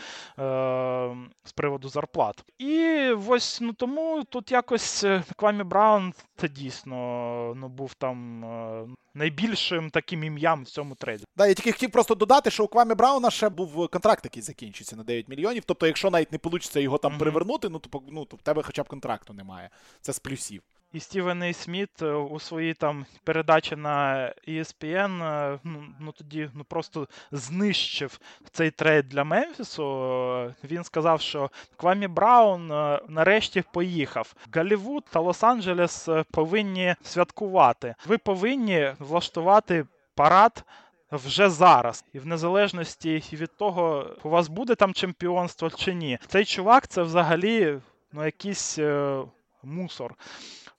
з 1.45 1.53
приводу 1.55 1.89
зарплат. 1.89 2.45
І 2.59 3.01
ось 3.29 3.61
ну 3.61 3.73
тому 3.73 4.25
тут 4.25 4.53
якось 4.53 5.07
Кваме 5.37 5.65
Браун 5.65 6.13
це 6.37 6.49
дійсно 6.49 6.97
ну, 7.57 7.69
був 7.69 7.95
там 7.95 8.45
найбільшим 9.15 9.91
таким 9.91 10.25
ім'ям 10.25 10.63
в 10.63 10.69
цьому 10.69 10.95
трейді. 10.95 11.25
Да, 11.37 11.47
я 11.47 11.55
тільки 11.55 11.73
хотів 11.73 11.91
просто 11.91 12.15
додати, 12.31 12.51
що 12.51 12.65
у 12.65 12.69
Кваме 12.69 12.95
Брауна 12.95 13.31
ще 13.31 13.49
був 13.49 13.89
контракт, 13.89 14.25
який 14.25 14.43
закінчиться 14.43 14.97
на 14.97 15.03
9 15.03 15.29
мільйонів. 15.29 15.63
Тобто, 15.67 15.87
якщо 15.87 16.11
навіть 16.11 16.33
не 16.33 16.39
вийде 16.43 16.83
його 16.83 16.99
там 16.99 17.13
mm-hmm. 17.13 17.19
перевернути, 17.19 17.69
ну 17.69 17.79
то 17.79 18.03
ну, 18.09 18.25
то 18.25 18.37
в 18.37 18.43
тебе 18.43 18.63
хоча 18.63 18.83
б 18.83 18.89
контракту 18.89 19.33
немає. 19.33 19.71
Це 20.01 20.13
з 20.13 20.19
плюсів. 20.19 20.63
І 20.93 21.01
Стівен 21.01 21.55
Сміт 21.55 22.03
е, 22.03 22.13
у 22.13 22.41
своїй 22.41 22.75
там 22.75 23.07
передачі 23.25 23.77
на 23.77 24.27
ESPN 24.49 25.25
е, 25.25 25.59
ну, 25.65 25.85
ну 26.01 26.13
тоді 26.13 26.51
ну 26.55 26.65
просто 26.65 27.09
знищив 27.33 28.21
цей 28.53 28.71
трейд 28.71 29.09
для 29.09 29.25
Мемфісу. 29.25 30.55
Він 30.65 30.85
сказав, 30.85 31.21
що 31.21 31.51
Кваме 31.77 32.09
Браун 32.09 32.73
е, 32.73 33.01
нарешті 33.09 33.65
поїхав. 33.73 34.35
Голлівуд 34.55 35.05
та 35.11 35.21
Лос-Анджелес 35.21 36.25
повинні 36.31 36.95
святкувати. 37.03 37.95
Ви 38.07 38.19
повинні 38.19 38.93
влаштувати 38.99 39.87
парад. 40.15 40.65
Вже 41.13 41.51
зараз, 41.51 42.05
і 42.13 42.19
в 42.19 42.27
незалежності 42.27 43.25
від 43.33 43.57
того, 43.57 44.11
у 44.23 44.29
вас 44.29 44.49
буде 44.49 44.75
там 44.75 44.95
чемпіонство 44.95 45.71
чи 45.71 45.95
ні, 45.95 46.19
цей 46.27 46.45
чувак 46.45 46.89
це 46.89 47.03
взагалі 47.03 47.81
ну, 48.13 48.25
якийсь 48.25 48.79
е, 48.79 49.21
мусор. 49.63 50.15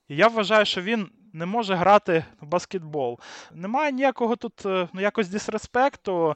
І 0.08 0.16
я 0.16 0.28
вважаю, 0.28 0.66
що 0.66 0.82
він 0.82 1.10
не 1.34 1.46
може 1.46 1.76
грати 1.76 2.26
в 2.42 2.46
баскетбол. 2.46 3.20
Немає 3.52 3.92
ніякого 3.92 4.36
тут 4.36 4.66
е, 4.66 4.88
ну, 4.94 5.02
якось 5.02 5.30
дисреспекту, 5.30 6.36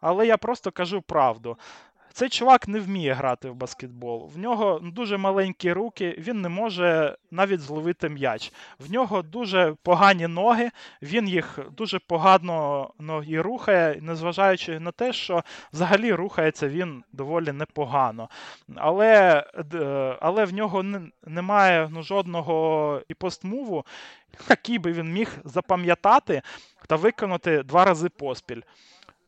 але 0.00 0.26
я 0.26 0.36
просто 0.36 0.70
кажу 0.70 1.02
правду. 1.02 1.56
Цей 2.18 2.28
чувак 2.28 2.68
не 2.68 2.80
вміє 2.80 3.12
грати 3.12 3.50
в 3.50 3.54
баскетбол. 3.54 4.30
В 4.34 4.38
нього 4.38 4.80
дуже 4.82 5.16
маленькі 5.16 5.72
руки, 5.72 6.16
він 6.18 6.40
не 6.40 6.48
може 6.48 7.16
навіть 7.30 7.60
зловити 7.60 8.08
м'яч. 8.08 8.52
В 8.78 8.90
нього 8.90 9.22
дуже 9.22 9.74
погані 9.82 10.26
ноги, 10.26 10.70
він 11.02 11.28
їх 11.28 11.58
дуже 11.76 11.98
погано 11.98 12.90
ноги 12.98 13.40
рухає, 13.40 13.98
незважаючи 14.02 14.80
на 14.80 14.90
те, 14.90 15.12
що 15.12 15.42
взагалі 15.72 16.12
рухається 16.12 16.68
він 16.68 17.04
доволі 17.12 17.52
непогано. 17.52 18.28
Але 18.76 19.44
але 20.20 20.44
в 20.44 20.54
нього 20.54 20.84
немає 21.26 21.88
ну, 21.92 22.02
жодного 22.02 23.02
і 23.08 23.14
постмуву, 23.14 23.86
який 24.50 24.78
би 24.78 24.92
він 24.92 25.12
міг 25.12 25.38
запам'ятати 25.44 26.42
та 26.86 26.96
виконати 26.96 27.62
два 27.62 27.84
рази 27.84 28.08
поспіль. 28.08 28.60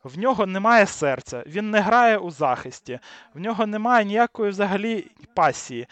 В 0.04 0.18
нього 0.18 0.46
немає 0.46 0.86
серця, 0.86 1.44
він 1.46 1.70
не 1.70 1.80
грає 1.80 2.18
у 2.18 2.30
захисті, 2.30 2.98
в 3.34 3.40
нього 3.40 3.66
немає 3.66 4.04
ніякої 4.04 4.50
взагалі 4.50 5.06
пасії. 5.34 5.86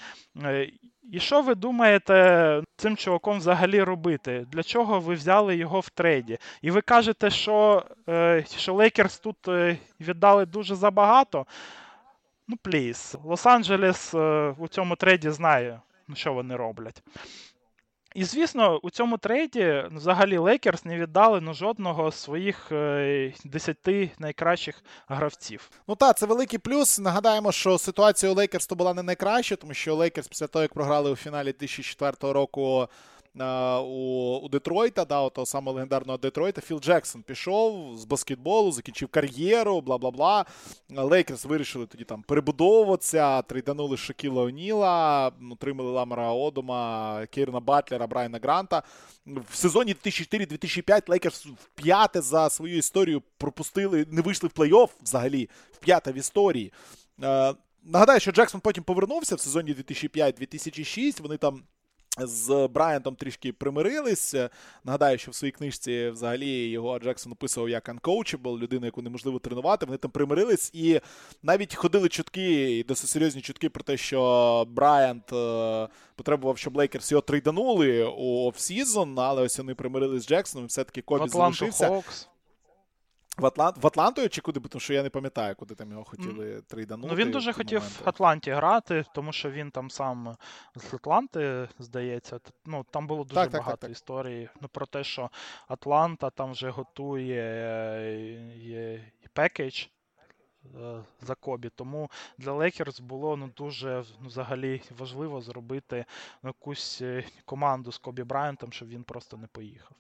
Е, 0.44 0.70
і 1.12 1.20
що 1.20 1.42
ви 1.42 1.54
думаєте 1.54 2.62
цим 2.76 2.96
чуваком 2.96 3.38
взагалі 3.38 3.82
робити? 3.82 4.46
Для 4.52 4.62
чого 4.62 5.00
ви 5.00 5.14
взяли 5.14 5.56
його 5.56 5.80
в 5.80 5.88
трейді? 5.88 6.38
І 6.62 6.70
ви 6.70 6.80
кажете, 6.80 7.30
що 7.30 7.86
е, 8.09 8.44
що 8.56 8.74
Лейкерс 8.74 9.18
тут 9.18 9.48
е, 9.48 9.78
віддали 10.00 10.46
дуже 10.46 10.74
забагато? 10.74 11.46
Ну, 12.48 12.56
please. 12.62 13.14
Лос-Анджелес 13.24 14.14
у 14.59 14.68
цьому 14.68 14.96
трейді 14.96 15.30
знає, 15.30 15.80
що 16.14 16.32
вони 16.32 16.56
роблять. 16.56 17.02
І, 18.18 18.24
звісно, 18.24 18.80
у 18.82 18.90
цьому 18.90 19.18
трейді 19.18 19.84
взагалі 19.92 20.38
Лейкерс 20.38 20.84
не 20.84 20.98
віддали 20.98 21.40
ну, 21.40 21.54
жодного 21.54 22.10
з 22.10 22.14
своїх 22.14 22.72
е, 22.72 23.32
десяти 23.44 24.10
найкращих 24.18 24.82
гравців. 25.08 25.70
Ну 25.88 25.96
так, 25.96 26.18
це 26.18 26.26
великий 26.26 26.58
плюс. 26.58 26.98
Нагадаємо, 26.98 27.52
що 27.52 27.78
ситуація 27.78 28.32
у 28.32 28.34
Лейкерс 28.34 28.66
то 28.66 28.74
була 28.74 28.94
не 28.94 29.02
найкраща, 29.02 29.56
тому 29.56 29.74
що 29.74 29.94
Лейкерс 29.94 30.28
після 30.28 30.46
того, 30.46 30.62
як 30.62 30.74
програли 30.74 31.10
у 31.10 31.16
фіналі 31.16 31.54
2004 31.58 32.32
року 32.32 32.88
у 33.41 34.39
у 34.43 34.49
Детройта, 34.49 35.05
да, 35.05 35.28
того 35.30 35.47
самого 35.47 35.76
легендарного 35.76 36.18
Детройта. 36.18 36.61
Філ 36.61 36.80
Джексон 36.80 37.22
пішов 37.22 37.97
з 37.99 38.05
баскетболу, 38.05 38.72
закінчив 38.72 39.09
кар'єру, 39.09 39.80
бла 39.80 39.99
бла 39.99 40.11
бла. 40.11 40.45
Лейкерс 40.91 41.45
вирішили 41.45 41.86
тоді 41.86 42.05
там 42.05 42.22
перебудовуватися, 42.22 43.43
трейданули 43.43 43.97
Шакіла 43.97 44.43
Оніла, 44.43 45.32
отримали 45.53 45.91
Ламара 45.91 46.32
Одома, 46.32 47.26
Кейрна 47.26 47.61
Батлера, 47.61 48.07
Брайана 48.07 48.39
Гранта. 48.43 48.82
В 49.26 49.57
сезоні 49.57 49.95
2004-2005 50.05 51.03
Лейкерс 51.09 51.47
вп'яте 51.47 52.20
за 52.20 52.51
свою 52.51 52.76
історію 52.76 53.22
пропустили, 53.39 54.07
не 54.11 54.22
вийшли 54.22 54.49
в 54.49 54.59
плей-офф 54.59 54.89
взагалі, 55.03 55.51
вп'яте 55.72 56.12
в 56.12 56.16
історії. 56.16 56.72
Е, 57.22 57.55
нагадаю, 57.82 58.20
що 58.20 58.32
Джексон 58.32 58.61
потім 58.61 58.84
повернувся 58.84 59.34
в 59.34 59.41
сезоні 59.41 59.74
2005-2006. 59.74 61.22
Вони 61.22 61.36
там 61.36 61.62
з 62.20 62.68
Брайантом 62.74 63.14
трішки 63.14 63.52
примирились. 63.52 64.34
Нагадаю, 64.84 65.18
що 65.18 65.30
в 65.30 65.34
своїй 65.34 65.52
книжці 65.52 66.08
взагалі 66.08 66.68
його 66.68 66.98
Джексон 66.98 67.32
описував 67.32 67.68
як 67.68 67.88
uncoachable, 67.88 68.58
людину, 68.58 68.86
яку 68.86 69.02
неможливо 69.02 69.38
тренувати. 69.38 69.86
Вони 69.86 69.98
там 69.98 70.10
примирились 70.10 70.70
і 70.74 71.00
навіть 71.42 71.74
ходили 71.74 72.08
чутки, 72.08 72.84
досить 72.88 73.10
серйозні 73.10 73.42
чутки 73.42 73.68
про 73.68 73.82
те, 73.84 73.96
що 73.96 74.66
Брайант 74.70 75.32
е, 75.32 75.88
потребував, 76.16 76.58
щоб 76.58 76.76
Лейкерс 76.76 77.12
його 77.12 77.22
трейданули 77.22 78.04
у 78.18 78.46
офсізон, 78.46 79.18
але 79.18 79.42
ось 79.42 79.58
вони 79.58 79.74
примирились 79.74 80.22
з 80.22 80.26
Джексоном, 80.26 80.64
і 80.64 80.68
все-таки 80.68 81.02
Кобі 81.02 81.28
залишився. 81.28 81.88
Хокс. 81.88 82.28
В 83.39 83.47
Атлант... 83.47 83.78
в 83.78 83.86
Атланту 83.86 84.28
чи 84.28 84.41
куди? 84.41 84.61
Тому 84.61 84.80
що 84.80 84.95
я 84.95 85.03
не 85.03 85.11
пам'ятаю, 85.11 85.55
куди 85.57 85.74
там 85.74 85.91
його 85.91 86.05
хотіли 86.05 86.62
трейданути. 86.62 87.09
Ну 87.09 87.14
він 87.14 87.30
дуже 87.30 87.53
хотів 87.53 87.78
моменти. 87.78 88.05
в 88.05 88.09
Атланті 88.09 88.51
грати, 88.51 89.05
тому 89.14 89.32
що 89.32 89.51
він 89.51 89.70
там 89.70 89.91
сам 89.91 90.36
з 90.74 90.95
Атланти, 90.95 91.68
здається. 91.78 92.41
Ну 92.66 92.86
Там 92.91 93.07
було 93.07 93.24
дуже 93.24 93.34
так, 93.41 93.53
багато 93.53 93.70
так, 93.70 93.80
так, 93.80 93.91
історій 93.91 94.49
ну, 94.61 94.68
про 94.68 94.86
те, 94.86 95.05
що 95.05 95.30
Атланта 95.68 96.30
там 96.30 96.53
вже 96.53 96.70
готує 96.70 97.43
package 99.32 99.84
е, 100.74 101.05
за 101.20 101.34
Кобі. 101.34 101.70
Тому 101.74 102.11
для 102.39 102.53
Лейкерс 102.53 103.01
було 103.01 103.36
ну, 103.36 103.51
дуже 103.57 104.05
ну, 104.20 104.28
взагалі 104.28 104.82
важливо 104.99 105.41
зробити 105.41 106.05
ну, 106.43 106.49
якусь 106.49 107.03
е, 107.03 107.24
команду 107.45 107.93
з 107.93 107.99
Кобі 107.99 108.22
Брайантом, 108.22 108.72
щоб 108.72 108.89
він 108.89 109.05
просто 109.05 109.36
не 109.36 109.47
поїхав. 109.47 109.97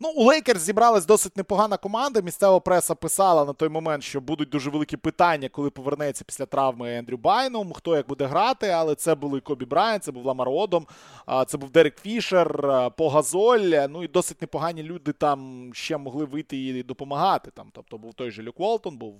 Ну, 0.00 0.08
у 0.08 0.24
Лейкерс 0.24 0.62
зібралась 0.62 1.06
досить 1.06 1.36
непогана 1.36 1.76
команда. 1.76 2.20
Місцева 2.20 2.60
преса 2.60 2.94
писала 2.94 3.44
на 3.44 3.52
той 3.52 3.68
момент, 3.68 4.02
що 4.02 4.20
будуть 4.20 4.48
дуже 4.48 4.70
великі 4.70 4.96
питання, 4.96 5.48
коли 5.48 5.70
повернеться 5.70 6.24
після 6.26 6.46
травми 6.46 6.96
Ендрю 6.96 7.16
Байнам, 7.16 7.72
хто 7.72 7.96
як 7.96 8.08
буде 8.08 8.26
грати. 8.26 8.68
Але 8.68 8.94
це 8.94 9.14
були 9.14 9.40
Кобі 9.40 9.64
Брайант, 9.64 10.00
це 10.00 10.12
був 10.12 10.26
Ламар 10.26 10.48
Одом, 10.48 10.86
це 11.46 11.58
був 11.58 11.70
Дерек 11.70 11.96
Фішер, 12.00 12.90
По 12.96 13.16
Газоль. 13.16 13.86
Ну 13.90 14.04
і 14.04 14.08
досить 14.08 14.40
непогані 14.40 14.82
люди 14.82 15.12
там 15.12 15.70
ще 15.74 15.96
могли 15.96 16.24
вийти 16.24 16.56
і 16.56 16.82
допомагати. 16.82 17.50
Там, 17.50 17.66
Тобто 17.72 17.98
був 17.98 18.14
той 18.14 18.30
же 18.30 18.42
Люк 18.42 18.58
Волтон, 18.58 18.96
був 18.96 19.14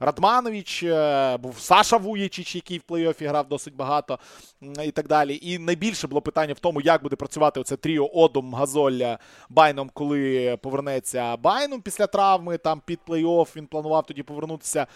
Радманович, 0.00 0.82
е, 0.82 1.36
був 1.36 1.58
Саша 1.58 1.96
Вуєчич, 1.96 2.54
який 2.54 2.78
в 2.78 2.82
плей-оффі 2.88 3.28
грав 3.28 3.48
досить 3.48 3.76
багато 3.76 4.18
і 4.84 4.90
так 4.90 5.08
далі. 5.08 5.38
І 5.42 5.58
найбільше 5.58 6.06
було 6.06 6.20
питання 6.20 6.54
в 6.54 6.58
тому, 6.58 6.80
як 6.80 7.02
буде 7.02 7.16
працювати 7.16 7.60
оце 7.60 7.76
тріо 7.76 8.06
Одом, 8.06 8.54
Газоль, 8.54 9.00
Байном 9.48 9.90
коли 10.02 10.56
повернеться 10.62 11.36
Байнум 11.36 11.82
після 11.82 12.06
травми, 12.06 12.58
там 12.58 12.82
під 12.86 12.98
плей-офф 13.08 13.56
він 13.56 13.66
планував 13.66 14.06
тоді 14.06 14.22
повернутися. 14.22 14.86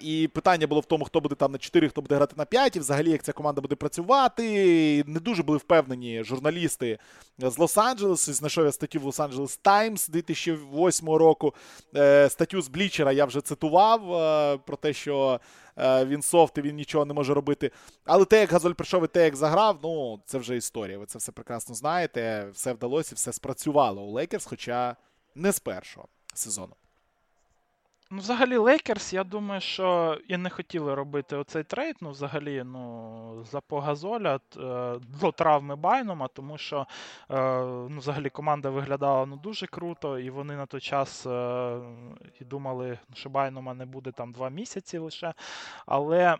І 0.00 0.28
питання 0.28 0.66
було 0.66 0.80
в 0.80 0.84
тому, 0.84 1.04
хто 1.04 1.20
буде 1.20 1.34
там 1.34 1.52
на 1.52 1.58
4, 1.58 1.88
хто 1.88 2.02
буде 2.02 2.14
грати 2.14 2.34
на 2.36 2.44
5, 2.44 2.76
і 2.76 2.80
взагалі 2.80 3.10
як 3.10 3.22
ця 3.22 3.32
команда 3.32 3.60
буде 3.60 3.74
працювати. 3.74 5.04
Не 5.06 5.20
дуже 5.20 5.42
були 5.42 5.58
впевнені 5.58 6.24
журналісти 6.24 6.98
з 7.38 7.58
Лос-Анджелесу. 7.58 8.32
Знайшов 8.32 8.64
я 8.64 8.72
статтю 8.72 9.00
в 9.00 9.06
Лос-Анджелес 9.06 9.58
Таймс 9.62 10.08
2008 10.08 11.08
року. 11.08 11.54
Е, 11.96 12.28
статтю 12.30 12.62
з 12.62 12.68
Блічера 12.68 13.12
я 13.12 13.24
вже 13.24 13.40
цитував 13.40 14.14
е, 14.14 14.58
про 14.66 14.76
те, 14.76 14.92
що 14.92 15.40
е, 15.76 16.04
він 16.04 16.22
soft 16.22 16.58
і 16.58 16.62
він 16.62 16.76
нічого 16.76 17.04
не 17.04 17.14
може 17.14 17.34
робити. 17.34 17.70
Але 18.04 18.24
те, 18.24 18.40
як 18.40 18.52
Газоль 18.52 18.72
прийшов 18.72 19.04
і 19.04 19.08
те, 19.08 19.24
як 19.24 19.36
заграв, 19.36 19.78
ну 19.82 20.22
це 20.26 20.38
вже 20.38 20.56
історія. 20.56 20.98
Ви 20.98 21.06
це 21.06 21.18
все 21.18 21.32
прекрасно 21.32 21.74
знаєте. 21.74 22.48
Все 22.52 22.72
вдалося, 22.72 23.14
все 23.14 23.32
спрацювало 23.32 24.02
у 24.02 24.10
Лейкерс, 24.10 24.46
хоча 24.46 24.96
не 25.34 25.52
з 25.52 25.60
першого 25.60 26.08
сезону. 26.34 26.74
Ну, 28.14 28.18
взагалі, 28.18 28.56
Лейкерс, 28.56 29.12
я 29.12 29.24
думаю, 29.24 29.60
що 29.60 30.18
і 30.28 30.36
не 30.36 30.50
хотіли 30.50 30.94
робити 30.94 31.36
оцей 31.36 31.64
трейд. 31.64 31.96
Ну, 32.00 32.10
взагалі, 32.10 32.62
ну, 32.66 33.44
за 33.50 33.60
По 33.60 33.76
Газоля 33.76 34.34
е, 34.34 34.40
до 35.20 35.32
травми 35.32 35.76
Байнама, 35.76 36.28
тому 36.28 36.58
що 36.58 36.86
е, 37.30 37.36
ну, 37.64 37.98
взагалі 37.98 38.30
команда 38.30 38.70
виглядала 38.70 39.26
ну, 39.26 39.36
дуже 39.36 39.66
круто, 39.66 40.18
і 40.18 40.30
вони 40.30 40.56
на 40.56 40.66
той 40.66 40.80
час 40.80 41.26
е, 41.26 41.78
і 42.40 42.44
думали, 42.44 42.98
що 43.14 43.30
Байнома 43.30 43.74
не 43.74 43.86
буде 43.86 44.12
там 44.12 44.32
два 44.32 44.50
місяці 44.50 44.98
лише. 44.98 45.34
Але 45.86 46.36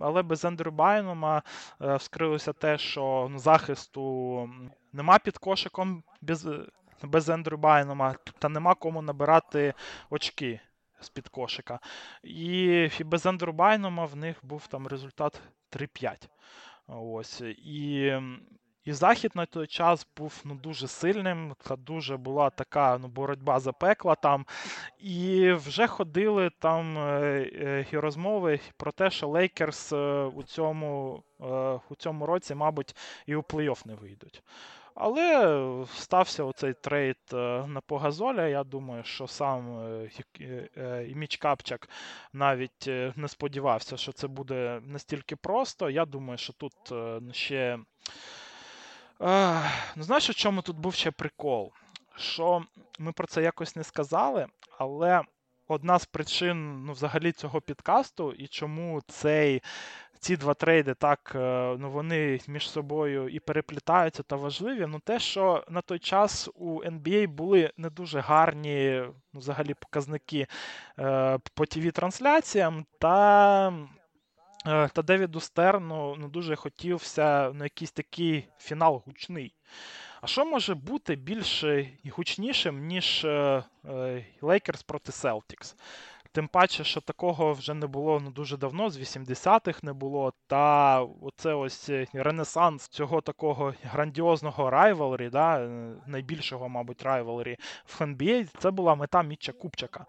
але 0.00 0.22
без 0.22 0.44
Ендрю 0.44 0.70
Байнома 0.70 1.42
вскрилося 1.80 2.52
те, 2.52 2.78
що 2.78 3.28
ну, 3.30 3.38
захисту 3.38 4.50
нема 4.92 5.18
під 5.18 5.38
кошиком 5.38 6.02
без. 6.20 6.48
Без 7.04 7.28
Ендрю 7.28 7.56
Байнома, 7.56 8.14
та 8.38 8.48
нема 8.48 8.74
кому 8.74 9.02
набирати 9.02 9.74
очки 10.10 10.60
з-під 11.02 11.28
кошика. 11.28 11.80
І, 12.22 12.88
без 13.04 13.26
Ендербайнома 13.26 14.04
в 14.04 14.16
них 14.16 14.36
був 14.42 14.66
там 14.66 14.86
результат 14.86 15.40
3-5. 15.70 16.28
Ось. 16.86 17.40
І 17.40 18.12
і 18.84 18.92
захід 18.92 19.32
на 19.34 19.46
той 19.46 19.66
час 19.66 20.06
був 20.16 20.42
ну, 20.44 20.54
дуже 20.54 20.88
сильним. 20.88 21.54
Це 21.60 21.76
дуже 21.76 22.16
була 22.16 22.50
така 22.50 22.98
ну, 22.98 23.08
боротьба 23.08 23.60
запекла 23.60 24.14
там. 24.14 24.46
І 24.98 25.52
вже 25.52 25.86
ходили 25.86 26.50
там 26.58 26.98
е, 26.98 27.50
е, 27.54 27.86
і 27.92 27.98
розмови 27.98 28.60
про 28.76 28.92
те, 28.92 29.10
що 29.10 29.28
Лейкерс 29.28 29.92
е, 29.92 30.22
у 30.22 30.42
цьому, 30.42 31.22
у 31.88 31.94
цьому 31.94 32.26
році, 32.26 32.54
мабуть, 32.54 32.96
і 33.26 33.34
у 33.34 33.40
плей-офф 33.40 33.86
не 33.86 33.94
вийдуть. 33.94 34.42
Але 34.94 35.86
стався 35.94 36.44
оцей 36.44 36.74
трейд 36.80 37.16
е, 37.32 37.36
на 37.66 37.80
Погазоля. 37.80 38.48
Я 38.48 38.64
думаю, 38.64 39.04
що 39.04 39.26
сам 39.26 39.78
е, 39.80 40.10
е, 40.76 41.12
Міч 41.14 41.36
Капчак 41.36 41.88
навіть 42.32 42.86
не 43.16 43.28
сподівався, 43.28 43.96
що 43.96 44.12
це 44.12 44.26
буде 44.26 44.80
настільки 44.84 45.36
просто. 45.36 45.90
Я 45.90 46.04
думаю, 46.04 46.38
що 46.38 46.52
тут 46.52 46.74
ще. 47.32 47.78
Ну, 49.96 50.02
знаєш, 50.02 50.30
у 50.30 50.34
чому 50.34 50.62
тут 50.62 50.76
був 50.76 50.94
ще 50.94 51.10
прикол? 51.10 51.72
Що 52.16 52.62
ми 52.98 53.12
про 53.12 53.26
це 53.26 53.42
якось 53.42 53.76
не 53.76 53.84
сказали, 53.84 54.46
але 54.78 55.22
одна 55.68 55.98
з 55.98 56.06
причин 56.06 56.84
ну, 56.84 56.92
взагалі 56.92 57.32
цього 57.32 57.60
підкасту 57.60 58.32
і 58.32 58.46
чому 58.46 59.02
цей 59.08 59.62
ці 60.22 60.36
два 60.36 60.54
трейди 60.54 60.94
так 60.94 61.32
е, 61.34 61.76
ну 61.78 61.90
вони 61.90 62.40
між 62.48 62.70
собою 62.70 63.28
і 63.28 63.40
переплітаються 63.40 64.22
та 64.22 64.36
важливі. 64.36 64.86
Ну 64.88 64.98
те, 64.98 65.18
що 65.18 65.64
на 65.68 65.80
той 65.80 65.98
час 65.98 66.48
у 66.54 66.82
NBA 66.82 67.28
були 67.28 67.70
не 67.76 67.90
дуже 67.90 68.20
гарні 68.20 69.02
ну, 69.32 69.40
взагалі 69.40 69.74
показники 69.74 70.46
е, 70.98 71.38
по 71.54 71.64
TV-трансляціям 71.64 72.86
та. 72.98 73.68
Е, 74.66 74.88
та 74.88 75.02
Девіду 75.02 75.40
Стерну 75.40 76.16
ну, 76.18 76.28
дуже 76.28 76.56
хотівся 76.56 77.52
ну, 77.54 77.64
якийсь 77.64 77.92
такий 77.92 78.48
фінал 78.58 79.02
гучний. 79.06 79.54
А 80.20 80.26
що 80.26 80.44
може 80.44 80.74
бути 80.74 81.14
більш 81.14 81.64
гучнішим, 82.10 82.86
ніж 82.86 83.26
Лейкерс 84.42 84.82
проти 84.82 85.12
Селтікс? 85.12 85.76
Тим 86.34 86.48
паче, 86.48 86.84
що 86.84 87.00
такого 87.00 87.52
вже 87.52 87.74
не 87.74 87.86
було 87.86 88.20
ну, 88.20 88.30
дуже 88.30 88.56
давно, 88.56 88.90
з 88.90 88.98
80-х 88.98 89.82
не 89.82 89.92
було. 89.92 90.32
Та 90.46 91.00
оце 91.00 91.54
ось 91.54 91.88
е, 91.88 92.06
ренесанс 92.12 92.88
цього 92.88 93.20
такого 93.20 93.74
грандіозного 93.82 94.70
rivalry, 94.70 95.30
да, 95.30 95.60
е, 95.60 95.94
найбільшого, 96.06 96.68
мабуть, 96.68 97.02
rivalry 97.02 97.56
в 97.86 98.00
NBA, 98.00 98.46
це 98.58 98.70
була 98.70 98.94
мета 98.94 99.22
Мітча 99.22 99.52
Купчака. 99.52 100.06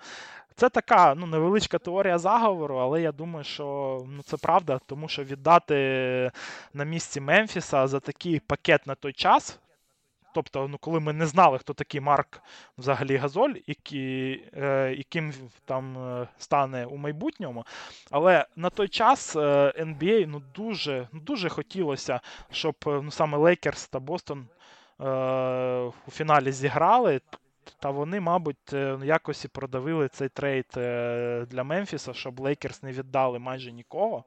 Це 0.55 0.69
така 0.69 1.15
ну, 1.15 1.25
невеличка 1.25 1.77
теорія 1.77 2.17
заговору, 2.17 2.77
але 2.77 3.01
я 3.01 3.11
думаю, 3.11 3.43
що 3.43 3.97
ну, 4.07 4.23
це 4.23 4.37
правда, 4.37 4.79
тому 4.85 5.07
що 5.07 5.23
віддати 5.23 6.31
на 6.73 6.83
місці 6.83 7.21
Мемфіса 7.21 7.87
за 7.87 7.99
такий 7.99 8.39
пакет 8.39 8.87
на 8.87 8.95
той 8.95 9.13
час. 9.13 9.59
Тобто, 10.33 10.67
ну, 10.67 10.77
коли 10.77 10.99
ми 10.99 11.13
не 11.13 11.27
знали, 11.27 11.57
хто 11.57 11.73
такий 11.73 12.01
Марк 12.01 12.41
взагалі 12.77 13.17
Газоль, 13.17 13.53
який, 13.67 14.43
е, 14.53 14.95
яким 14.97 15.33
там 15.65 15.97
е, 15.97 16.27
стане 16.37 16.85
у 16.85 16.97
майбутньому. 16.97 17.65
Але 18.11 18.45
на 18.55 18.69
той 18.69 18.87
час 18.87 19.35
е, 19.35 19.39
NBA 19.79 20.25
ну, 20.27 20.41
дуже 20.55 21.07
ну, 21.11 21.19
дуже 21.19 21.49
хотілося, 21.49 22.19
щоб 22.51 22.75
ну, 22.85 23.11
саме 23.11 23.37
Лейкерс 23.37 23.87
та 23.87 23.99
Бостон 23.99 24.47
е, 25.01 25.05
у 26.07 26.11
фіналі 26.11 26.51
зіграли. 26.51 27.21
Та 27.79 27.89
вони, 27.89 28.19
мабуть, 28.19 28.73
е, 28.73 28.97
якось 29.03 29.45
і 29.45 29.47
продавили 29.47 30.07
цей 30.07 30.29
трейд 30.29 30.65
е, 30.77 31.45
для 31.49 31.63
Мемфіса, 31.63 32.13
щоб 32.13 32.39
Лейкерс 32.39 32.83
не 32.83 32.91
віддали 32.91 33.39
майже 33.39 33.71
нікого 33.71 34.23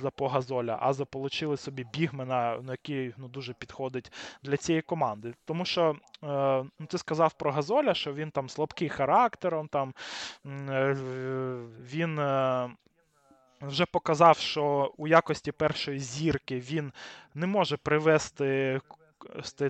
за 0.00 0.10
Погазоля, 0.10 0.78
а 0.80 0.92
заполучили 0.92 1.56
собі 1.56 1.86
бігмена, 1.92 2.58
який 2.68 3.14
ну, 3.16 3.28
дуже 3.28 3.52
підходить 3.52 4.12
для 4.42 4.56
цієї 4.56 4.82
команди. 4.82 5.34
Тому 5.44 5.64
що 5.64 5.90
е, 5.90 5.96
ну, 6.78 6.86
ти 6.86 6.98
сказав 6.98 7.32
про 7.32 7.52
Газоля, 7.52 7.94
що 7.94 8.14
він 8.14 8.30
там 8.30 8.48
слабкий 8.48 8.88
характером, 8.88 9.68
там 9.68 9.94
він. 11.92 12.20
Вже 13.62 13.86
показав, 13.86 14.38
що 14.38 14.92
у 14.96 15.06
якості 15.06 15.52
першої 15.52 15.98
зірки 15.98 16.60
він 16.60 16.92
не 17.34 17.46
може 17.46 17.76
привести 17.76 18.80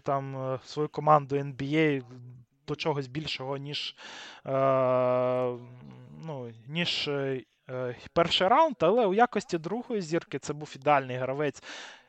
там 0.03 0.59
свою 0.65 0.89
команду 0.89 1.37
NBA 1.37 2.03
до 2.69 2.77
чогось 2.77 3.07
більшого, 3.07 3.57
ніж 3.57 3.97
е, 4.47 4.51
ну, 6.27 6.53
ніж 6.69 7.09
е, 7.09 7.45
перший 8.13 8.49
раунд, 8.49 8.77
але 8.81 9.07
у 9.07 9.15
якості 9.15 9.59
другої 9.59 10.03
зірки 10.03 10.39
це 10.39 10.53
був 10.53 10.73
ідеальний 10.77 11.17
гравець. 11.17 11.63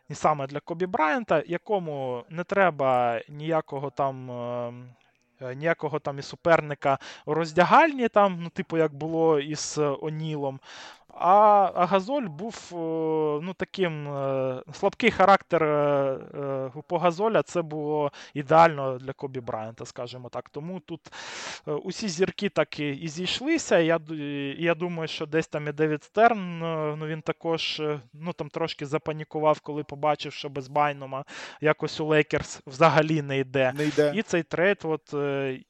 І 0.09 0.15
саме 0.15 0.47
для 0.47 0.59
Кобі 0.59 0.85
Брайанта, 0.85 1.43
якому 1.47 2.23
не 2.29 2.43
треба 2.43 3.21
ніякого 3.29 3.89
там 3.89 4.31
е, 4.31 5.55
ніякого 5.55 5.99
там 5.99 6.19
і 6.19 6.21
суперника 6.21 6.97
роздягальні, 7.25 8.07
там, 8.07 8.39
ну, 8.41 8.49
типу, 8.49 8.77
як 8.77 8.93
було 8.93 9.39
із 9.39 9.77
Онілом. 9.77 10.59
А 11.17 11.71
а 11.75 11.85
Газоль 11.85 12.27
був 12.27 12.69
е, 12.71 12.75
ну, 13.45 13.53
таким 13.57 14.07
е, 14.07 14.61
слабкий 14.73 15.11
характер 15.11 15.63
е, 15.63 16.71
По 16.87 16.97
Газоля 16.97 17.43
це 17.43 17.61
було 17.61 18.11
ідеально 18.33 18.97
для 18.97 19.13
Кобі 19.13 19.39
Брайанта, 19.39 19.85
скажімо 19.85 20.29
так. 20.29 20.49
Тому 20.49 20.79
тут 20.79 21.01
усі 21.65 22.09
зірки 22.09 22.49
так 22.49 22.79
і, 22.79 22.89
і 22.89 23.07
зійшлися. 23.07 23.79
Я 23.79 23.99
я 24.57 24.75
думаю, 24.75 25.07
що 25.07 25.25
десь 25.25 25.47
там 25.47 25.67
і 25.67 25.71
Девід 25.71 26.03
Стерн 26.03 26.59
ну, 26.99 27.05
він 27.05 27.21
також 27.21 27.81
ну, 28.13 28.33
там 28.33 28.49
трошки 28.49 28.85
запанікував, 28.85 29.59
коли 29.59 29.83
побачив, 29.83 30.33
що 30.33 30.49
без 30.49 30.67
Байнама 30.67 31.25
якось 31.61 31.99
у 31.99 32.05
Лейкерс 32.05 32.61
взагалі 32.67 33.21
не 33.21 33.37
йде. 33.37 33.73
Не 33.77 33.85
йде. 33.85 34.13
І 34.15 34.21
цей 34.21 34.43
trade, 34.43 34.77
от, 34.83 35.13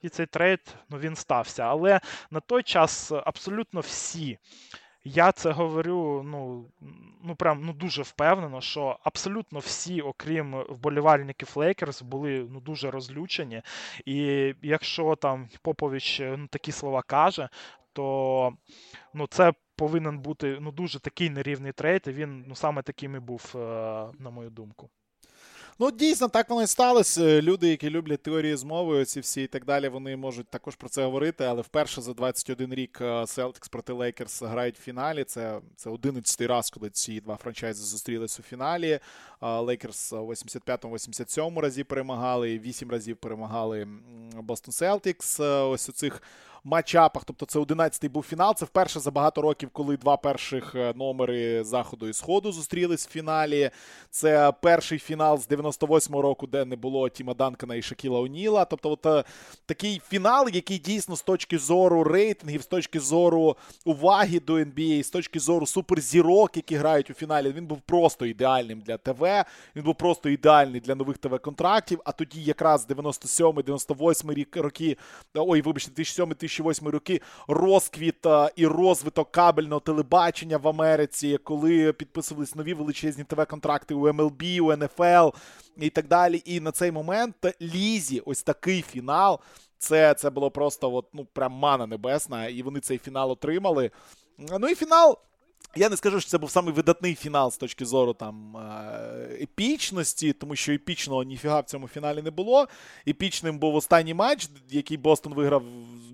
і 0.02 0.10
цей 0.10 0.26
trade 0.26 0.76
ну, 0.90 0.98
він 0.98 1.16
стався. 1.16 1.64
Але 1.64 2.00
на 2.32 2.40
той 2.40 2.64
час 2.64 3.12
абсолютно 3.12 3.80
всі. 3.80 4.38
Я 5.08 5.32
це 5.32 5.52
говорю, 5.52 6.24
ну 6.26 6.66
ну 7.24 7.36
прям 7.36 7.66
ну 7.66 7.74
дуже 7.74 8.02
впевнено, 8.02 8.62
що 8.62 9.00
абсолютно 9.04 9.60
всі, 9.60 10.02
окрім 10.02 10.64
вболівальників 10.70 11.52
Лейкерс, 11.56 12.02
були 12.02 12.48
ну 12.52 12.60
дуже 12.60 12.92
розлючені. 12.92 13.62
І 14.06 14.54
якщо 14.62 15.16
там 15.16 15.50
Попович 15.62 16.20
ну, 16.20 16.48
такі 16.48 16.72
слова 16.72 17.02
каже, 17.02 17.50
то 17.94 18.54
ну 19.14 19.28
це 19.28 19.54
повинен 19.76 20.20
бути 20.20 20.58
ну 20.62 20.72
дуже 20.72 21.00
такий 21.00 21.30
нерівний 21.30 21.72
trade. 21.72 22.04
і 22.08 22.12
Він 22.12 22.46
ну 22.48 22.56
саме 22.56 22.82
таким 22.82 23.16
і 23.16 23.20
був, 23.20 23.54
е, 23.56 23.60
на 24.20 24.30
мою 24.30 24.50
думку. 24.50 24.90
Ну, 25.80 25.92
дійсно, 25.92 26.28
так 26.28 26.50
воно 26.50 26.64
і 26.64 26.68
сталося. 26.68 27.42
Люди, 27.42 27.68
які 27.68 27.90
люблять 27.90 28.24
теорії 28.24 28.56
змови, 28.56 28.98
оці 29.02 29.20
всі 29.20 29.44
і 29.44 29.48
так 29.48 29.66
далі, 29.66 29.88
вони 29.88 30.16
можуть 30.18 30.48
також 30.48 30.76
про 30.76 30.90
це 30.90 31.04
говорити. 31.04 31.44
Але 31.44 31.62
вперше 31.62 32.02
за 32.02 32.14
21 32.14 32.74
рік 32.74 33.02
Celtics 33.02 33.70
проти 33.70 33.94
Лейкерс 33.94 34.42
грають 34.42 34.80
в 34.80 34.82
фіналі. 34.82 35.24
Це 35.24 35.60
це 35.76 35.90
11-й 35.90 36.46
раз, 36.46 36.70
коли 36.70 36.90
ці 36.90 37.20
два 37.22 37.36
франчайзи 37.36 37.84
зустрілись 37.84 38.40
у 38.40 38.44
фіналі. 38.44 39.00
Лейкерс 39.42 40.14
у 40.14 40.16
85-87 40.16 41.60
разі 41.60 41.84
перемагали, 41.84 42.52
і 42.52 42.60
8 42.60 42.92
разів 42.92 43.18
перемагали 43.18 43.88
Бостон 44.42 44.72
Селтікс. 44.72 45.40
Ось 45.40 45.90
у 45.90 45.92
цих 45.92 46.22
matchup 46.66 47.00
-ах. 47.00 47.24
Тобто 47.26 47.46
це 47.46 47.60
11-й 47.60 48.08
був 48.08 48.24
фінал. 48.24 48.56
Це 48.56 48.66
вперше 48.66 49.00
за 49.00 49.12
багато 49.12 49.42
років, 49.42 49.70
коли 49.74 49.98
два 49.98 50.18
перших 50.18 50.76
е, 50.76 50.94
номери 50.96 51.64
заходу 51.64 52.08
і 52.08 52.14
сходу 52.14 52.52
зустрілись 52.52 53.08
в 53.08 53.12
фіналі. 53.12 53.70
Це 54.10 54.54
перший 54.62 55.00
фінал 55.00 55.38
з 55.38 55.48
98-го 55.50 56.22
року, 56.22 56.48
де 56.48 56.66
не 56.66 56.76
було 56.76 57.10
Тіма 57.10 57.34
Данкана 57.34 57.76
і 57.76 57.82
Шакіла 57.82 58.20
Оніла. 58.20 58.66
Тобто, 58.66 58.92
от 58.92 59.06
е, 59.06 59.24
такий 59.66 60.02
фінал, 60.10 60.50
який 60.54 60.78
дійсно 60.78 61.16
з 61.16 61.22
точки 61.22 61.58
зору 61.58 62.04
рейтингів, 62.04 62.62
з 62.62 62.68
точки 62.68 63.00
зору 63.00 63.58
уваги 63.86 64.40
до 64.40 64.54
NBA, 64.54 65.04
з 65.04 65.10
точки 65.10 65.40
зору 65.40 65.66
суперзірок, 65.66 66.58
які 66.58 66.76
грають 66.76 67.10
у 67.10 67.14
фіналі, 67.14 67.52
він 67.52 67.66
був 67.66 67.82
просто 67.82 68.26
ідеальним 68.26 68.82
для 68.82 68.98
ТВ. 68.98 69.25
Він 69.76 69.84
був 69.84 69.96
просто 69.96 70.30
ідеальний 70.30 70.82
для 70.82 70.96
нових 70.96 71.18
ТВ-контрактів. 71.18 72.00
А 72.06 72.12
тоді 72.12 72.44
якраз 72.44 72.88
97-98 72.88 74.34
рік 74.34 74.58
роки, 74.58 74.98
ой, 75.36 75.62
вибачте, 75.62 75.92
2007 75.92 76.36
2008 76.66 76.88
роки 76.88 77.22
розквіт 77.48 78.26
і 78.56 78.68
розвиток 78.68 79.32
кабельного 79.32 79.80
телебачення 79.80 80.58
в 80.58 80.68
Америці, 80.68 81.40
коли 81.44 81.94
підписувались 81.94 82.56
нові 82.56 82.74
величезні 82.74 83.24
ТВ-контракти 83.24 83.94
у 83.94 84.08
MLB, 84.08 84.62
у 84.62 84.76
НФЛ 84.76 85.38
і 85.78 85.90
так 85.90 86.08
далі. 86.08 86.42
І 86.46 86.60
на 86.60 86.72
цей 86.72 86.92
момент 86.92 87.36
Лізі, 87.62 88.20
ось 88.26 88.44
такий 88.44 88.82
фінал. 88.82 89.40
Це 89.78 90.14
це 90.14 90.30
було 90.30 90.52
просто 90.52 90.94
от, 90.94 91.06
ну, 91.14 91.26
прям 91.34 91.52
мана 91.52 91.88
небесна, 91.88 92.48
і 92.48 92.62
вони 92.62 92.80
цей 92.80 92.98
фінал 92.98 93.32
отримали. 93.32 93.92
Ну 94.60 94.68
і 94.68 94.76
фінал 94.76 95.18
я 95.76 95.90
не 95.90 95.98
скажу, 95.98 96.20
що 96.20 96.30
це 96.30 96.38
був 96.38 96.52
самий 96.52 96.74
видатний 96.74 97.16
фінал 97.16 97.52
з 97.52 97.58
точки 97.58 97.86
зору 97.86 98.14
там 98.14 98.58
е, 98.58 99.38
епічності, 99.42 100.34
тому 100.34 100.56
що 100.56 100.74
епічного 100.74 101.24
ніфіга 101.24 101.60
в 101.60 101.66
цьому 101.66 101.88
фіналі 101.88 102.22
не 102.22 102.32
було. 102.32 102.68
Епічним 103.08 103.60
був 103.60 103.76
останній 103.76 104.14
матч, 104.14 104.50
який 104.70 104.98
Бостон 104.98 105.34
виграв 105.34 105.64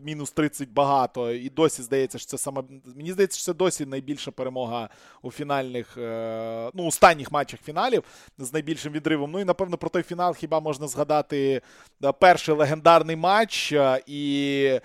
мінус 0.04 0.32
30 0.32 0.70
багато. 0.70 1.32
І 1.32 1.50
досі 1.50 1.82
здається, 1.82 2.18
що 2.18 2.28
це 2.28 2.38
саме. 2.38 2.64
Мені 2.96 3.12
здається, 3.12 3.38
що 3.38 3.46
це 3.46 3.54
досі 3.54 3.86
найбільша 3.86 4.32
перемога 4.32 4.90
у 5.22 5.32
фінальних, 5.32 5.98
е, 5.98 6.72
ну, 6.74 6.86
останніх 6.86 7.32
матчах 7.32 7.60
фіналів 7.60 8.04
з 8.38 8.54
найбільшим 8.54 8.94
відривом. 8.94 9.32
Ну 9.32 9.40
і 9.40 9.46
напевно 9.46 9.78
про 9.78 9.90
той 9.90 10.04
фінал 10.04 10.36
хіба 10.36 10.60
можна 10.60 10.88
згадати 10.88 11.62
е, 12.04 12.12
перший 12.12 12.56
легендарний 12.56 13.16
матч. 13.16 13.74
І 14.08 14.80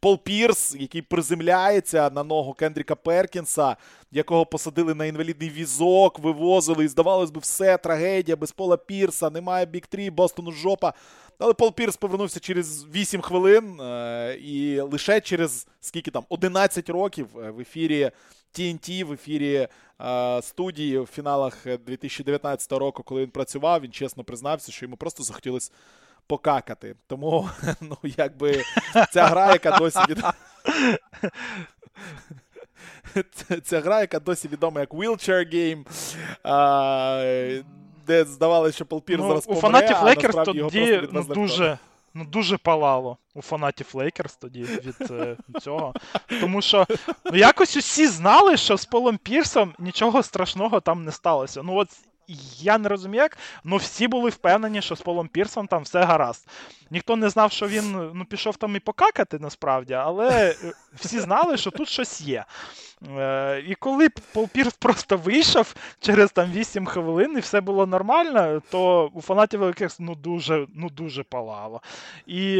Пол 0.00 0.18
Пірс, 0.24 0.76
який 0.78 1.02
приземляється 1.02 2.10
на 2.10 2.24
ногу 2.24 2.52
Кендріка 2.52 2.94
Перкінса, 2.94 3.76
якого 4.12 4.46
посадили 4.46 4.94
на 4.94 5.06
інвалідний 5.06 5.50
візок, 5.50 6.18
вивозили, 6.18 6.84
і 6.84 6.88
здавалось 6.88 7.30
би, 7.30 7.40
все, 7.40 7.78
трагедія, 7.78 8.36
без 8.36 8.52
Пола 8.52 8.76
Пірса, 8.76 9.30
немає 9.30 9.66
бік 9.66 9.86
3 9.86 10.10
Бостону 10.10 10.52
жопа. 10.52 10.94
Але 11.38 11.54
Пол 11.54 11.74
Пірс 11.74 11.96
повернувся 11.96 12.40
через 12.40 12.86
8 12.86 13.20
хвилин, 13.20 13.80
е, 13.80 14.36
і 14.40 14.80
лише 14.80 15.20
через 15.20 15.66
скільки 15.80 16.10
там 16.10 16.24
11 16.28 16.90
років 16.90 17.28
е, 17.38 17.50
в 17.50 17.60
ефірі 17.60 18.10
TNT, 18.58 19.04
в 19.04 19.12
ефірі 19.12 19.68
е, 20.00 20.42
студії 20.42 20.98
в 20.98 21.06
фіналах 21.06 21.66
2019 21.86 22.72
року, 22.72 23.02
коли 23.02 23.22
він 23.22 23.30
працював, 23.30 23.80
він 23.80 23.92
чесно 23.92 24.24
признався, 24.24 24.72
що 24.72 24.86
йому 24.86 24.96
просто 24.96 25.22
захотілося 25.22 25.72
покакати. 26.26 26.94
Тому, 27.06 27.50
ну, 27.80 27.96
якби 28.02 28.62
ця 29.12 29.26
гра, 29.26 29.52
яка 29.52 29.78
досі 29.78 30.00
від... 30.08 30.24
Ця 33.64 33.80
гра, 33.80 34.00
яка 34.00 34.20
досі 34.20 34.48
відома 34.48 34.80
як 34.80 34.90
Wheelchair 34.90 35.54
Game, 35.54 35.84
де 38.08 38.24
здавалося, 38.24 38.76
що 38.76 38.86
Полпір 38.86 39.18
ну, 39.18 39.28
зараз 39.28 39.46
помре, 39.46 39.58
У 39.58 39.62
фанатів 39.62 39.96
Лейкерс 40.02 40.36
тоді 40.44 41.08
ну, 41.12 41.22
дуже 41.22 41.78
ну, 42.14 42.24
дуже 42.24 42.58
палало 42.58 43.16
у 43.34 43.42
фанатів 43.42 43.86
Лейкерс 43.92 44.36
тоді 44.36 44.62
від 44.62 45.10
е, 45.10 45.36
цього. 45.60 45.94
Тому 46.40 46.62
що 46.62 46.86
ну, 47.24 47.38
якось 47.38 47.76
усі 47.76 48.06
знали, 48.06 48.56
що 48.56 48.76
з 48.76 48.84
Полом 48.84 49.18
Пірсом 49.18 49.74
нічого 49.78 50.22
страшного 50.22 50.80
там 50.80 51.04
не 51.04 51.12
сталося. 51.12 51.62
Ну, 51.62 51.76
от 51.76 51.88
я 52.58 52.78
не 52.78 52.88
розумію, 52.88 53.22
як, 53.22 53.38
але 53.64 53.76
всі 53.76 54.08
були 54.08 54.30
впевнені, 54.30 54.82
що 54.82 54.96
з 54.96 55.00
Полом 55.00 55.28
Пірсом 55.28 55.66
там 55.66 55.82
все 55.82 56.02
гаразд. 56.02 56.48
Ніхто 56.90 57.16
не 57.16 57.28
знав, 57.28 57.52
що 57.52 57.68
він 57.68 58.10
ну, 58.14 58.24
пішов 58.24 58.56
там 58.56 58.76
і 58.76 58.80
покакати 58.80 59.38
насправді, 59.38 59.94
але 59.94 60.50
е, 60.50 60.72
всі 60.94 61.20
знали, 61.20 61.56
що 61.56 61.70
тут 61.70 61.88
щось 61.88 62.20
є. 62.20 62.44
Е, 63.18 63.64
І 63.68 63.74
коли 63.74 64.08
Пол 64.32 64.48
Пірс 64.48 64.74
просто 64.74 65.16
вийшов 65.16 65.74
через 66.00 66.32
там 66.32 66.52
8 66.52 66.86
хвилин 66.86 67.34
і 67.36 67.40
все 67.40 67.60
було 67.60 67.86
нормально, 67.86 68.62
то 68.70 69.10
у 69.14 69.20
фанатів 69.20 69.62
якихось 69.62 70.00
ну 70.00 70.14
дуже 70.14 70.66
ну, 70.74 70.90
дуже 70.90 71.22
палало. 71.22 71.82
І 72.26 72.56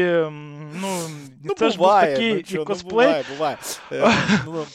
ну, 0.81 0.99
ну 1.43 1.53
це 1.57 1.69
буває, 1.69 1.71
ж 1.71 1.77
був 1.77 1.87
такий 1.87 2.45
ну, 2.51 2.61
і 2.61 2.65
косплей. 2.65 3.07
Ну, 3.07 3.35
буває, 3.37 3.57
буває. 3.91 4.11
Е, 4.11 4.13
ну, 4.45 4.65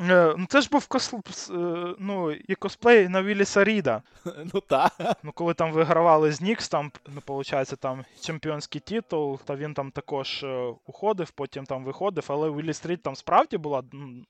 ну, 0.00 0.46
Це 0.48 0.60
ж 0.60 0.68
був 0.70 0.86
кос... 0.86 1.14
Е, 1.50 1.54
ну, 1.98 2.32
і 2.32 2.54
косплей 2.54 3.08
на 3.08 3.22
Віліса 3.22 3.64
Ріда. 3.64 4.02
Ну 4.54 4.60
так. 4.60 4.92
Ну, 5.22 5.32
коли 5.32 5.54
там 5.54 5.72
вигравали 5.72 6.32
з 6.32 6.40
Нікс, 6.40 6.68
там, 6.68 6.92
ну, 7.08 7.22
виходить, 7.26 7.80
там 7.80 8.04
чемпіонський 8.20 8.80
титул, 8.80 9.40
та 9.44 9.56
він 9.56 9.74
там 9.74 9.90
також 9.90 10.42
е, 10.42 10.74
уходив, 10.86 11.30
потім 11.30 11.64
там 11.64 11.84
виходив, 11.84 12.24
але 12.28 12.48
у 12.48 12.56
Віліс 12.56 12.86
Рід 12.86 13.02
там 13.02 13.16
справді 13.16 13.58
була 13.58 13.82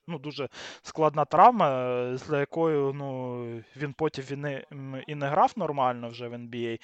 ну, 0.06 0.18
дуже 0.18 0.48
складна 0.82 1.24
травма, 1.24 1.68
з 2.16 2.38
якою 2.38 2.92
ну, 2.92 3.44
він 3.76 3.92
потім 3.92 4.24
і 4.30 4.36
не, 4.36 4.64
і 5.06 5.14
не 5.14 5.28
грав 5.28 5.52
нормально 5.56 6.08
вже 6.08 6.28
в 6.28 6.34
NBA, 6.34 6.80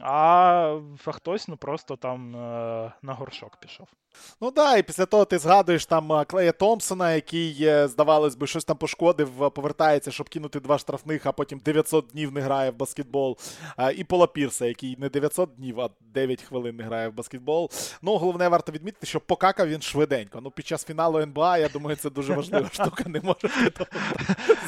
а 0.00 0.80
хтось 1.06 1.48
ну, 1.48 1.56
просто 1.56 1.96
там 1.96 2.30
на 3.02 3.14
горшок 3.14 3.56
пішов. 3.56 3.88
Ну 4.40 4.50
так, 4.50 4.78
і 4.78 4.82
після 4.82 5.06
того 5.06 5.24
ти 5.24 5.38
згадуєш 5.38 5.86
там 5.86 6.24
Клея 6.26 6.52
Томпсона, 6.52 7.14
який, 7.14 7.70
здавалось 7.88 8.34
би, 8.34 8.46
щось 8.46 8.64
там 8.64 8.76
пошкодив, 8.76 9.30
повертається, 9.54 10.10
щоб 10.10 10.28
кинути 10.28 10.60
два 10.60 10.78
штрафних, 10.78 11.26
а 11.26 11.32
потім 11.32 11.58
900 11.58 12.06
днів 12.12 12.32
не 12.32 12.40
грає 12.40 12.70
в 12.70 12.74
баскетбол. 12.76 13.38
І 13.96 14.04
Пола 14.04 14.26
Пірса, 14.26 14.66
який 14.66 14.96
не 14.98 15.08
900 15.08 15.54
днів, 15.56 15.80
а 15.80 15.88
9 16.14 16.42
хвилин 16.42 16.76
не 16.76 16.84
грає 16.84 17.08
в 17.08 17.14
баскетбол. 17.14 17.70
Ну, 18.02 18.16
головне, 18.16 18.48
варто 18.48 18.72
відмітити, 18.72 19.06
що 19.06 19.20
покакав 19.20 19.68
він 19.68 19.82
швиденько. 19.82 20.38
Ну, 20.42 20.50
під 20.50 20.66
час 20.66 20.84
фіналу 20.84 21.18
НБА, 21.18 21.58
я 21.58 21.68
думаю, 21.68 21.96
це 21.96 22.10
дуже 22.10 22.34
важлива 22.34 22.68
штука. 22.72 23.04
Не 23.06 23.20
може 23.20 23.48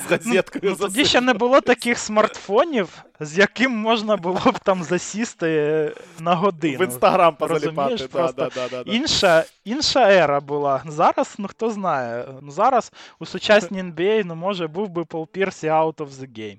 з 0.09 0.11
газеткою. 0.11 0.63
Ну, 0.63 0.77
Тоді 0.77 1.05
ще 1.05 1.21
не 1.21 1.35
було 1.35 1.61
таких 1.61 1.99
смартфонів, 1.99 3.05
з 3.21 3.39
яким 3.39 3.73
можна 3.73 4.17
було 4.17 4.41
б 4.41 4.59
там 4.59 4.83
засісти 4.83 5.93
на 6.19 6.35
годину. 6.35 6.79
В 6.79 6.83
інстаграм 6.83 7.37
позаліпати. 7.37 8.09
Да, 8.13 8.33
да, 8.33 8.51
да, 8.55 8.69
да, 8.69 8.83
Інша 9.65 10.13
ера 10.13 10.41
була. 10.41 10.83
Зараз, 10.87 11.35
ну 11.39 11.49
хто 11.49 11.71
знає, 11.71 12.25
ну 12.43 12.51
зараз 12.51 12.93
у 13.19 13.27
сучасній 13.27 13.83
NBA, 13.83 14.23
ну 14.25 14.35
може 14.35 14.67
був 14.67 14.89
би 14.89 15.05
Пол 15.05 15.29
Пірс 15.29 15.65
out 15.65 15.95
of 15.95 16.09
the 16.09 16.39
game. 16.39 16.59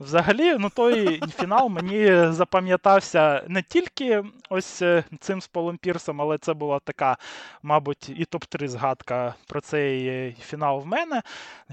Взагалі, 0.00 0.56
ну 0.58 0.70
той 0.70 1.20
фінал 1.38 1.68
мені 1.68 2.32
запам'ятався 2.32 3.44
не 3.48 3.62
тільки 3.62 4.24
ось 4.50 4.82
е, 4.82 5.04
цим 5.20 5.40
з 5.40 5.46
Полом 5.46 5.76
Пірсом, 5.76 6.20
але 6.20 6.38
це 6.38 6.54
була 6.54 6.78
така, 6.78 7.16
мабуть, 7.62 8.08
і 8.08 8.24
топ-3 8.24 8.68
згадка 8.68 9.34
про 9.48 9.60
цей 9.60 10.06
е, 10.06 10.34
фінал 10.40 10.80
в 10.80 10.86
мене. 10.86 11.22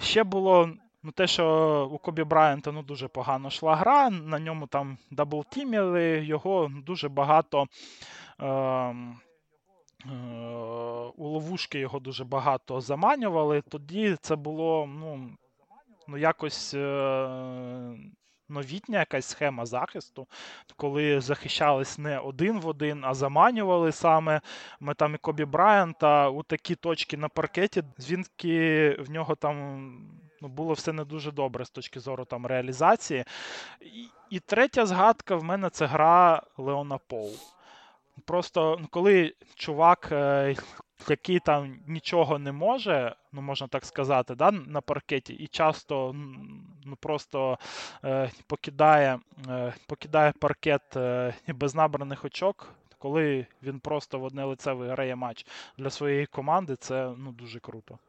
Ще 0.02 0.24
було. 0.24 0.70
Ну, 1.04 1.12
те, 1.12 1.28
що 1.28 1.90
у 1.92 1.98
Кобі 1.98 2.24
Брайанта 2.24 2.72
ну, 2.72 2.84
дуже 2.84 3.08
погано 3.08 3.48
йшла 3.48 3.76
гра, 3.76 4.10
на 4.10 4.40
ньому 4.40 4.68
там 4.68 4.98
даблтіміли, 5.12 6.26
його 6.26 6.72
дуже 6.86 7.10
багато. 7.10 7.68
Е- 8.42 8.96
у 11.18 11.28
ловушки 11.28 11.80
його 11.80 12.00
дуже 12.00 12.24
багато 12.26 12.82
заманювали. 12.82 13.62
Тоді 13.62 14.18
це 14.22 14.36
було 14.36 14.86
ну, 14.86 15.30
ну 16.08 16.18
якось 16.18 16.74
е, 16.74 17.30
новітня 18.50 19.00
якась 19.00 19.26
схема 19.26 19.66
захисту, 19.66 20.28
коли 20.76 21.22
захищались 21.22 21.98
не 21.98 22.20
один 22.20 22.60
в 22.60 22.68
один, 22.68 23.06
а 23.06 23.14
заманювали 23.14 23.92
саме 23.92 24.42
ми 24.80 24.94
там 24.94 25.16
і 25.16 25.18
Кобі 25.18 25.46
Брайанта 25.46 26.30
у 26.30 26.44
такі 26.44 26.76
точки 26.76 27.18
на 27.18 27.30
паркеті, 27.30 27.84
звідки 27.98 28.90
в 29.00 29.10
нього 29.10 29.36
там. 29.36 30.20
Ну, 30.42 30.48
було 30.48 30.74
все 30.74 30.94
не 30.94 31.06
дуже 31.06 31.32
добре 31.32 31.66
з 31.66 31.70
точки 31.70 32.00
зору 32.00 32.26
там 32.26 32.46
реалізації. 32.46 33.26
І, 33.82 34.08
і 34.30 34.40
третя 34.40 34.86
згадка 34.86 35.36
в 35.36 35.44
мене 35.44 35.70
це 35.70 35.86
гра 35.86 36.44
Леона 36.58 36.98
Поу. 36.98 37.32
Просто 38.26 38.78
ну, 38.82 38.88
коли 38.92 39.34
чувак, 39.56 40.10
е, 40.12 40.56
який 41.10 41.40
там 41.40 41.80
нічого 41.88 42.40
не 42.40 42.52
може, 42.52 43.16
ну 43.32 43.42
можна 43.42 43.68
так 43.68 43.86
сказати, 43.86 44.36
да, 44.36 44.52
на 44.52 44.82
паркеті, 44.82 45.34
і 45.34 45.48
часто 45.48 46.16
ну, 46.86 46.96
просто 47.00 47.58
е, 48.04 48.32
покидає 48.48 49.20
е, 49.50 49.74
покидає 49.88 50.34
паркет 50.40 50.98
без 51.48 51.76
набраних 51.76 52.26
очок, 52.26 52.74
коли 52.98 53.46
він 53.64 53.80
просто 53.80 54.20
в 54.20 54.24
одне 54.24 54.46
лице 54.46 54.74
виграє 54.74 55.16
матч 55.16 55.46
для 55.78 55.90
своєї 55.90 56.26
команди, 56.26 56.76
це 56.76 57.14
ну, 57.18 57.32
дуже 57.32 57.60
круто. 57.60 58.00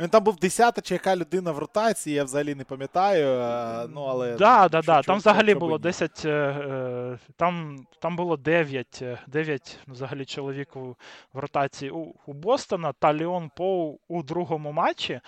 Він 0.00 0.08
там 0.08 0.24
був 0.24 0.36
10 0.36 0.86
чи 0.86 0.94
яка 0.94 1.16
людина 1.16 1.52
в 1.52 1.58
ротації, 1.58 2.16
я 2.16 2.24
взагалі 2.24 2.54
не 2.54 2.64
пам'ятаю. 2.64 3.26
Е, 3.26 3.88
ну, 3.88 4.02
але... 4.02 4.36
Да, 4.36 4.68
да, 4.68 4.82
да. 4.82 5.02
Там 5.02 5.18
взагалі 5.18 5.54
було 5.54 5.78
10, 5.78 6.24
е, 6.24 6.28
е, 6.28 7.18
там 7.36 7.86
там 7.98 8.16
було 8.16 8.36
9 8.36 9.02
9 9.26 9.78
взагалі 9.88 10.24
чоловіків 10.24 10.96
в 11.32 11.38
ротації 11.38 11.90
у, 11.90 12.14
у 12.26 12.32
Бостона 12.32 12.92
та 12.92 13.14
Леон 13.14 13.50
Поу 13.56 13.98
у 14.08 14.22
другому 14.22 14.72
матчі. 14.72 15.20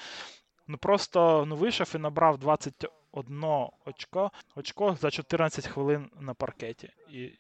Ну 0.67 0.79
Просто 0.79 1.45
ну, 1.49 1.57
вийшов 1.57 1.93
і 1.95 1.99
набрав 1.99 2.39
21 2.39 3.45
очко 3.85 4.31
очко 4.57 4.97
за 5.01 5.11
14 5.11 5.67
хвилин 5.67 6.11
на 6.21 6.35
паркеті. 6.35 6.91
І, 7.11 7.31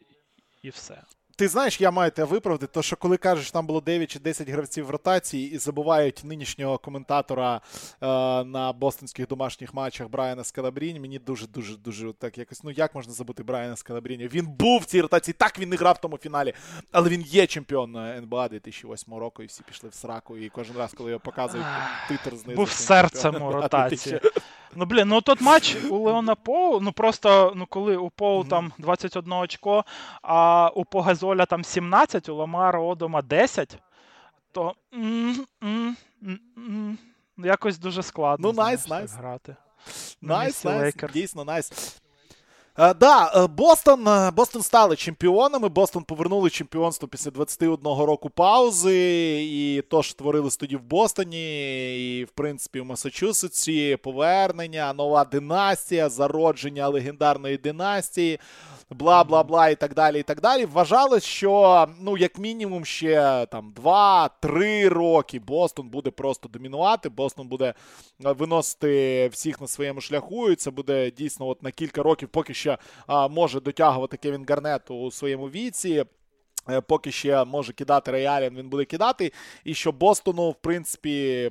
І 0.63 0.71
все. 0.71 1.03
Ти 1.37 1.49
знаєш, 1.49 1.81
я 1.81 1.91
маю 1.91 2.11
тебе 2.11 2.29
виправдати, 2.29 2.73
то 2.73 2.83
що 2.83 2.97
коли 2.97 3.17
кажеш, 3.17 3.51
там 3.51 3.67
було 3.67 3.81
9 3.81 4.11
чи 4.11 4.19
10 4.19 4.49
гравців 4.49 4.87
в 4.87 4.91
ротації 4.91 5.53
і 5.53 5.59
забувають 5.59 6.21
нинішнього 6.25 6.79
коментатора 6.79 7.61
е, 8.01 8.07
на 8.45 8.73
бостонських 8.73 9.29
домашніх 9.29 9.75
матчах 9.75 10.09
Брайана 10.09 10.45
Скалабріні, 10.45 11.01
мені 11.01 11.19
дуже-дуже 11.19 11.77
дуже 11.77 12.13
так 12.13 12.39
якось. 12.39 12.65
Ну 12.65 12.71
як 12.71 12.95
можна 12.95 13.13
забути 13.13 13.43
Брайана 13.43 13.77
Скалабріні? 13.77 14.29
Він 14.29 14.47
був 14.47 14.81
в 14.81 14.85
цій 14.85 15.01
ротації, 15.01 15.35
так 15.39 15.59
він 15.59 15.69
не 15.69 15.77
грав 15.77 15.95
в 15.95 16.01
тому 16.01 16.19
фіналі, 16.19 16.53
але 16.93 17.09
він 17.09 17.23
є 17.23 17.47
чемпіон 17.47 17.97
НБА 17.97 18.49
2008 18.49 19.15
року, 19.15 19.43
і 19.43 19.47
всі 19.47 19.63
пішли 19.63 19.89
в 19.89 19.95
сраку. 19.95 20.37
І 20.37 20.49
кожен 20.49 20.77
раз, 20.77 20.93
коли 20.93 21.11
його 21.11 21.21
показують, 21.21 21.67
титр 22.09 22.37
знизу. 22.37 22.57
Був 22.57 22.71
серцем 22.71 23.43
у 23.43 23.53
ротації. 23.53 24.21
Ну, 24.75 24.87
блін, 24.87 25.09
ну 25.09 25.21
тот 25.21 25.41
матч 25.41 25.77
у 25.91 25.99
Леона 25.99 26.35
Поу, 26.35 26.81
ну 26.81 26.93
просто 26.93 27.53
ну 27.55 27.67
коли 27.67 27.97
у 27.97 28.11
Поу 28.11 28.45
там 28.45 28.73
21 28.79 29.33
очко, 29.33 29.85
а 30.23 30.71
у 30.75 30.85
Погазоля 31.23 31.47
там 31.47 31.63
17, 31.65 32.29
у 32.29 32.35
Ламара 32.35 32.81
Одома 32.81 33.23
10, 33.23 33.79
то 34.53 34.75
якось 37.39 37.79
дуже 37.79 38.03
складно 38.03 38.49
ну, 38.49 38.55
знаєш, 38.55 38.81
nice, 38.81 39.03
nice. 39.03 39.17
грати. 39.17 39.57
Nice, 40.21 40.65
nice, 40.65 40.95
дійсно 41.15 41.45
найс. 41.45 42.02
Е, 42.79 42.95
да, 42.95 43.33
е, 43.37 43.47
Бостон 43.47 44.09
е, 44.09 44.31
Бостон 44.31 44.63
стали 44.63 44.97
чемпіонами. 44.97 45.69
Бостон 45.69 46.05
повернули 46.05 46.51
чемпіонство 46.51 47.09
після 47.09 47.31
21 47.31 47.85
року 47.85 48.31
паузи. 48.31 49.43
І 49.43 49.83
то 49.91 50.03
ж 50.03 50.19
творилось 50.19 50.57
тоді 50.57 50.77
в 50.77 50.83
Бостоні, 50.83 52.19
і, 52.19 52.25
в 52.25 52.31
принципі, 52.31 52.81
в 52.81 52.85
Масачусетсі 52.85 53.97
повернення, 53.97 54.93
нова 54.93 55.25
династія, 55.25 56.09
зародження 56.09 56.89
легендарної 56.89 57.57
династії 57.57 58.39
бла 58.95 59.25
бла 59.25 59.43
бла 59.43 59.69
і 59.69 59.75
так 59.75 59.95
далі. 59.95 60.21
і 60.21 60.23
так 60.23 60.41
далі. 60.41 60.67
Вважалось, 60.67 61.25
що 61.25 61.87
ну, 62.01 62.17
як 62.17 62.39
мінімум, 62.39 62.85
ще 62.85 63.47
там 63.51 63.75
2-3 63.83 64.89
роки 64.89 65.41
Бостон 65.41 65.89
буде 65.89 66.11
просто 66.11 66.49
домінувати. 66.49 67.09
Бостон 67.09 67.49
буде 67.49 67.75
виносити 68.19 69.29
всіх 69.29 69.61
на 69.61 69.67
своєму 69.67 70.01
шляху. 70.01 70.51
І 70.51 70.57
це 70.57 70.71
буде 70.71 71.11
дійсно 71.11 71.49
от 71.49 71.63
на 71.63 71.71
кілька 71.71 72.03
років, 72.03 72.29
поки 72.29 72.55
що 72.55 72.62
а, 73.07 73.29
може 73.29 73.61
дотягувати 73.61 74.17
Кевін 74.17 74.45
Гарнет 74.49 74.91
у 74.91 75.11
своєму 75.11 75.47
віці. 75.47 76.05
Е, 76.69 76.81
поки 76.81 77.13
ще 77.13 77.45
може 77.45 77.73
кидати 77.73 78.11
Реалін, 78.11 78.55
він 78.57 78.69
буде 78.69 78.85
кидати. 78.85 79.33
І 79.65 79.75
що 79.75 79.93
Бостону, 79.93 80.51
в 80.51 80.55
принципі, 80.55 81.51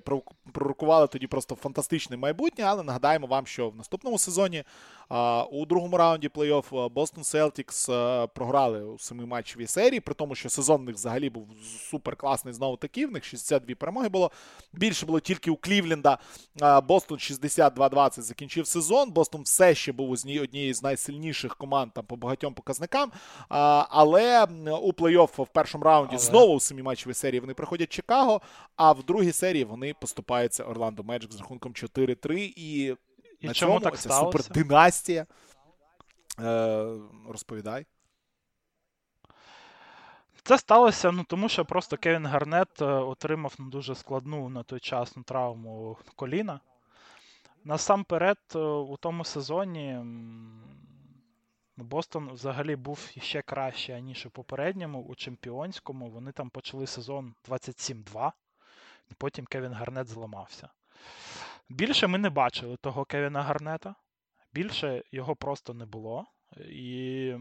пророкували 0.51 1.07
тоді 1.07 1.27
просто 1.27 1.55
фантастичне 1.55 2.17
майбутнє. 2.17 2.63
Але 2.67 2.83
нагадаємо 2.83 3.27
вам, 3.27 3.45
що 3.45 3.69
в 3.69 3.75
наступному 3.75 4.17
сезоні 4.17 4.63
у 5.51 5.65
другому 5.65 5.97
раунді 5.97 6.27
плей-офф 6.27 6.89
Бостон 6.89 7.23
Селтікс 7.23 7.85
програли 8.35 8.83
у 8.83 8.99
семиматчевій 8.99 9.67
серії, 9.67 9.99
при 9.99 10.13
тому, 10.13 10.35
що 10.35 10.49
сезон 10.49 10.81
в 10.81 10.83
них 10.83 10.95
взагалі 10.95 11.29
був 11.29 11.47
супер 11.89 12.15
класний 12.15 12.53
знову 12.53 12.77
таки. 12.77 13.07
В 13.07 13.11
них 13.11 13.25
62 13.25 13.75
перемоги 13.75 14.09
було. 14.09 14.31
Більше 14.73 15.05
було 15.05 15.19
тільки 15.19 15.51
у 15.51 15.55
Клівленда. 15.55 16.17
Бостон 16.87 17.17
62-20 17.17 18.21
закінчив 18.21 18.67
сезон. 18.67 19.11
Бостон 19.11 19.41
все 19.41 19.75
ще 19.75 19.91
був 19.91 20.11
однією 20.11 20.73
з 20.73 20.83
найсильніших 20.83 21.55
команд 21.55 21.91
там 21.93 22.05
по 22.05 22.15
багатьом 22.15 22.53
показникам. 22.53 23.11
Але 23.89 24.47
у 24.81 24.93
плей-офф 25.01 25.43
в 25.43 25.47
першому 25.47 25.83
раунді 25.83 26.15
але... 26.15 26.19
знову 26.19 26.53
у 26.53 26.59
семіматчевій 26.59 27.13
серії 27.13 27.39
вони 27.39 27.53
приходять 27.53 27.89
Чикаго, 27.89 28.41
а 28.75 28.91
в 28.91 29.03
другій 29.03 29.31
серії 29.31 29.63
вони 29.63 29.93
поступаються 29.93 30.63
Орландо 30.63 31.03
Меджик 31.03 31.31
з 31.31 31.39
рахунком 31.39 31.73
4-3. 31.73 32.53
І 32.55 32.95
і 33.41 33.47
на 33.47 33.53
чому 33.53 33.71
цьому 33.71 33.79
так 33.79 33.99
ця 33.99 34.09
супердинастія. 34.09 35.25
Е, 36.39 36.85
Розповідай. 37.29 37.85
Це 40.43 40.57
сталося, 40.57 41.11
ну 41.11 41.23
тому 41.23 41.49
що 41.49 41.65
просто 41.65 41.97
Кевін 41.97 42.25
Гарнет 42.25 42.81
е, 42.81 42.85
отримав 42.85 43.53
ну, 43.59 43.69
дуже 43.69 43.95
складну 43.95 44.49
на 44.49 44.63
той 44.63 44.79
час 44.79 45.15
ну, 45.15 45.23
травму 45.23 45.97
коліна. 46.15 46.59
Насамперед, 47.63 48.37
е, 48.55 48.59
у 48.59 48.97
тому 48.97 49.25
сезоні 49.25 49.99
Бостон 51.83 52.29
взагалі 52.31 52.75
був 52.75 53.11
ще 53.17 53.41
краще, 53.41 54.01
ніж 54.01 54.25
у 54.25 54.29
попередньому, 54.29 55.01
у 55.01 55.15
чемпіонському. 55.15 56.09
Вони 56.09 56.31
там 56.31 56.49
почали 56.49 56.87
сезон 56.87 57.35
27-2 57.49 58.31
Потім 59.17 59.45
Кевін 59.45 59.73
Гарнет 59.73 60.07
зламався. 60.07 60.69
Більше 61.69 62.07
ми 62.07 62.17
не 62.17 62.29
бачили 62.29 62.77
того 62.77 63.05
Кевіна 63.05 63.43
Гарнета. 63.43 63.95
Більше 64.53 65.03
його 65.11 65.35
просто 65.35 65.73
не 65.73 65.85
було. 65.85 66.25
І 66.69 67.35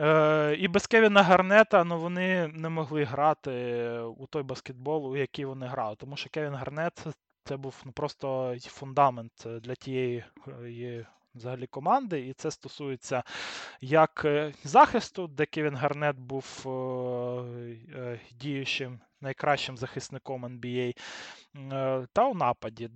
е, 0.00 0.56
і 0.58 0.68
без 0.68 0.86
Кевіна 0.86 1.22
Гарнета 1.22 1.84
ну, 1.84 1.98
вони 1.98 2.48
не 2.48 2.68
могли 2.68 3.04
грати 3.04 3.52
у 3.98 4.26
той 4.26 4.42
баскетбол, 4.42 5.06
у 5.06 5.16
який 5.16 5.44
вони 5.44 5.66
грали. 5.66 5.96
Тому 5.96 6.16
що 6.16 6.30
Кевін 6.30 6.54
Гарнет 6.54 7.04
це 7.44 7.56
був 7.56 7.82
ну, 7.84 7.92
просто 7.92 8.56
фундамент 8.60 9.46
для 9.62 9.74
тієї 9.74 10.24
взагалі 11.38 11.66
команди, 11.66 12.26
і 12.26 12.32
це 12.32 12.50
стосується 12.50 13.22
як 13.80 14.22
е, 14.24 14.52
захисту, 14.64 15.26
де 15.26 15.46
Кевін 15.46 15.76
Гарнет 15.76 16.18
був 16.18 16.64
е, 16.66 16.70
е, 17.98 18.20
діючим 18.32 19.00
найкращим 19.20 19.76
захисником 19.76 20.44
NBA, 20.44 20.96
та 22.12 22.28
у 22.28 22.34
нападі, 22.34 22.90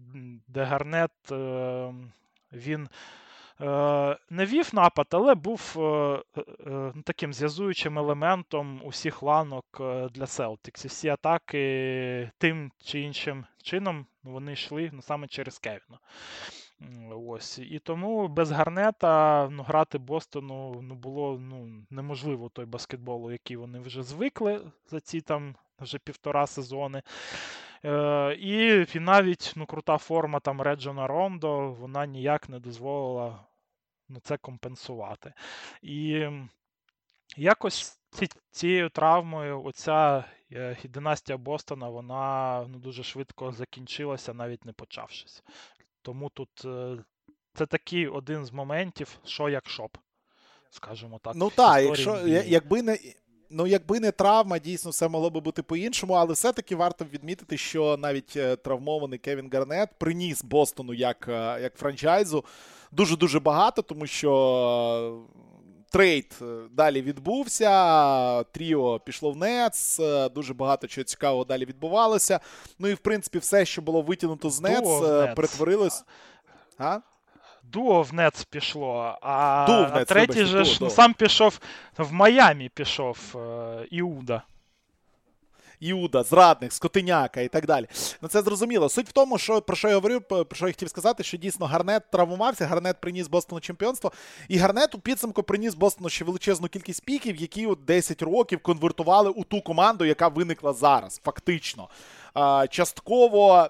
де 0.48 0.64
Гарнет 0.64 1.10
він. 2.52 2.88
Не 4.30 4.46
вів 4.46 4.70
напад, 4.72 5.06
але 5.10 5.34
був 5.34 5.72
таким 7.04 7.32
зв'язуючим 7.32 7.98
елементом 7.98 8.80
усіх 8.84 9.22
ланок 9.22 9.66
для 10.10 10.24
Celtics. 10.24 10.84
І 10.84 10.88
всі 10.88 11.08
атаки 11.08 12.30
тим 12.38 12.72
чи 12.84 13.00
іншим 13.00 13.44
чином 13.62 14.06
вони 14.22 14.52
йшли 14.52 14.90
ну, 14.92 15.02
саме 15.02 15.28
через 15.28 15.58
Кевіна. 15.58 15.98
Ось. 17.26 17.58
І 17.58 17.78
тому 17.78 18.28
без 18.28 18.50
Гарнета 18.50 19.48
ну, 19.52 19.62
грати 19.62 19.98
Бостону 19.98 20.80
ну, 20.82 20.94
було 20.94 21.38
ну, 21.38 21.84
неможливо 21.90 22.48
той 22.48 22.64
баскетбол, 22.64 23.32
який 23.32 23.56
вони 23.56 23.80
вже 23.80 24.02
звикли 24.02 24.72
за 24.86 25.00
ці 25.00 25.20
там 25.20 25.56
вже 25.78 25.98
півтора 25.98 26.46
сезони. 26.46 27.02
Е, 27.84 28.34
І 28.34 28.86
навіть 29.00 29.52
ну, 29.56 29.66
крута 29.66 29.98
форма 29.98 30.40
там 30.40 30.60
Реджона 30.60 31.06
Рондо, 31.06 31.72
вона 31.72 32.06
ніяк 32.06 32.48
не 32.48 32.60
дозволила 32.60 33.44
ну, 34.08 34.20
це 34.20 34.36
компенсувати. 34.36 35.32
І 35.82 36.28
якось 37.36 37.98
ці, 38.10 38.28
цією 38.50 38.88
травмою 38.88 39.64
оця 39.64 40.24
е, 40.52 40.76
династія 40.84 41.38
Бостона 41.38 41.88
вона 41.88 42.66
ну, 42.68 42.78
дуже 42.78 43.02
швидко 43.02 43.52
закінчилася, 43.52 44.34
навіть 44.34 44.64
не 44.64 44.72
почавшись. 44.72 45.42
Тому 46.02 46.30
тут 46.30 46.64
е, 46.64 46.96
це 47.54 47.66
такий 47.66 48.08
один 48.08 48.46
з 48.46 48.52
моментів, 48.52 49.18
що 49.24 49.48
як 49.48 49.68
шоп, 49.68 49.96
скажімо 50.70 51.20
так. 51.22 51.34
Ну 51.36 51.50
так, 51.50 51.84
якщо 51.84 52.28
якби 52.28 52.82
не. 52.82 52.98
Ну, 53.54 53.66
якби 53.66 54.00
не 54.00 54.10
травма, 54.10 54.58
дійсно 54.58 54.90
все 54.90 55.08
могло 55.08 55.30
би 55.30 55.40
бути 55.40 55.62
по-іншому, 55.62 56.14
але 56.14 56.32
все-таки 56.32 56.76
варто 56.76 57.04
відмітити, 57.04 57.56
що 57.56 57.96
навіть 57.96 58.36
е, 58.36 58.56
травмований 58.56 59.18
Кевін 59.18 59.50
Гарнет 59.52 59.90
приніс 59.98 60.44
Бостону 60.44 60.94
як 60.94 61.28
е, 61.28 61.58
як 61.62 61.74
франчайзу 61.74 62.44
дуже-дуже 62.92 63.40
багато, 63.40 63.82
тому 63.82 64.06
що 64.06 65.22
трейд 65.92 66.38
далі 66.70 67.02
відбувся. 67.02 68.42
Тріо 68.42 69.00
пішло 69.00 69.30
в 69.30 69.36
Нец, 69.36 70.00
дуже 70.34 70.54
багато 70.54 70.86
чого 70.86 71.04
цікавого 71.04 71.44
далі 71.44 71.64
відбувалося. 71.64 72.40
Ну 72.78 72.88
і 72.88 72.94
в 72.94 72.98
принципі, 72.98 73.38
все, 73.38 73.64
що 73.64 73.82
було 73.82 74.02
витягнуто 74.02 74.50
з 74.50 74.60
Нец, 74.60 74.84
перетворилось. 75.36 76.04
А? 76.78 76.98
Дуо 77.62 78.02
в 78.02 78.14
Нец 78.14 78.44
пішло, 78.44 79.18
а, 79.22 79.64
Дуо 79.68 79.84
в 79.84 79.90
Нец, 79.92 80.02
а 80.02 80.04
третій 80.04 80.44
же 80.44 80.64
ж 80.64 80.90
сам 80.90 81.14
пішов 81.14 81.58
в 81.98 82.12
Майамі 82.12 82.68
пішов 82.68 83.18
е, 83.34 83.86
Іуда. 83.90 84.42
Іуда, 85.82 86.22
зрадник, 86.22 86.72
скотиняка 86.72 87.40
і 87.40 87.48
так 87.48 87.66
далі. 87.66 87.86
Ну 88.22 88.28
це 88.28 88.42
зрозуміло. 88.42 88.88
Суть 88.88 89.08
в 89.08 89.12
тому, 89.12 89.38
що 89.38 89.60
про 89.60 89.76
що 89.76 89.88
я 89.88 89.94
говорю, 89.94 90.20
про 90.20 90.46
що 90.52 90.66
я 90.66 90.72
хотів 90.72 90.88
сказати, 90.88 91.22
що 91.24 91.36
дійсно 91.36 91.66
Гарнет 91.66 92.02
травмувався, 92.10 92.66
Гарнет 92.66 93.00
приніс 93.00 93.28
Бостону 93.28 93.60
чемпіонство. 93.60 94.12
І 94.48 94.58
Гарнет 94.58 94.94
у 94.94 94.98
підсумку 94.98 95.42
приніс 95.42 95.74
Бостону 95.74 96.08
ще 96.08 96.24
величезну 96.24 96.68
кількість 96.68 97.04
піків, 97.04 97.36
які 97.36 97.66
от 97.66 97.84
10 97.84 98.22
років 98.22 98.60
конвертували 98.62 99.30
у 99.30 99.44
ту 99.44 99.60
команду, 99.60 100.04
яка 100.04 100.28
виникла 100.28 100.72
зараз, 100.72 101.20
фактично. 101.24 101.88
Частково 102.70 103.68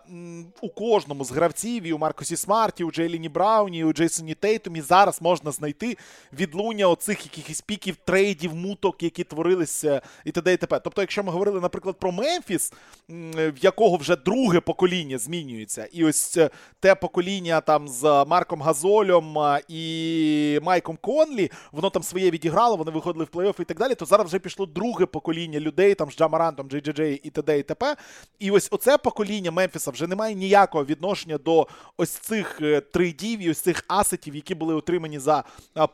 у 0.61 0.69
кожному 0.69 1.25
з 1.25 1.31
гравців, 1.31 1.83
і 1.83 1.93
у 1.93 1.99
Маркусі 1.99 2.37
Смарті, 2.37 2.85
у 2.85 2.91
Джейліні 2.91 3.29
Брауні, 3.29 3.79
і 3.79 3.85
у 3.85 3.93
Джейсоні 3.93 4.35
Тейтумі 4.35 4.81
зараз 4.81 5.23
можна 5.23 5.51
знайти 5.51 5.97
відлуння 6.33 6.89
оцих 6.89 7.25
якихось 7.25 7.61
піків, 7.61 7.97
трейдів, 8.05 8.55
муток, 8.55 9.03
які 9.03 9.25
творилися 9.25 10.03
і 10.25 10.33
т.д. 10.33 10.53
і 10.53 10.57
т.п. 10.57 10.79
Тобто, 10.79 11.01
якщо 11.01 11.25
ми 11.25 11.33
говорили, 11.33 11.61
наприклад, 11.61 11.97
про 11.99 12.13
Мемфіс, 12.13 12.73
в 13.09 13.55
якого 13.61 13.97
вже 13.97 14.17
друге 14.17 14.61
покоління 14.61 15.19
змінюється, 15.19 15.89
і 15.93 16.05
ось 16.05 16.37
е, 16.37 16.51
те 16.81 16.95
покоління 16.95 17.61
там 17.61 17.89
з 17.89 18.25
Марком 18.29 18.63
Газолем 18.63 19.37
і 19.69 20.61
Майком 20.63 20.99
Конлі, 21.01 21.51
воно 21.73 21.91
там 21.91 22.03
своє 22.03 22.31
відіграло, 22.31 22.77
вони 22.77 22.91
виходили 22.91 23.25
в 23.25 23.37
плей-офф 23.37 23.61
і 23.61 23.65
так 23.65 23.79
далі, 23.79 23.95
то 23.95 24.05
зараз 24.05 24.27
вже 24.27 24.39
пішло 24.39 24.67
друге 24.67 25.07
покоління 25.07 25.61
людей 25.61 25.95
там 25.95 26.11
з 26.11 26.17
Джамарантом, 26.17 26.69
Джей 26.69 26.81
Джей 26.81 27.21
і 27.25 27.31
т.д. 27.31 27.59
і 27.59 27.63
т.п. 27.63 27.97
І 28.39 28.52
ось 28.53 28.69
оце 28.71 28.99
покоління 28.99 29.51
Мемфіса 29.51 29.91
вже 29.91 30.07
не 30.07 30.17
має 30.17 30.35
ніякого 30.35 30.85
відношення 30.85 31.39
до 31.39 31.67
ось 31.97 32.11
цих 32.11 32.61
е, 32.61 32.81
трейдів 32.81 33.41
і 33.41 33.51
ось 33.51 33.61
цих 33.61 33.85
асетів, 33.89 34.35
які 34.35 34.55
були 34.55 34.75
отримані 34.75 35.19
за 35.19 35.45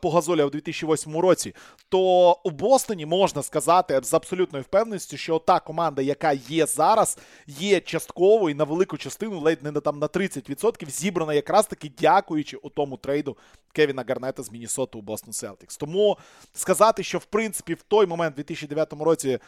Погазоля 0.01 0.45
у 0.45 0.49
2008 0.49 1.17
році. 1.17 1.55
То 1.89 2.31
у 2.43 2.49
Бостоні 2.49 3.05
можна 3.05 3.43
сказати 3.43 3.99
з 4.03 4.13
абсолютною 4.13 4.63
впевненістю, 4.63 5.17
що 5.17 5.39
та 5.39 5.59
команда, 5.59 6.01
яка 6.01 6.31
є 6.31 6.65
зараз, 6.65 7.17
є 7.47 7.79
частково 7.79 8.49
і 8.49 8.53
на 8.53 8.63
велику 8.63 8.97
частину, 8.97 9.39
ледь 9.39 9.63
не 9.63 9.71
там 9.71 9.99
на 9.99 10.07
30%, 10.07 10.89
зібрана 10.89 11.33
якраз 11.33 11.67
таки 11.67 11.91
дякуючи 11.99 12.57
у 12.57 12.69
тому 12.69 12.97
трейду 12.97 13.37
Кевіна 13.73 14.03
Гарнета 14.07 14.43
з 14.43 14.51
Міннесоти 14.51 14.97
у 14.97 15.01
Бостон 15.01 15.33
Селтікс. 15.33 15.77
Тому 15.77 16.17
сказати, 16.53 17.03
що 17.03 17.17
в 17.17 17.25
принципі 17.25 17.73
в 17.73 17.81
той 17.81 18.05
момент, 18.05 18.33
у 18.33 18.35
2009 18.35 18.93
році, 18.93 19.39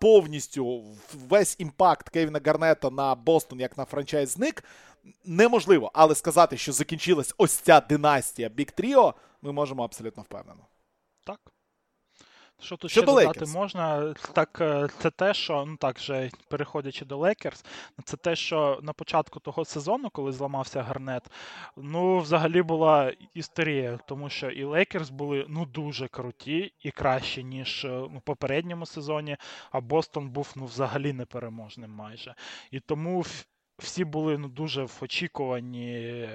повністю 0.00 0.84
весь 1.28 1.49
impact 1.58 2.08
Кевіна 2.08 2.40
Гарнета 2.46 2.90
на 2.90 3.14
Бостон 3.14 3.60
як 3.60 3.78
на 3.78 3.84
франчайз 3.84 4.30
зник, 4.30 4.64
неможливо. 5.24 5.90
Але 5.94 6.14
сказати, 6.14 6.56
що 6.56 6.72
закінчилась 6.72 7.34
ось 7.38 7.52
ця 7.52 7.80
династія 7.80 8.48
Big 8.48 8.72
Trio, 8.72 9.14
ми 9.42 9.52
можемо 9.52 9.84
абсолютно 9.84 10.22
впевнено. 10.22 10.66
Так. 11.26 11.40
Що 12.60 12.76
тут 12.76 12.90
ще 12.90 13.02
додати 13.02 13.44
можна, 13.46 14.14
так 14.32 14.58
е, 14.60 14.88
це 14.98 15.10
те, 15.10 15.34
що 15.34 15.64
ну 15.68 15.76
так 15.76 15.98
вже 15.98 16.30
переходячи 16.48 17.04
до 17.04 17.16
Лейкерс, 17.16 17.64
це 18.04 18.16
те, 18.16 18.36
що 18.36 18.80
на 18.82 18.92
початку 18.92 19.40
того 19.40 19.64
сезону, 19.64 20.10
коли 20.10 20.32
зламався 20.32 20.82
Гарнет, 20.82 21.30
ну 21.76 22.18
взагалі 22.18 22.62
була 22.62 23.12
історія, 23.34 23.98
тому 24.06 24.28
що 24.28 24.50
і 24.50 24.64
Лейкерс 24.64 25.10
були 25.10 25.46
ну 25.48 25.66
дуже 25.66 26.08
круті 26.08 26.72
і 26.80 26.90
кращі, 26.90 27.44
ніж 27.44 27.84
е, 27.84 27.98
у 27.98 28.20
попередньому 28.20 28.86
сезоні, 28.86 29.36
а 29.70 29.80
Бостон 29.80 30.28
був 30.28 30.52
ну 30.56 30.64
взагалі 30.64 31.12
непереможним 31.12 31.90
майже. 31.90 32.34
І 32.70 32.80
тому 32.80 33.24
всі 33.78 34.04
були 34.04 34.38
ну 34.38 34.48
дуже 34.48 34.82
в 34.82 34.98
очікуванні. 35.00 36.28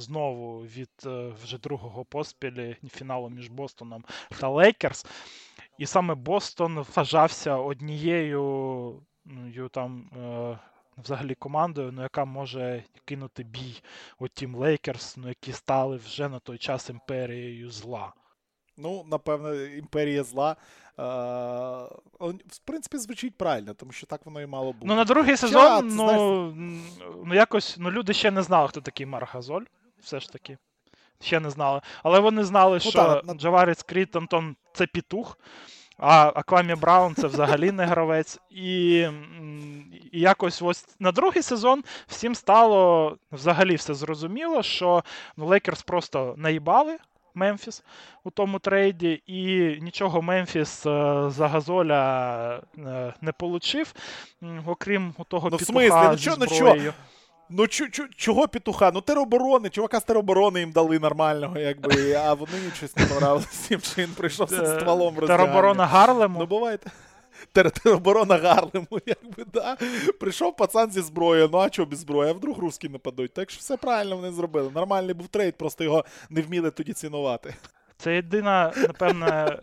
Знову 0.00 0.60
від 0.60 0.90
е, 1.06 1.32
вже 1.42 1.58
другого 1.58 2.04
поспілі 2.04 2.76
фіналу 2.88 3.28
між 3.28 3.48
Бостоном 3.48 4.04
та 4.40 4.48
Лейкерс. 4.48 5.06
І 5.78 5.86
саме 5.86 6.14
Бостон 6.14 6.86
вважався 6.94 7.56
однією 7.56 8.42
ну, 9.24 9.68
там. 9.68 10.10
Е, 10.16 10.58
взагалі 11.04 11.34
командою, 11.34 11.92
ну, 11.92 12.02
яка 12.02 12.24
може 12.24 12.84
кинути 13.04 13.42
бій 13.42 13.82
от 14.18 14.30
Тім 14.34 14.54
Лейкерс, 14.54 15.16
ну, 15.16 15.28
які 15.28 15.52
стали 15.52 15.96
вже 15.96 16.28
на 16.28 16.38
той 16.38 16.58
час 16.58 16.90
імперією 16.90 17.70
зла. 17.70 18.12
Ну, 18.76 19.04
напевно, 19.10 19.54
імперія 19.54 20.24
зла. 20.24 20.56
Е, 20.98 21.02
в 22.46 22.58
принципі, 22.64 22.98
звучить 22.98 23.36
правильно, 23.36 23.74
тому 23.74 23.92
що 23.92 24.06
так 24.06 24.26
воно 24.26 24.40
і 24.40 24.46
мало 24.46 24.72
бути. 24.72 24.86
Ну, 24.86 24.94
на 24.94 25.04
другий 25.04 25.36
сезон, 25.36 25.62
Чат, 25.62 25.84
ну, 25.84 25.90
знаєш... 25.90 26.20
ну, 27.24 27.34
якось 27.34 27.76
ну, 27.78 27.90
люди 27.90 28.12
ще 28.12 28.30
не 28.30 28.42
знали, 28.42 28.68
хто 28.68 28.80
такий 28.80 29.06
Маргазоль 29.06 29.64
все 30.02 30.20
ж 30.20 30.32
таки. 30.32 30.58
Ще 31.22 31.40
не 31.40 31.50
знали. 31.50 31.80
Але 32.02 32.20
вони 32.20 32.44
знали, 32.44 32.80
ну, 32.84 32.90
що 32.90 32.92
та, 32.92 33.22
на... 33.24 33.34
Джаваріс 33.34 33.82
Крітонтон 33.82 34.56
це 34.72 34.86
пітух, 34.86 35.38
а 35.98 36.32
Аквамі 36.34 36.74
Браун 36.74 37.14
це 37.14 37.26
взагалі 37.26 37.72
не 37.72 37.84
гравець. 37.84 38.38
І, 38.50 38.98
і 40.12 40.20
якось 40.20 40.62
ось 40.62 40.86
на 40.98 41.12
другий 41.12 41.42
сезон 41.42 41.84
всім 42.06 42.34
стало 42.34 43.16
взагалі 43.32 43.74
все 43.74 43.94
зрозуміло, 43.94 44.62
що 44.62 45.04
ну, 45.36 45.46
Лейкерс 45.46 45.82
просто 45.82 46.34
наїбали. 46.36 46.98
Мемфіс 47.34 47.82
у 48.24 48.30
тому 48.30 48.58
trade 48.58 48.98
-і, 48.98 49.22
і 49.26 49.78
нічого 49.80 50.22
Мемфіс 50.22 50.86
е, 50.86 51.24
за 51.28 51.48
Газоля 51.48 52.62
е, 52.78 53.14
не 53.20 53.32
получив, 53.32 53.94
окрім 54.66 55.14
того 55.28 55.50
ну, 55.50 55.56
пєтуха. 55.56 55.78
В 55.78 55.80
смислі? 55.80 56.08
Ну, 56.10 56.16
зі 56.16 56.30
зброєю. 56.30 56.92
Ну, 56.96 57.19
Ну 57.50 57.66
чу, 57.66 57.86
чого 58.16 58.48
петуха? 58.48 58.90
Ну 58.94 59.00
тероборони, 59.00 59.70
чувака 59.70 60.00
з 60.00 60.04
тероборони 60.04 60.60
їм 60.60 60.72
дали 60.72 60.98
нормального, 60.98 61.58
якби, 61.58 62.12
а 62.12 62.34
вони 62.34 62.52
щось 62.74 62.96
не 62.96 63.06
понравилося, 63.06 63.78
що 63.78 64.02
він 64.02 64.10
прийшов 64.10 64.50
з 64.50 64.78
стволом 64.78 65.14
Тероборона 65.14 65.86
Гарлему. 65.86 66.38
Ну, 66.38 66.46
бувайте. 66.46 66.90
тероборона 67.52 68.36
Гарлему, 68.36 68.86
якби, 69.06 69.44
да. 69.52 69.76
Прийшов 70.20 70.56
пацан 70.56 70.90
зі 70.90 71.00
зброєю, 71.00 71.48
ну 71.52 71.58
а 71.58 71.70
чого 71.70 71.86
без 71.86 71.98
зброї? 71.98 72.30
А 72.30 72.32
вдруг 72.32 72.58
русські 72.58 72.88
нападуть. 72.88 73.34
Так 73.34 73.50
що 73.50 73.58
все 73.60 73.76
правильно 73.76 74.16
вони 74.16 74.32
зробили. 74.32 74.70
Нормальний 74.74 75.14
був 75.14 75.28
trade, 75.28 75.56
просто 75.56 75.84
його 75.84 76.04
не 76.30 76.42
вміли 76.42 76.70
тоді 76.70 76.92
цінувати. 76.92 77.54
Це 77.96 78.14
єдина, 78.14 78.72
напевне, 78.76 79.58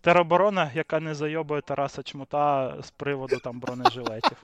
тероборона, 0.00 0.70
яка 0.74 1.00
не 1.00 1.14
зайобує 1.14 1.60
Тараса 1.60 2.02
Чмута 2.02 2.76
з 2.82 2.90
приводу 2.90 3.36
там 3.38 3.60
бронежилетів. 3.60 4.36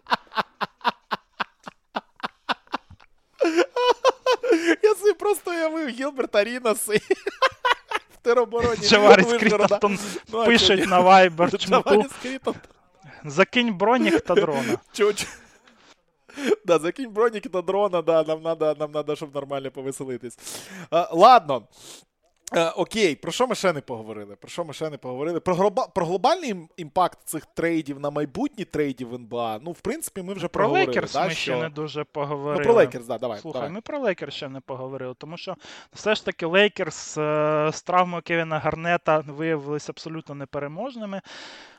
Я 4.83 4.95
собі 4.95 5.12
просто 5.12 5.51
уявив 5.51 5.89
Гілберта 5.89 6.45
Ріноси 6.45 6.97
в 8.14 8.16
теробороні. 8.23 8.89
Чаварі 8.89 9.23
з 9.23 9.39
Крітон 9.39 9.99
ну, 10.33 10.45
пишуть 10.45 10.87
на 10.89 11.01
Viber 11.03 11.59
Чмуту. 11.59 12.05
Закинь 13.25 13.75
бронік 13.75 14.21
та 14.21 14.35
дрона. 14.35 14.79
Чуть. 14.93 15.27
Да, 16.64 16.79
закинь 16.79 17.11
бронік 17.11 17.49
та 17.49 17.62
дрона, 17.62 18.03
да, 18.03 18.25
нам 18.25 18.43
надо, 18.43 18.77
нам 18.79 18.93
надо, 18.93 19.16
щоб 19.16 19.35
нормально 19.35 19.71
повеселитись. 19.71 20.39
А, 20.91 21.09
ладно. 21.12 21.62
Е, 22.55 22.70
окей, 22.70 23.16
про 23.16 23.32
що 23.32 23.46
ми 23.46 23.55
ще 23.55 23.72
не 23.72 23.80
поговорили? 23.80 24.36
Про 24.36 24.49
що 24.49 24.64
ми 24.64 24.72
ще 24.72 24.90
не 24.90 24.99
поговорили? 24.99 25.40
Про 25.40 25.55
глоба... 25.55 25.86
про 25.86 26.07
глобальний 26.07 26.55
impact 26.76 27.18
цих 27.24 27.46
trade 27.47 27.80
-ів 27.80 28.01
на 28.01 28.11
майбутні 28.11 28.64
trade 28.64 28.93
-и 28.93 29.05
в 29.05 29.14
НБА. 29.14 29.59
Ну, 29.62 29.72
в 29.72 29.80
принципі, 29.80 30.22
ми 30.22 30.34
вже 30.34 30.49
про 30.49 30.62
проговорили. 30.62 30.86
Лейкерс 30.86 31.12
да, 31.12 31.24
ми 31.24 31.30
що... 31.30 31.40
ще 31.40 31.57
не 31.57 31.68
дуже 31.68 32.05
поговорили. 32.05 32.59
Ну, 32.59 32.64
про 32.64 32.74
Лейкерс, 32.74 33.07
да, 33.07 33.18
давай. 33.18 33.38
Слухай, 33.40 33.61
давай. 33.61 33.74
ми 33.74 33.80
про 33.80 33.99
Лейкерс 33.99 34.34
ще 34.34 34.49
не 34.49 34.61
поговорили, 34.61 35.14
тому 35.18 35.36
що 35.36 35.57
все 35.92 36.14
ж 36.14 36.24
таки 36.24 36.46
Лейкерс 36.46 37.18
е, 37.18 37.70
з 37.72 37.82
травмою 37.82 38.22
Кевіна 38.22 38.59
Гарнета 38.59 39.18
виявилися 39.26 39.92
абсолютно 39.92 40.34
непереможними. 40.34 41.20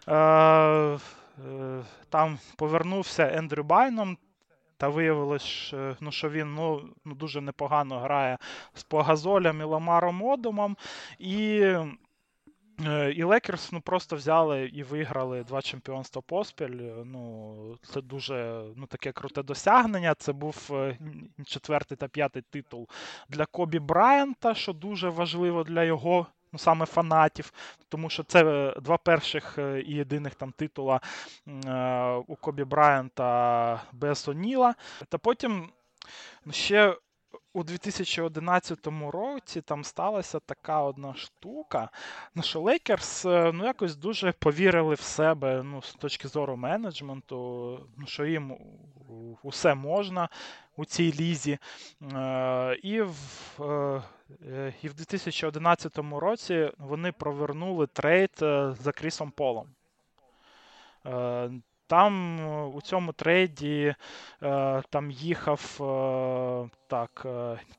Е, 0.07 0.15
е, 0.15 0.99
там 2.09 2.39
повернувся 2.55 3.31
Ендрю 3.33 3.63
Байном. 3.63 4.17
Та 4.79 4.89
виявилось, 4.89 5.73
ну, 5.99 6.11
що 6.11 6.29
він 6.29 6.53
ну, 6.55 6.89
ну, 7.05 7.15
дуже 7.15 7.41
непогано 7.41 7.99
грає 7.99 8.37
з 8.73 8.83
Погазолем 8.83 9.61
і 9.61 9.63
Ламаром 9.63 10.21
Одомом. 10.23 10.77
І 11.19 11.73
і 13.15 13.23
Лекерс 13.23 13.71
ну, 13.71 13.81
просто 13.81 14.15
взяли 14.15 14.65
і 14.65 14.83
виграли 14.83 15.43
два 15.43 15.61
чемпіонства 15.61 16.21
поспіль. 16.21 16.81
Ну, 17.05 17.77
Це 17.83 18.01
дуже 18.01 18.63
ну, 18.75 18.85
таке 18.85 19.11
круте 19.11 19.43
досягнення. 19.43 20.15
Це 20.15 20.33
був 20.33 20.71
четвертий 21.45 21.97
та 21.97 22.07
п'ятий 22.07 22.41
титул 22.49 22.87
для 23.29 23.45
Кобі 23.45 23.79
Брайанта, 23.79 24.55
що 24.55 24.73
дуже 24.73 25.09
важливо 25.09 25.63
для 25.63 25.83
його 25.83 26.27
ну, 26.53 26.59
саме 26.59 26.85
фанатів, 26.85 27.53
тому 27.89 28.09
що 28.09 28.23
це 28.23 28.43
е, 28.45 28.79
два 28.79 28.97
перших 28.97 29.57
е, 29.57 29.81
і 29.81 29.93
єдиних 29.93 30.35
там 30.35 30.51
титула 30.51 31.01
е, 31.47 32.13
у 32.27 32.35
Кобі 32.35 32.63
Брайанта 32.63 33.81
без 33.93 34.27
Оніла. 34.27 34.75
Та 35.09 35.17
потім 35.17 35.69
ну, 36.45 36.53
ще. 36.53 36.95
У 37.53 37.63
2011 37.63 38.87
році 39.11 39.61
там 39.61 39.83
сталася 39.83 40.39
така 40.39 40.81
одна 40.81 41.15
штука, 41.15 41.89
ну, 42.35 42.43
що 42.43 42.61
Лейкерс 42.61 43.25
ну, 43.25 43.65
якось 43.65 43.95
дуже 43.95 44.31
повірили 44.31 44.95
в 44.95 45.01
себе 45.01 45.63
ну, 45.63 45.81
з 45.81 45.93
точки 45.93 46.27
зору 46.27 46.57
менеджменту, 46.57 47.79
ну, 47.97 48.07
що 48.07 48.25
їм 48.25 48.57
усе 49.43 49.75
можна 49.75 50.29
у 50.79 50.85
цій 50.85 51.13
лізі. 51.13 51.57
І 52.83 53.01
в 53.01 54.01
Е, 54.47 54.73
і 54.81 54.87
в 54.87 54.93
2011 54.93 55.97
році 55.97 56.71
вони 56.77 57.11
провернули 57.11 57.87
trade 57.87 58.31
е, 58.41 58.75
за 58.79 58.91
Крісом 58.91 59.31
Полом. 59.31 59.67
Е, 61.05 61.51
там 61.87 62.39
у 62.75 62.81
цьому 62.81 63.13
trade 63.13 63.72
-і 63.72 63.95
там 64.89 65.11
їхав 65.11 65.61
так, 66.87 67.25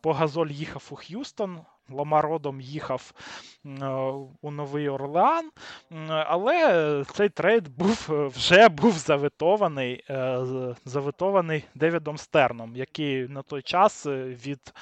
По 0.00 0.12
Газоль 0.12 0.46
їхав 0.46 0.88
у 0.90 0.96
Х'юстон, 0.96 1.60
Ламар 1.92 2.30
Одом 2.30 2.60
їхав 2.60 3.12
у 4.42 4.50
Новий 4.50 4.88
Орлеан, 4.88 5.50
але 6.08 7.04
цей 7.14 7.28
trade 7.28 7.68
був 7.68 8.06
вже 8.08 8.68
був 8.68 8.92
завето 8.92 9.48
-ваний 9.48 10.04
заветований 10.84 11.64
Девідом 11.74 12.18
Стерном, 12.18 12.76
який 12.76 13.28
на 13.28 13.42
той 13.42 13.62
час 13.62 14.06
від 14.06 14.74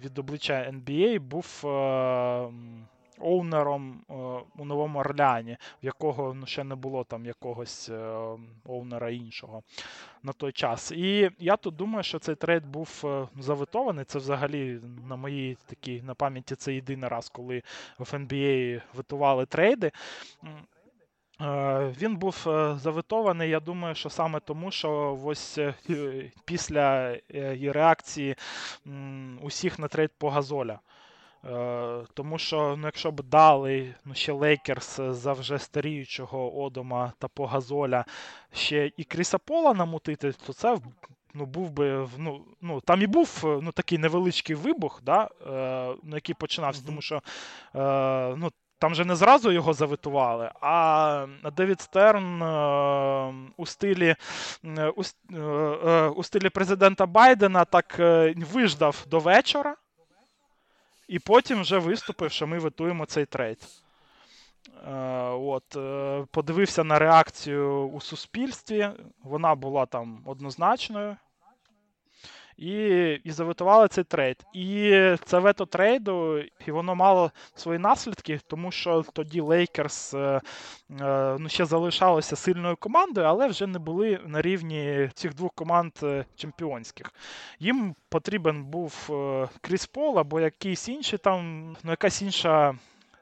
від 0.00 0.18
обличчя 0.18 0.72
NBA 0.72 1.20
був 1.20 1.62
е, 1.64 2.48
оунером 3.18 4.04
е, 4.10 4.14
у 4.58 4.64
Новому 4.64 4.98
Орлеані, 4.98 5.56
в 5.82 5.86
якого 5.86 6.34
ну, 6.34 6.46
ще 6.46 6.64
не 6.64 6.74
було 6.74 7.04
там 7.04 7.26
якогось 7.26 7.88
е, 7.88 8.16
оунера 8.64 9.10
іншого 9.10 9.62
на 10.22 10.32
той 10.32 10.52
час. 10.52 10.92
І 10.92 11.30
я 11.38 11.56
тут 11.56 11.76
думаю, 11.76 12.02
що 12.02 12.18
цей 12.18 12.34
трейд 12.34 12.66
був 12.66 13.04
заветований. 13.38 14.04
Це 14.04 14.18
взагалі 14.18 14.80
на 15.08 15.16
моїй 15.16 15.56
такій 15.66 16.02
на 16.02 16.14
пам'яті 16.14 16.54
це 16.54 16.74
єдиний 16.74 17.08
раз, 17.08 17.28
коли 17.28 17.62
в 17.98 18.14
NBA 18.14 18.82
витували 18.94 19.46
трейди. 19.46 19.92
Він 22.00 22.16
був 22.16 22.34
заветований, 22.76 23.50
я 23.50 23.60
думаю, 23.60 23.94
що 23.94 24.10
саме 24.10 24.40
тому, 24.40 24.70
що 24.70 25.20
ось 25.24 25.58
після 26.44 27.18
реакції 27.60 28.36
усіх 29.42 29.78
на 29.78 29.88
трейд 29.88 30.10
по 30.18 30.30
Газоля. 30.30 30.78
Тому 32.14 32.38
що, 32.38 32.76
ну, 32.78 32.86
якщо 32.86 33.10
б 33.10 33.22
дали 33.22 33.94
ну, 34.04 34.14
ще 34.14 34.32
Лейкерс 34.32 35.00
за 35.00 35.32
вже 35.32 35.58
старіючого 35.58 36.62
Одома 36.64 37.12
та 37.18 37.28
по 37.28 37.46
Газоля 37.46 38.04
ще 38.52 38.92
і 38.96 39.04
Кріса 39.04 39.38
Пола 39.38 39.74
намутити, 39.74 40.32
то 40.32 40.52
це 40.52 40.78
ну, 41.34 41.46
був 41.46 41.70
би 41.70 42.08
ну, 42.18 42.44
ну, 42.60 42.80
там 42.80 43.02
і 43.02 43.06
був 43.06 43.40
ну, 43.62 43.72
такий 43.72 43.98
невеличкий 43.98 44.56
вибух, 44.56 45.02
да, 45.02 45.28
е, 45.46 45.94
який 46.04 46.34
починався, 46.34 46.82
тому 46.86 47.02
що 47.02 47.22
е, 47.74 48.34
ну, 48.36 48.50
там 48.78 48.94
же 48.94 49.04
не 49.04 49.16
зразу 49.16 49.52
його 49.52 49.72
завитували, 49.72 50.50
а 50.60 51.26
Девід 51.56 51.80
Стерн 51.80 52.42
е, 52.42 53.34
у 53.56 53.66
стилі 53.66 54.16
е, 54.64 54.92
у, 54.96 55.02
е, 55.34 56.08
у 56.08 56.22
стилі 56.22 56.48
президента 56.48 57.06
Байдена 57.06 57.64
так 57.64 57.98
виждав 58.52 59.04
до 59.10 59.18
вечора, 59.18 59.76
і 61.08 61.18
потім 61.18 61.60
вже 61.60 61.78
виступив, 61.78 62.30
що 62.32 62.46
ми 62.46 62.58
витуємо 62.58 63.06
цей 63.06 63.26
трейд. 63.26 63.58
От, 65.32 65.76
Подивився 66.30 66.84
на 66.84 66.98
реакцію 66.98 67.88
у 67.88 68.00
суспільстві. 68.00 68.90
Вона 69.22 69.54
була 69.54 69.86
там 69.86 70.22
однозначною 70.26 71.16
і 72.56 72.74
і 73.24 73.30
заветували 73.30 73.88
цей 73.88 74.04
трейд. 74.04 74.44
І 74.54 74.90
це 75.24 75.38
вето 75.38 75.66
трейду, 75.66 76.38
і 76.66 76.70
воно 76.70 76.94
мало 76.94 77.30
свої 77.54 77.78
наслідки, 77.78 78.40
тому 78.46 78.70
що 78.70 79.04
тоді 79.12 79.40
Лейкерс 79.40 80.14
е, 80.14 80.40
е, 81.00 81.36
ну, 81.38 81.48
ще 81.48 81.64
залишалося 81.64 82.36
сильною 82.36 82.76
командою, 82.76 83.26
але 83.26 83.48
вже 83.48 83.66
не 83.66 83.78
були 83.78 84.20
на 84.26 84.42
рівні 84.42 85.10
цих 85.14 85.34
двох 85.34 85.52
команд 85.54 85.92
е, 86.02 86.24
чемпіонських. 86.36 87.12
Їм 87.58 87.94
потрібен 88.08 88.64
був 88.64 89.10
Кріс 89.60 89.86
Пол 89.86 90.18
або 90.18 90.40
якийсь 90.40 90.88
інший 90.88 91.18
там, 91.18 91.70
ну 91.82 91.90
якась 91.90 92.22
інша 92.22 92.74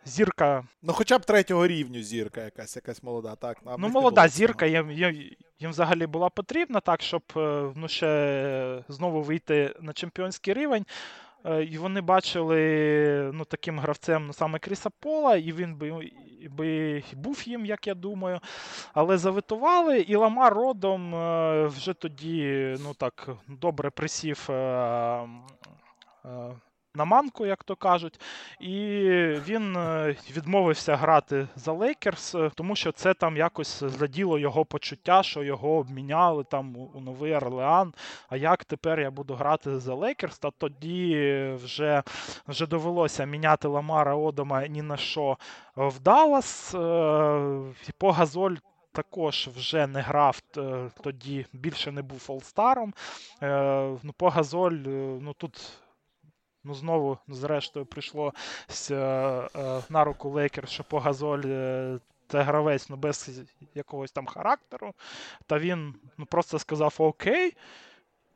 зірка. 0.05 0.65
Ну, 0.83 0.93
хоча 0.93 1.19
б 1.19 1.25
третього 1.25 1.67
рівню 1.67 2.03
зірка, 2.03 2.45
якась 2.45 2.77
якась 2.77 3.03
молода, 3.03 3.35
так. 3.35 3.59
А 3.65 3.77
ну, 3.79 3.89
молода 3.89 4.29
зірка 4.29 4.67
їм, 4.67 4.91
їм, 4.91 5.31
їм 5.59 5.71
взагалі 5.71 6.07
була 6.07 6.29
потрібна, 6.29 6.81
так, 6.81 7.03
щоб 7.03 7.23
е, 7.37 7.73
ну, 7.77 7.89
ще 7.89 8.85
знову 8.89 9.23
вийти 9.23 9.75
на 9.81 9.93
чемпіонський 9.93 10.55
рівень. 10.55 10.87
Е, 11.45 11.65
і 11.65 11.79
вони 11.79 12.01
бачили 12.01 13.31
ну, 13.35 13.45
таким 13.45 13.79
гравцем 13.79 14.27
ну, 14.27 14.33
саме 14.33 14.59
Кріса 14.59 14.91
Пола, 15.01 15.37
і 15.37 15.53
він 15.53 15.75
би 15.75 16.11
би 16.51 17.03
був 17.13 17.43
їм, 17.49 17.67
як 17.67 17.87
я 17.87 17.95
думаю. 17.95 18.41
Але 18.95 19.19
завитували, 19.19 20.01
і 20.01 20.17
Ламар 20.17 20.55
родом 20.55 21.15
е, 21.15 21.67
вже 21.67 21.93
тоді 21.93 22.77
ну, 22.83 22.95
так, 22.95 23.29
добре 23.49 23.91
присів 23.91 24.49
на 26.95 27.05
манку, 27.05 27.47
як 27.47 27.65
то 27.65 27.77
кажуть, 27.77 28.21
і 28.61 28.77
він 29.47 29.77
е, 29.77 30.17
відмовився 30.31 30.97
грати 30.97 31.49
за 31.57 31.73
Лейкерс, 31.73 32.35
е, 32.35 32.51
тому 32.55 32.77
що 32.77 32.93
це 32.93 33.15
там 33.15 33.37
якось 33.37 33.85
заділо 33.85 34.39
його 34.39 34.65
почуття, 34.65 35.23
що 35.23 35.43
його 35.43 35.77
обміняли 35.77 36.45
там 36.45 36.77
у 36.95 37.01
Новий 37.01 37.35
Орлеан. 37.35 37.95
А 38.29 38.37
як 38.37 38.65
тепер 38.65 39.01
я 39.01 39.11
буду 39.11 39.35
грати 39.35 39.79
за 39.79 39.95
Лейкерс? 39.95 40.39
Та 40.39 40.51
тоді 40.51 41.51
вже 41.65 42.03
вже 42.49 42.67
довелося 42.67 43.25
міняти 43.25 43.69
Ламара 43.69 44.15
Одома 44.15 44.67
ні 44.67 44.83
на 44.83 44.97
що 44.97 45.39
в 45.77 46.01
Даллас. 46.01 46.75
Е, 46.75 47.63
по 47.99 48.13
Газоль. 48.13 48.55
Також 48.95 49.49
вже 49.57 49.87
не 49.87 50.01
грав 50.01 50.41
тоді, 51.03 51.47
більше 51.53 51.93
не 51.93 52.03
був 52.03 52.19
фолстаром. 52.19 52.95
Ну, 54.03 54.13
По 54.17 54.29
Газоль, 54.29 54.73
ну 55.21 55.33
тут 55.33 55.82
Ну, 56.65 56.75
знову, 56.75 57.19
зрештою, 57.29 57.87
прийшло 57.87 58.33
е, 58.91 59.49
на 59.89 60.05
руку 60.05 60.29
Лейкер, 60.29 60.69
що 60.69 60.85
по 60.85 60.99
Газоль 60.99 61.43
е, 61.47 61.99
це 62.29 62.43
гравець 62.43 62.89
ну, 62.89 62.97
без 62.97 63.41
якогось 63.75 64.13
там 64.13 64.27
характеру. 64.27 64.95
Та 65.47 65.59
він 65.59 65.95
ну, 66.19 66.27
просто 66.27 66.59
сказав: 66.59 66.95
Окей, 66.99 67.57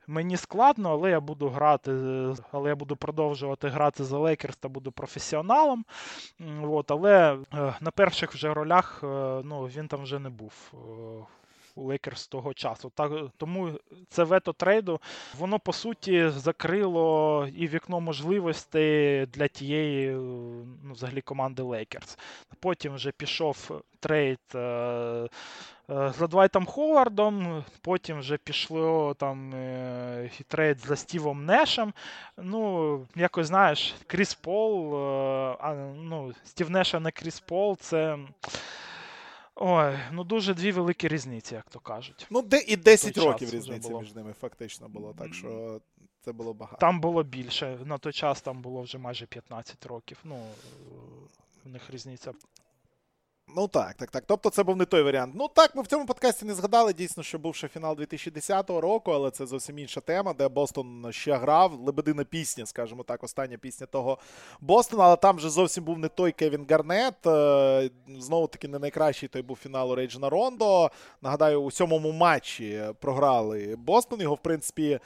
мені 0.06 0.36
складно, 0.36 0.90
але 0.90 1.10
я 1.10 1.20
буду 1.20 1.48
грати, 1.48 1.92
але 2.52 2.68
я 2.68 2.76
буду 2.76 2.96
продовжувати 2.96 3.68
грати 3.68 4.04
за 4.04 4.18
Лейкерс 4.18 4.56
та 4.56 4.68
буду 4.68 4.92
професіоналом. 4.92 5.84
От, 6.62 6.90
Але 6.90 7.38
е, 7.54 7.74
на 7.80 7.90
перших 7.90 8.32
вже 8.32 8.54
ролях 8.54 8.98
ну, 9.44 9.62
він 9.76 9.88
там 9.88 10.02
вже 10.02 10.18
не 10.18 10.28
був. 10.28 10.72
Е, 11.76 11.80
Лейкерс 11.80 12.28
того 12.28 12.54
часу. 12.54 12.92
Так, 12.94 13.12
Тому 13.36 13.70
це 14.08 14.24
вето 14.24 14.52
trade 14.52 14.82
-у, 14.82 15.00
воно 15.38 15.58
по 15.58 15.72
суті 15.72 16.28
закрило 16.28 17.48
і 17.56 17.68
вікно 17.68 18.00
можливостей 18.00 19.26
для 19.26 19.48
тієї 19.48 20.10
ну, 20.10 20.92
взагалі 20.92 21.20
команди 21.20 21.62
Лейкерс. 21.62 22.18
Потім 22.60 22.94
вже 22.94 23.12
пішов 23.12 23.82
trade. 24.00 24.40
Е, 24.54 24.58
е, 24.58 25.28
за 26.18 26.26
Двайтом 26.26 26.66
Ховардом, 26.66 27.64
потім 27.80 28.18
вже 28.18 28.36
пішло 28.36 29.14
там 29.14 29.54
е, 29.54 30.30
trade 30.48 30.78
за 30.78 30.96
Стівом 30.96 31.44
Нешем. 31.44 31.92
Ну, 32.36 33.06
якось 33.16 33.46
знаєш, 33.46 33.94
Кріс 34.06 34.34
Пол, 34.34 34.96
а, 35.60 35.74
ну, 35.96 36.32
Стів 36.44 36.70
Неш 36.70 37.00
не 37.00 37.10
Кріс 37.10 37.40
Пол, 37.40 37.76
це 37.76 38.18
Ой, 39.56 39.98
ну 40.12 40.24
дуже 40.24 40.54
дві 40.54 40.72
великі 40.72 41.08
різниці, 41.08 41.54
як 41.54 41.70
то 41.70 41.80
кажуть. 41.80 42.26
Ну, 42.30 42.42
де 42.42 42.58
і 42.58 42.76
10 42.76 43.18
років 43.18 43.50
різниці 43.50 43.94
між 43.94 44.14
ними 44.14 44.32
фактично 44.32 44.88
було, 44.88 45.14
так 45.18 45.34
що 45.34 45.80
це 46.20 46.32
було 46.32 46.54
багато. 46.54 46.80
Там 46.80 47.00
було 47.00 47.22
більше. 47.22 47.78
На 47.84 47.98
той 47.98 48.12
час 48.12 48.40
там 48.40 48.62
було 48.62 48.82
вже 48.82 48.98
майже 48.98 49.26
15 49.26 49.86
років. 49.86 50.18
Ну, 50.24 50.42
в 51.64 51.68
них 51.68 51.90
різниця 51.90 52.32
Ну 53.54 53.68
так, 53.68 53.94
так, 53.94 54.10
так. 54.10 54.24
Тобто 54.26 54.50
це 54.50 54.62
був 54.62 54.76
не 54.76 54.84
той 54.84 55.02
варіант. 55.02 55.34
Ну 55.36 55.48
так, 55.54 55.76
ми 55.76 55.82
в 55.82 55.86
цьому 55.86 56.06
подкасті 56.06 56.44
не 56.44 56.54
згадали 56.54 56.92
дійсно, 56.92 57.22
що 57.22 57.38
був 57.38 57.54
ще 57.54 57.68
фінал 57.68 57.96
2010 57.96 58.70
року, 58.70 59.10
але 59.12 59.30
це 59.30 59.46
зовсім 59.46 59.78
інша 59.78 60.00
тема, 60.00 60.32
де 60.32 60.48
Бостон 60.48 61.06
ще 61.10 61.36
грав. 61.36 61.72
Лебедина 61.80 62.24
пісня, 62.24 62.66
скажімо 62.66 63.02
так, 63.02 63.24
остання 63.24 63.58
пісня 63.58 63.86
того 63.86 64.18
Бостона, 64.60 65.04
але 65.04 65.16
там 65.16 65.36
вже 65.36 65.50
зовсім 65.50 65.84
був 65.84 65.98
не 65.98 66.08
той 66.08 66.32
Кевін 66.32 66.66
Гарнет. 66.70 67.26
Е, 67.26 67.90
Знову 68.18 68.46
таки, 68.46 68.68
не 68.68 68.78
найкращий 68.78 69.28
той 69.28 69.42
був 69.42 69.56
фінал 69.56 69.92
у 69.92 69.94
Рейджна 69.94 70.30
Рондо. 70.30 70.90
Нагадаю, 71.22 71.62
у 71.62 71.70
сьомому 71.70 72.12
матчі 72.12 72.82
програли 73.00 73.76
Бостон. 73.78 74.20
Його, 74.20 74.34
в 74.34 74.42
принципі, 74.42 75.00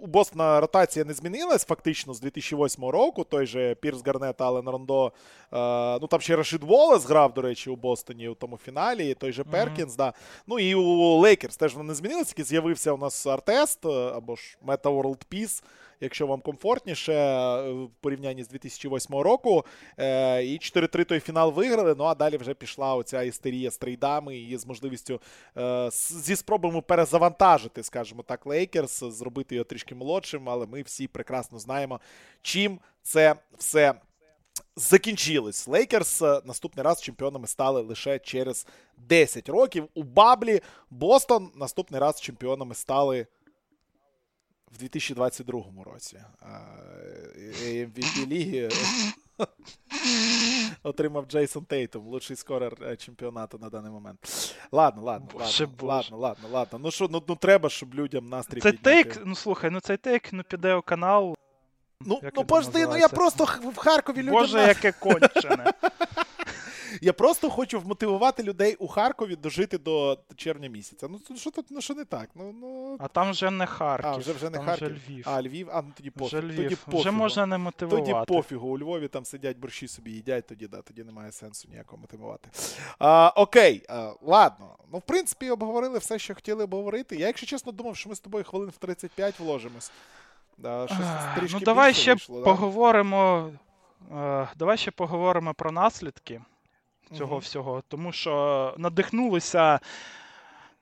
у 0.00 0.06
Бостона 0.06 0.60
ротація 0.60 1.04
не 1.04 1.14
змінилась 1.14 1.64
фактично 1.64 2.14
з 2.14 2.20
2008 2.20 2.84
року. 2.84 3.24
Той 3.24 3.46
же 3.46 3.74
Пірс, 3.74 4.02
Гарнет, 4.06 4.40
Ален, 4.40 4.68
Рондо. 4.68 5.06
Е, 5.06 5.98
ну 6.00 6.06
там 6.06 6.20
ще 6.20 6.36
Рашид 6.36 6.64
Волес 6.64 7.04
грав, 7.04 7.34
до 7.34 7.42
речі, 7.42 7.70
у 7.70 7.76
Бостоні 7.76 8.28
у 8.28 8.34
тому 8.34 8.56
фіналі. 8.56 9.14
Той 9.14 9.32
же 9.32 9.44
Перкінс. 9.44 9.92
Mm-hmm. 9.92 9.96
да. 9.96 10.12
Ну 10.46 10.58
і 10.58 10.74
у 10.74 11.18
Лейкерс 11.18 11.56
теж 11.56 11.74
вони 11.74 11.88
не 11.88 11.94
змінилися. 11.94 12.28
тільки 12.28 12.44
з'явився 12.44 12.92
у 12.92 12.96
нас 12.96 13.26
Артест 13.26 13.86
е, 13.86 13.88
або 13.88 14.36
ж 14.36 14.58
Meta 14.66 15.02
World 15.02 15.20
Peace 15.32 15.62
якщо 16.00 16.26
вам 16.26 16.40
комфортніше 16.40 17.12
е, 17.12 17.72
в 17.72 17.90
порівнянні 18.00 18.44
з 18.44 18.48
2008 18.48 19.16
року. 19.16 19.64
Е, 19.98 20.44
і 20.44 20.58
4-3 20.58 21.04
той 21.04 21.20
фінал 21.20 21.52
виграли. 21.52 21.94
Ну 21.98 22.04
а 22.04 22.14
далі 22.14 22.36
вже 22.36 22.54
пішла 22.54 22.94
оця 22.94 23.22
істерія 23.22 23.70
з 23.70 23.78
трейдами 23.78 24.38
і 24.38 24.56
з 24.56 24.66
можливістю 24.66 25.20
е, 25.56 25.90
зі 25.92 26.36
спробами 26.36 26.80
перезавантажити, 26.80 27.82
скажімо 27.82 28.22
так, 28.22 28.46
Лейкерс, 28.46 29.04
зробити 29.04 29.54
його 29.54 29.64
трішки 29.64 29.94
молодшим, 29.94 30.48
але 30.48 30.66
ми 30.66 30.82
всі 30.82 31.08
прекрасно 31.08 31.58
знаємо, 31.58 32.00
чим 32.42 32.80
це 33.02 33.34
все. 33.58 33.94
Закінчились. 34.76 35.68
Лейкерс 35.68 36.20
наступний 36.20 36.84
раз 36.84 37.02
чемпіонами 37.02 37.46
стали 37.46 37.80
лише 37.80 38.18
через 38.18 38.66
10 38.96 39.48
років. 39.48 39.88
У 39.94 40.02
Баблі 40.02 40.60
Бостон 40.90 41.50
наступний 41.54 42.00
раз 42.00 42.20
чемпіонами 42.20 42.74
стали 42.74 43.26
в 44.72 44.78
2022 44.78 45.62
році. 45.84 46.18
MVP 47.64 48.26
ліги 48.26 48.68
отримав 50.82 51.24
Джейсон 51.28 51.64
Тейтом, 51.64 52.06
лучший 52.06 52.36
скорер 52.36 52.72
е, 52.82 52.96
чемпіонату 52.96 53.58
на 53.58 53.70
даний 53.70 53.90
момент. 53.90 54.18
Ладно, 54.72 55.02
ладно, 55.02 55.28
Боже, 55.32 55.64
ладно, 55.64 55.86
ладно, 55.86 56.18
ладно, 56.18 56.48
ладно. 56.52 56.78
Ну 56.78 56.90
що, 56.90 57.08
ну, 57.10 57.22
ну 57.28 57.36
треба, 57.36 57.68
щоб 57.68 57.94
людям 57.94 58.28
настрій 58.28 58.60
Це 58.60 58.72
тейк, 58.72 59.22
ну 59.24 59.34
слухай, 59.34 59.70
ну 59.70 59.80
цей 59.80 59.96
тейк 59.96 60.32
ну, 60.32 60.42
піде 60.42 60.74
у 60.74 60.82
канал. 60.82 61.34
Ну, 62.00 62.20
ну 62.36 62.44
пожди, 62.44 62.86
ну 62.86 62.96
я 62.96 63.08
просто 63.08 63.44
в 63.44 63.76
Харкові 63.76 64.18
людям... 64.18 64.34
Боже, 64.34 64.58
яке 64.58 64.92
кончене. 64.92 65.72
Я 67.00 67.12
просто 67.12 67.50
хочу 67.50 67.80
вмотивувати 67.80 68.42
людей 68.42 68.74
у 68.74 68.88
Харкові 68.88 69.36
дожити 69.36 69.78
до 69.78 70.18
червня 70.36 70.68
місяця. 70.68 71.08
Ну 71.08 71.36
що 71.36 71.50
тут 71.50 71.66
ну 71.70 71.80
що 71.80 71.94
не 71.94 72.04
так? 72.04 72.30
Ну 72.34 72.54
ну 72.60 72.96
а 73.00 73.08
там 73.08 73.30
вже 73.30 73.50
не 73.50 73.66
Харків. 73.66 74.10
А 74.10 74.16
вже 74.16 74.32
вже 74.32 74.50
не 74.50 74.58
там 74.58 74.66
Харків. 74.66 74.86
Вже 74.86 75.12
Львів. 75.12 75.24
А 75.28 75.42
Львів, 75.42 75.68
а 75.72 75.82
ну 75.82 75.92
тоді 75.96 76.10
пофіг. 76.10 76.38
Вже 76.38 76.48
Львів. 76.48 76.56
Тоді 76.56 76.76
пофігу. 76.76 77.00
Вже 77.00 77.10
можна 77.10 77.46
не 77.46 77.58
мотивувати. 77.58 78.12
Тоді 78.12 78.26
пофігу. 78.26 78.68
У 78.68 78.78
Львові 78.78 79.08
там 79.08 79.24
сидять 79.24 79.56
борщі 79.56 79.88
собі 79.88 80.10
їдять, 80.10 80.46
тоді 80.46 80.66
да, 80.66 80.82
тоді 80.82 81.04
немає 81.04 81.32
сенсу 81.32 81.68
ніякого 81.68 82.00
мотивувати. 82.00 82.50
А, 82.98 83.32
Окей, 83.36 83.84
а, 83.88 84.12
ладно. 84.22 84.76
Ну, 84.92 84.98
в 84.98 85.02
принципі, 85.02 85.50
обговорили 85.50 85.98
все, 85.98 86.18
що 86.18 86.34
хотіли 86.34 86.64
обговорити. 86.64 87.16
Я, 87.16 87.26
якщо 87.26 87.46
чесно, 87.46 87.72
думав, 87.72 87.96
що 87.96 88.08
ми 88.08 88.14
з 88.14 88.20
тобою 88.20 88.44
хвилин 88.44 88.70
в 88.70 88.76
35 88.76 89.40
вложимось. 89.40 89.92
Да, 90.58 90.86
щось 90.86 90.98
трішки 91.36 91.58
Ну, 91.60 91.64
давай 91.64 91.94
ще 91.94 92.12
вийшло, 92.12 92.42
поговоримо. 92.42 93.50
Да? 94.10 94.48
Давай 94.56 94.76
ще 94.76 94.90
поговоримо 94.90 95.54
про 95.54 95.72
наслідки 95.72 96.40
цього 97.08 97.36
mm-hmm. 97.36 97.40
всього, 97.40 97.82
тому 97.88 98.12
що 98.12 98.74
надихнулися. 98.78 99.80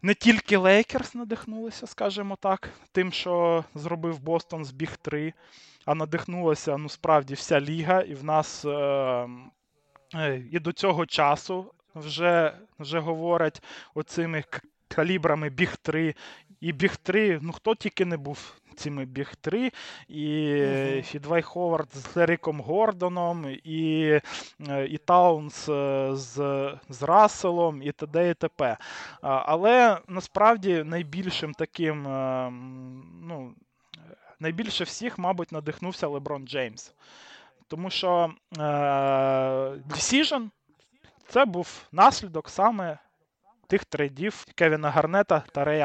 Не 0.02 0.14
тільки 0.14 0.56
Лейкерс 0.56 1.14
надихнулися, 1.14 1.86
скажімо 1.86 2.36
так, 2.40 2.70
тим, 2.92 3.12
що 3.12 3.64
зробив 3.74 4.20
Бостон 4.20 4.64
з 4.64 4.70
Біг 4.70 4.96
3, 4.96 5.32
а 5.84 5.94
надихнулася 5.94 6.76
ну, 6.76 6.88
справді 6.88 7.34
вся 7.34 7.60
ліга, 7.60 8.00
і 8.00 8.14
в 8.14 8.24
нас 8.24 8.64
е, 8.64 9.28
е, 10.14 10.42
і 10.52 10.58
до 10.58 10.72
цього 10.72 11.06
часу 11.06 11.74
вже 11.94 12.54
вже 12.78 12.98
говорять 12.98 13.62
оцими 13.94 14.44
калібрами 14.88 15.50
Біг 15.50 15.76
3. 15.76 16.14
І 16.60 16.72
Біг 16.72 16.96
3, 16.96 17.38
ну 17.42 17.52
хто 17.52 17.74
тільки 17.74 18.04
не 18.04 18.16
був 18.16 18.54
цими 18.76 19.04
біг 19.04 19.34
3, 19.40 19.72
і 20.08 20.24
uh-huh. 20.24 21.02
Двайт 21.02 21.42
Ховард 21.42 21.88
з 21.94 22.16
Еріком 22.16 22.60
Гордоном, 22.60 23.46
і 23.64 24.02
е, 24.68 24.86
і 24.86 24.98
Таунс 24.98 25.68
е, 25.68 26.10
з 26.12 26.34
з 26.88 27.02
Расселом, 27.02 27.82
і 27.82 27.92
т.д. 27.92 28.30
і 28.30 28.34
т.п. 28.34 28.76
Але 29.20 29.98
насправді 30.08 30.82
найбільшим 30.84 31.54
таким, 31.54 32.06
е, 32.08 32.50
ну, 33.22 33.54
найбільше 34.40 34.84
всіх, 34.84 35.18
мабуть, 35.18 35.52
надихнувся 35.52 36.08
Леброн 36.08 36.46
Джеймс. 36.48 36.92
Тому 37.68 37.90
що 37.90 38.30
е, 38.58 38.62
Decision 39.90 40.50
це 41.28 41.44
був 41.44 41.82
наслідок 41.92 42.48
саме 42.48 42.98
тих 43.68 43.84
трейдів 43.84 44.46
Кевіна 44.54 44.90
Гарнета 44.90 45.42
та 45.52 45.64
Рей. 45.64 45.84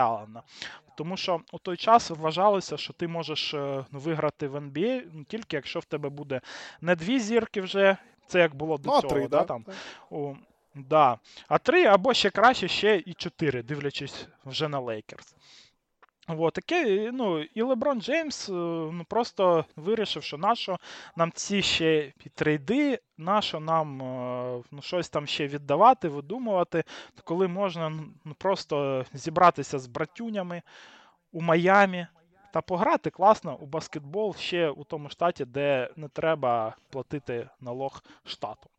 Тому 0.95 1.17
що 1.17 1.41
у 1.51 1.57
той 1.57 1.77
час 1.77 2.09
вважалося, 2.09 2.77
що 2.77 2.93
ти 2.93 3.07
можеш 3.07 3.53
е, 3.53 3.86
ну, 3.91 3.99
виграти 3.99 4.47
в 4.47 4.55
NBA 4.55 5.01
ну, 5.13 5.23
тільки 5.23 5.55
якщо 5.55 5.79
в 5.79 5.86
тебе 5.86 6.09
буде 6.09 6.41
не 6.82 6.95
дві 6.95 7.19
зірки 7.19 7.61
вже, 7.61 7.97
це 8.27 8.39
як 8.39 8.55
було 8.55 8.77
до 8.77 8.89
ну, 8.89 9.01
цього. 9.01 9.13
Три, 9.13 9.27
да, 9.27 9.43
там, 9.43 9.65
у, 10.09 10.34
да. 10.75 11.17
А 11.47 11.57
три 11.57 11.86
або 11.86 12.13
ще 12.13 12.29
краще, 12.29 12.67
ще 12.67 13.03
і 13.05 13.13
чотири, 13.13 13.63
дивлячись 13.63 14.27
вже 14.45 14.67
на 14.67 14.79
Лейкерс. 14.79 15.36
От, 16.28 16.53
таке, 16.53 17.11
ну, 17.13 17.41
І 17.41 17.61
Леброн 17.61 18.01
Джеймс 18.01 18.49
е, 18.49 18.51
ну, 18.91 19.05
просто 19.09 19.65
вирішив, 19.76 20.24
що 20.24 20.38
нащо 20.38 20.78
нам 21.15 21.32
ці 21.32 21.61
ще 21.61 22.13
трейди, 22.36 22.99
нащо 23.17 23.59
нам 23.59 24.01
е, 24.01 24.63
ну, 24.72 24.82
щось 24.82 25.09
там 25.09 25.28
ще 25.28 25.47
віддавати, 25.47 26.07
видумувати, 26.07 26.84
коли 27.24 27.47
можна 27.47 27.89
ну, 28.26 28.34
просто 28.38 29.05
зібратися 29.13 29.80
з 29.80 29.88
братюнями 29.88 30.61
у 31.32 31.41
Майамі 31.41 32.07
та 32.53 32.61
пограти 32.61 33.09
класно 33.09 33.57
у 33.57 33.65
баскетбол 33.65 34.36
ще 34.36 34.69
у 34.69 34.84
тому 34.84 35.09
штаті, 35.09 35.45
де 35.45 35.89
не 35.95 36.07
треба 36.07 36.76
платити 36.89 37.49
налог 37.61 38.03
штату. 38.24 38.69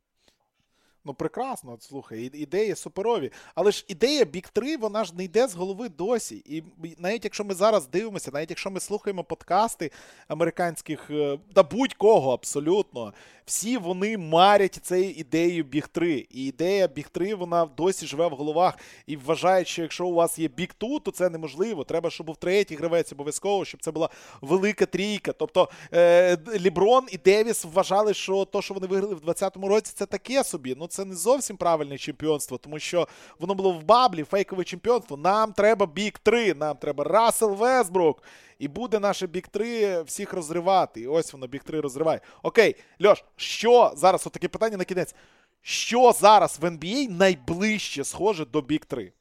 Ну, 1.05 1.15
прекрасно, 1.15 1.77
слухай, 1.81 2.21
ідеї 2.21 2.75
суперові. 2.75 3.33
Але 3.55 3.73
ж 3.73 3.85
ідея 3.89 4.25
Бік 4.25 4.49
3, 4.49 4.77
вона 4.77 5.05
ж 5.05 5.15
не 5.17 5.25
йде 5.25 5.49
з 5.49 5.55
голови 5.55 5.89
досі. 5.89 6.43
І 6.47 6.63
навіть 6.99 7.25
якщо 7.25 7.45
ми 7.45 7.55
зараз 7.55 7.87
дивимося, 7.87 8.31
навіть 8.35 8.51
якщо 8.51 8.71
ми 8.71 8.81
слухаємо 8.81 9.25
подкасти 9.25 9.91
американських, 10.29 11.11
да 11.55 11.63
будь-кого 11.63 12.33
абсолютно, 12.33 13.13
всі 13.47 13.77
вони 13.77 14.19
марять 14.19 14.79
цією 14.83 15.11
ідеєю 15.11 15.65
біг 15.65 15.89
3. 15.89 16.27
І 16.31 16.47
ідея 16.47 16.89
біг 16.89 17.09
3 17.09 17.35
вона 17.35 17.65
досі 17.77 18.07
живе 18.07 18.27
в 18.27 18.31
головах 18.31 18.79
і 19.07 19.17
вважають, 19.17 19.69
що 19.69 19.83
якщо 19.83 20.07
у 20.07 20.15
вас 20.15 20.39
є 20.39 20.49
біг 20.49 20.69
2, 20.81 20.99
то 20.99 21.11
це 21.11 21.31
неможливо. 21.31 21.85
Треба, 21.85 22.11
щоб 22.11 22.27
був 22.27 22.37
третій 22.37 22.77
гравець 22.77 23.13
обов'язково, 23.13 23.65
щоб 23.65 23.83
це 23.83 23.91
була 23.91 24.09
велика 24.41 24.87
трійка. 24.87 25.33
Тобто 25.33 25.69
е, 25.95 26.39
Ліброн 26.61 27.07
і 27.11 27.19
Девіс 27.19 27.65
вважали, 27.65 28.15
що 28.15 28.45
то, 28.45 28.63
що 28.63 28.75
вони 28.75 28.87
виграли 28.87 29.15
в 29.15 29.21
2020 29.21 29.57
році, 29.57 29.93
це 29.95 30.07
таке 30.07 30.45
собі. 30.45 30.77
Ну 30.79 30.87
це 30.87 31.05
не 31.05 31.15
зовсім 31.15 31.57
правильне 31.57 31.99
чемпіонство, 31.99 32.59
тому 32.59 32.79
що 32.79 33.09
воно 33.39 33.55
було 33.55 33.73
в 33.73 33.83
баблі, 33.83 34.25
фейкове 34.25 34.65
чемпіонство. 34.65 35.17
Нам 35.17 35.53
треба 35.53 35.87
біг 35.87 36.13
3, 36.23 36.55
нам 36.55 36.77
треба 36.77 37.05
Рассел 37.05 37.55
Весбрук. 37.55 38.23
І 38.63 38.69
буде 38.69 38.99
наше 38.99 39.27
Біг 39.27 39.49
3 39.49 40.03
всіх 40.03 40.33
розривати. 40.33 41.01
І 41.01 41.07
ось 41.07 41.33
воно 41.33 41.47
Біг 41.47 41.65
3 41.65 41.81
розриває. 41.81 42.21
Окей, 42.43 42.77
Льош, 43.05 43.25
що 43.37 43.93
зараз 43.97 44.27
отаке 44.27 44.49
питання 44.49 44.77
на 44.77 44.85
кінець. 44.85 45.15
Що 45.63 46.13
зараз 46.13 46.59
в 46.61 46.65
NBA 46.65 47.11
найближче 47.11 48.05
схоже 48.05 48.45
до 48.45 48.61
Біг 48.61 48.85
3? 48.85 49.13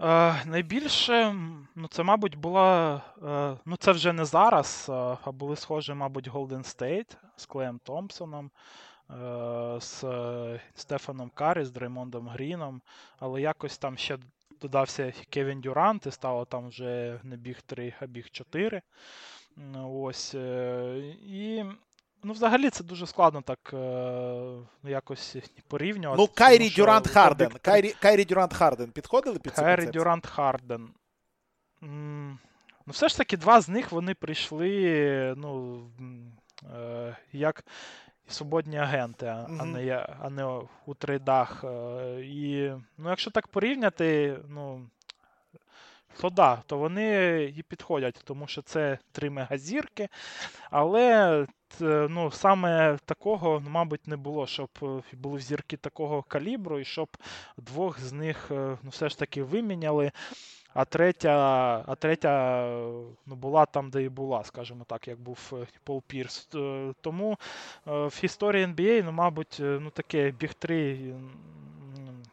Е, 0.00 0.34
найбільше, 0.46 1.34
ну 1.74 1.88
це, 1.88 2.02
мабуть, 2.02 2.34
була. 2.34 3.00
Е, 3.22 3.56
ну, 3.64 3.76
це 3.76 3.92
вже 3.92 4.12
не 4.12 4.24
зараз, 4.24 4.86
а 5.24 5.32
були 5.32 5.56
схожі, 5.56 5.94
мабуть, 5.94 6.30
Golden 6.30 6.76
State 6.76 7.16
з 7.36 7.46
Клеєм 7.46 7.80
Томпсоном, 7.84 8.50
е, 9.10 9.14
з 9.80 10.04
Стефаном 10.74 11.30
Карі, 11.34 11.64
з 11.64 11.70
Дреймондом 11.70 12.28
Гріном, 12.28 12.80
але 13.18 13.40
якось 13.40 13.78
там 13.78 13.96
ще 13.96 14.18
додався 14.62 15.12
Кевін 15.30 15.60
Дюрант, 15.60 16.06
і 16.06 16.10
стало 16.10 16.44
там 16.44 16.68
вже 16.68 17.20
не 17.22 17.36
біг 17.36 17.62
3, 17.62 17.94
а 18.00 18.06
біг 18.06 18.30
4. 18.30 18.82
Ось. 19.84 20.34
Е, 20.34 20.98
і. 21.26 21.64
Ну, 22.24 22.32
взагалі, 22.32 22.70
це 22.70 22.84
дуже 22.84 23.06
складно 23.06 23.42
так 23.42 23.70
е, 23.74 24.90
якось 24.90 25.36
порівнювати. 25.68 26.22
Ну, 26.22 26.28
Кайрі 26.34 26.70
Дюрант 26.70 27.08
Харден. 27.08 27.50
Кайрі, 27.62 27.94
Кайрі 28.00 28.24
Дюрант 28.24 28.54
Харден 28.54 28.90
підходили 28.90 29.38
під 29.38 29.54
цю 29.54 29.62
Кайрі 29.62 29.86
Дюрант 29.86 30.26
Харден. 30.26 30.88
Ну, 32.86 32.92
все 32.92 33.08
ж 33.08 33.16
таки, 33.16 33.36
два 33.36 33.60
з 33.60 33.68
них 33.68 33.92
вони 33.92 34.14
прийшли, 34.14 35.34
ну, 35.36 35.80
е, 36.74 37.16
як 37.32 37.64
свободні 38.28 38.76
агенти, 38.76 39.26
а, 39.26 39.30
mm-hmm. 39.30 39.58
а 39.60 39.64
не 39.64 40.06
а 40.20 40.30
не 40.30 40.44
у 40.86 40.94
трейдах. 40.94 41.64
Е, 41.64 42.20
і 42.20 42.72
ну, 42.98 43.08
якщо 43.08 43.30
так 43.30 43.48
порівняти, 43.48 44.38
ну. 44.48 44.86
То 46.20 46.30
да, 46.30 46.62
то 46.66 46.78
вони 46.78 47.42
і 47.56 47.62
підходять, 47.62 48.20
тому 48.24 48.46
що 48.46 48.62
це 48.62 48.98
три 49.12 49.30
мегазірки. 49.30 50.08
Але 50.70 51.46
ну, 51.80 52.30
саме 52.30 52.98
такого, 53.04 53.60
ну, 53.64 53.70
мабуть, 53.70 54.06
не 54.06 54.16
було, 54.16 54.46
щоб 54.46 54.68
е, 54.82 55.02
були 55.12 55.40
зірки 55.40 55.76
такого 55.76 56.22
калібру, 56.22 56.78
і 56.78 56.84
щоб 56.84 57.16
двох 57.56 58.00
з 58.00 58.12
них 58.12 58.48
е, 58.50 58.78
ну, 58.82 58.90
все 58.90 59.08
ж 59.08 59.18
таки 59.18 59.42
виміняли. 59.42 60.12
А 60.74 60.84
третя 60.84 61.84
а 61.86 61.94
третя 61.94 62.64
ну, 63.26 63.34
була 63.34 63.66
там, 63.66 63.90
де 63.90 64.02
і 64.02 64.08
була, 64.08 64.44
скажімо 64.44 64.84
так, 64.86 65.08
як 65.08 65.20
був 65.20 65.38
е, 65.52 65.66
Пол 65.84 66.02
Пірс. 66.06 66.48
Тому 67.00 67.38
в 67.86 68.20
історії 68.22 68.66
NBA, 68.66 69.02
ну, 69.04 69.12
мабуть, 69.12 69.56
ну, 69.60 69.90
таке 69.90 70.30
біг 70.30 70.54
3, 70.54 71.14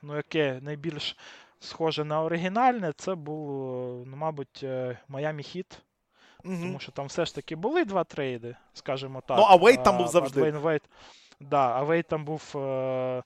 ну, 0.01 0.15
яке 0.15 0.59
найбільш 0.61 1.17
схоже 1.59 2.03
на 2.03 2.23
оригінальне, 2.23 2.93
це 2.97 3.15
був, 3.15 3.47
ну, 4.07 4.17
мабуть, 4.17 4.65
Майами 5.07 5.41
Хіт. 5.41 5.81
Угу. 6.43 6.57
Тому 6.61 6.79
що 6.79 6.91
там 6.91 7.05
все 7.05 7.25
ж 7.25 7.35
таки 7.35 7.55
були 7.55 7.85
два 7.85 8.03
трейди, 8.03 8.55
скажімо 8.73 9.21
так. 9.27 9.37
Ну, 9.37 9.45
а 9.47 9.55
Вейт 9.55 9.83
там 9.83 9.97
був 9.97 10.07
завжди. 10.07 10.41
Двейн 10.41 10.57
Вейд, 10.57 10.81
да, 11.39 11.71
а 11.71 11.83
Вейд 11.83 12.07
там 12.07 12.25
був. 12.25 12.53
Е- 12.55 13.23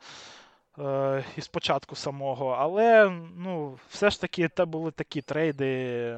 е, 0.79 1.23
із 1.37 1.47
початку 1.47 1.95
самого, 1.95 2.49
але 2.59 3.09
ну, 3.37 3.77
все 3.89 4.09
ж 4.09 4.21
таки 4.21 4.49
це 4.55 4.65
були 4.65 4.91
такі 4.91 5.21
трейди. 5.21 6.15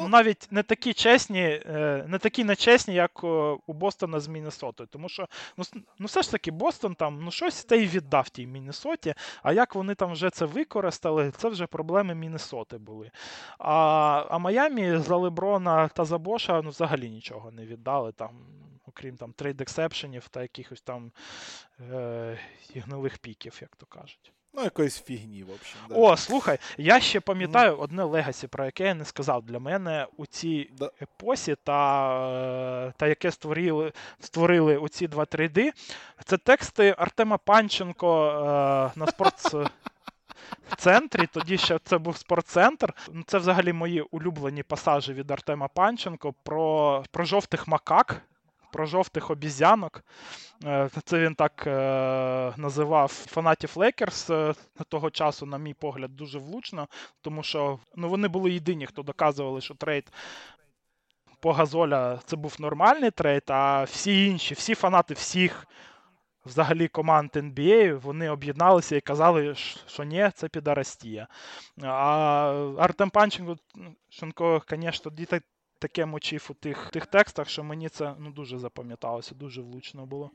Ну, 0.00 0.08
навіть 0.08 0.48
не 0.50 0.62
такі 0.62 0.92
чесні, 0.92 1.40
е, 1.40 2.04
не 2.08 2.18
такі 2.18 2.44
нечесні, 2.44 2.94
як 2.94 3.24
у 3.66 3.72
Бостона 3.72 4.20
з 4.20 4.28
Міннесотою. 4.28 4.88
Тому 4.92 5.08
що, 5.08 5.28
ну, 5.56 5.64
ну 5.98 6.06
все 6.06 6.22
ж 6.22 6.30
таки, 6.30 6.50
Бостон 6.50 6.94
там 6.94 7.24
ну, 7.24 7.30
щось 7.30 7.64
те 7.64 7.76
й 7.76 7.86
віддав 7.86 8.28
тій 8.28 8.46
Міннесоті, 8.46 9.14
а 9.42 9.52
як 9.52 9.74
вони 9.74 9.94
там 9.94 10.12
вже 10.12 10.30
це 10.30 10.44
використали, 10.44 11.30
це 11.30 11.48
вже 11.48 11.66
проблеми 11.66 12.14
Міннесоти 12.14 12.78
були. 12.78 13.10
А 13.58 14.24
а 14.30 14.38
Майамі 14.38 14.96
за 14.96 15.16
Леброна 15.16 15.88
та 15.88 16.04
за 16.04 16.18
Боша 16.18 16.62
ну, 16.62 16.70
взагалі 16.70 17.10
нічого 17.10 17.50
не 17.50 17.66
віддали, 17.66 18.12
там, 18.12 18.30
окрім 18.90 19.16
там 19.16 19.32
трейд 19.32 19.60
ексепшенів 19.60 20.28
та 20.28 20.42
якихось 20.42 20.80
там 20.80 21.12
е, 21.80 22.38
гнилих 22.74 23.18
піків, 23.18 23.58
як 23.60 23.76
то 23.76 23.86
кажуть. 23.86 24.32
Ну, 24.52 24.62
якоїсь 24.62 25.02
фігні, 25.02 25.42
в 25.42 25.50
общем. 25.50 25.80
Да. 25.88 25.94
О, 25.94 26.16
слухай, 26.16 26.58
я 26.76 27.00
ще 27.00 27.20
пам'ятаю 27.20 27.76
mm. 27.76 27.82
одне 27.82 28.04
легасі, 28.04 28.46
про 28.46 28.64
яке 28.64 28.84
я 28.84 28.94
не 28.94 29.04
сказав. 29.04 29.42
Для 29.42 29.58
мене 29.58 30.06
у 30.16 30.26
цій 30.26 30.70
да. 30.78 30.90
епосі, 31.02 31.56
та 31.64 32.88
е, 32.88 32.92
та 32.96 33.06
яке 33.06 33.30
створили 33.30 33.92
створили 34.20 34.76
оці 34.76 35.08
два 35.08 35.24
трейди, 35.24 35.72
це 36.24 36.36
тексти 36.36 36.94
Артема 36.98 37.38
Панченко 37.38 38.26
е, 38.26 38.98
на 38.98 39.06
спортцентрі. 39.06 41.26
Тоді 41.32 41.58
ще 41.58 41.78
це 41.84 41.98
був 41.98 42.16
спортцентр. 42.16 42.94
Це 43.26 43.38
взагалі 43.38 43.72
мої 43.72 44.00
улюблені 44.00 44.62
пасажі 44.62 45.12
від 45.12 45.30
Артема 45.30 45.68
Панченко 45.68 46.34
про, 46.42 47.04
про 47.10 47.24
жовтих 47.24 47.68
макак 47.68 48.22
про 48.72 48.86
жовтих 48.86 49.30
обезьянок. 49.30 50.04
Е, 50.64 50.90
це 51.04 51.18
він 51.18 51.34
так 51.34 51.64
е, 51.66 52.52
називав 52.56 53.08
фанатів 53.08 53.72
Лейкерс 53.74 54.30
того 54.88 55.10
часу, 55.10 55.46
на 55.46 55.58
мій 55.58 55.74
погляд, 55.74 56.16
дуже 56.16 56.38
влучно, 56.38 56.88
тому 57.20 57.42
що 57.42 57.78
ну, 57.96 58.08
вони 58.08 58.28
були 58.28 58.50
єдині, 58.50 58.86
хто 58.86 59.02
доказували, 59.02 59.60
що 59.60 59.74
трейд 59.74 60.12
По 61.40 61.52
Газоля 61.52 62.18
це 62.24 62.36
був 62.36 62.56
нормальний 62.58 63.10
трейд, 63.10 63.42
а 63.48 63.82
всі 63.82 64.26
інші, 64.26 64.54
всі 64.54 64.74
фанати 64.74 65.14
всіх 65.14 65.66
взагалі 66.46 66.88
команд 66.88 67.30
NBA, 67.34 68.00
вони 68.00 68.30
об'єдналися 68.30 68.96
і 68.96 69.00
казали, 69.00 69.54
що 69.86 70.04
ні, 70.04 70.30
це 70.34 70.48
підарастія. 70.48 71.28
А 71.82 72.74
Артем 72.78 73.10
Панченко, 73.10 74.62
звісно, 74.70 75.10
таке 75.80 76.06
мочив 76.06 76.46
у 76.50 76.54
тих 76.54 76.90
тих 76.90 77.06
текстах, 77.06 77.48
що 77.48 77.64
мені 77.64 77.88
це 77.88 78.14
ну, 78.18 78.30
дуже 78.30 78.58
запам'яталося, 78.58 79.34
дуже 79.34 79.62
влучно 79.62 80.06
було. 80.06 80.30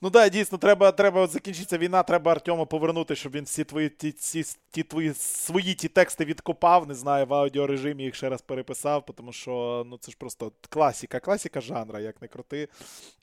Ну 0.00 0.10
так, 0.10 0.22
да, 0.22 0.28
дійсно, 0.28 0.58
треба 0.58 0.92
треба 0.92 1.20
от 1.20 1.30
закінчиться 1.30 1.78
війна, 1.78 2.02
треба 2.02 2.32
Артему 2.32 2.66
повернути, 2.66 3.16
щоб 3.16 3.32
він 3.32 3.44
всі 3.44 3.64
твої 3.64 3.88
ті, 3.88 4.12
ті, 4.12 4.44
ті 4.70 4.82
твої 4.82 5.14
свої 5.14 5.74
ті 5.74 5.88
тексти 5.88 6.24
відкопав, 6.24 6.88
не 6.88 6.94
знаю, 6.94 7.26
в 7.26 7.34
аудіорежимі 7.34 8.02
їх 8.04 8.14
ще 8.14 8.28
раз 8.28 8.42
переписав, 8.42 9.06
тому 9.16 9.32
що 9.32 9.84
ну 9.86 9.98
це 9.98 10.10
ж 10.10 10.16
просто 10.18 10.52
класіка, 10.68 11.20
класіка 11.20 11.60
жанра, 11.60 12.00
як 12.00 12.22
не 12.22 12.28
крути. 12.28 12.68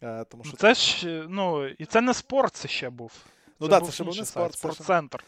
Е, 0.03 0.23
тому 0.23 0.43
що... 0.43 0.57
Це 0.57 0.73
ж, 0.73 1.25
ну, 1.29 1.67
і 1.67 1.85
це 1.85 2.01
не 2.01 2.13
Спортцентр 2.13 2.67
ще 2.67 2.89
був. 2.89 3.11
Ну 3.63 3.69
так, 3.69 3.85
це 3.85 3.91
ще 3.91 4.03
був 4.03 4.17
не 4.17 4.25
спорт. 4.25 4.53
Спортцентр. 4.57 5.23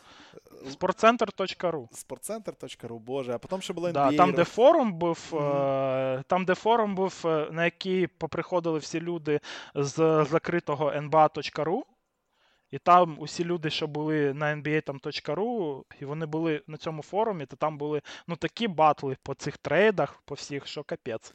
Спортцентр.ру. 0.71 1.89
Спортцентр.ру, 1.91 2.99
боже, 2.99 3.33
а 3.33 3.37
потім 3.37 3.61
ще 3.61 3.73
було 3.73 3.87
NBA. 3.87 3.93
Да, 3.93 4.11
там, 4.11 4.31
де 4.31 4.43
форум 4.43 4.93
був, 4.93 5.19
mm-hmm. 5.31 6.23
там, 6.27 6.45
де 6.45 6.55
форум 6.55 6.95
був, 6.95 7.21
е, 7.25 7.47
на 7.51 7.65
який 7.65 8.07
поприходили 8.07 8.79
всі 8.79 9.01
люди 9.01 9.39
з 9.75 10.25
закритого 10.29 10.91
nba.ru. 10.91 11.81
І 12.75 12.79
там 12.79 13.15
усі 13.19 13.43
люди, 13.43 13.69
що 13.69 13.87
були 13.87 14.33
на 14.33 14.45
NBA.ru, 14.55 15.83
і 16.01 16.05
вони 16.05 16.25
були 16.25 16.61
на 16.67 16.77
цьому 16.77 17.01
форумі, 17.01 17.45
то 17.45 17.55
там 17.55 17.77
були 17.77 18.01
ну 18.27 18.35
такі 18.35 18.67
батли 18.67 19.17
по 19.23 19.33
цих 19.33 19.57
трейдах, 19.57 20.21
по 20.25 20.35
всіх, 20.35 20.67
що 20.67 20.83
капець. 20.83 21.33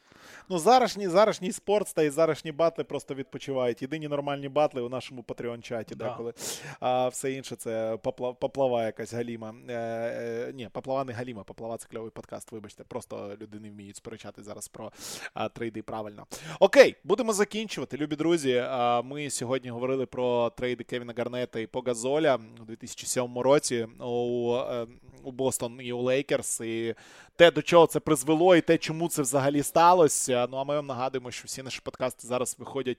Ну, 0.49 0.59
зарашній 0.59 1.09
зарашній 1.09 1.53
спорт 1.53 1.95
та 1.95 2.03
і 2.03 2.11
зарашні 2.11 2.53
батли 2.53 2.85
просто 2.85 3.15
відпочивають. 3.15 3.83
Єдині 3.83 4.09
нормальні 4.09 4.49
батли 4.49 4.83
у 4.83 4.89
нашому 4.89 5.23
Patreon-чаті, 5.23 5.97
да. 5.97 6.11
деколи. 6.11 6.33
А 6.81 7.09
все 7.09 7.33
інше 7.33 7.57
це 7.57 7.99
попла, 8.03 8.33
поплава 8.33 8.85
якась 8.85 9.13
галіма. 9.13 9.55
Е, 9.69 9.73
е, 9.75 10.53
Ні, 10.55 10.69
поплава 10.73 11.05
не 11.05 11.13
галіма, 11.13 11.45
поплава 11.45 11.77
це 11.77 11.89
кльовий 11.89 12.11
подкаст. 12.11 12.53
Вибачте, 12.53 12.85
просто 12.85 13.37
люди 13.41 13.61
не 13.61 13.71
вміють 13.71 13.97
сперечати 13.97 14.43
зараз 14.43 14.69
про 14.69 14.93
а, 15.35 15.49
трейди 15.49 15.83
правильно. 15.83 16.27
Окей, 16.61 16.97
будемо 17.05 17.33
закінчувати, 17.33 17.97
любі 17.97 18.17
друзі. 18.17 18.65
А, 18.69 19.03
Ми 19.03 19.31
сьогодні 19.31 19.71
говорили 19.71 20.07
про 20.07 20.51
трейди 20.51 20.85
Кевіна 20.85 21.13
Гарнета 21.31 21.61
і 21.61 21.67
Погазоля 21.67 22.39
у 22.63 22.65
2007 22.65 23.39
році 23.39 23.87
у 24.01 24.55
е, 24.55 24.87
у 25.23 25.33
Бостон 25.33 25.79
і 25.83 25.93
у 25.93 26.03
Лейкерс. 26.03 26.61
І 26.61 26.95
те, 27.37 27.51
до 27.51 27.63
чого 27.63 27.87
це 27.87 28.01
призвело, 28.01 28.57
і 28.57 28.61
те, 28.61 28.79
чому 28.79 29.09
це 29.09 29.23
взагалі 29.23 29.63
сталося. 29.63 30.47
Ну 30.51 30.57
а 30.57 30.65
ми 30.65 30.75
вам 30.75 30.87
нагадуємо, 30.87 31.31
що 31.31 31.45
всі 31.47 31.63
наші 31.63 31.81
подкасти 31.85 32.27
зараз 32.27 32.57
виходять 32.59 32.99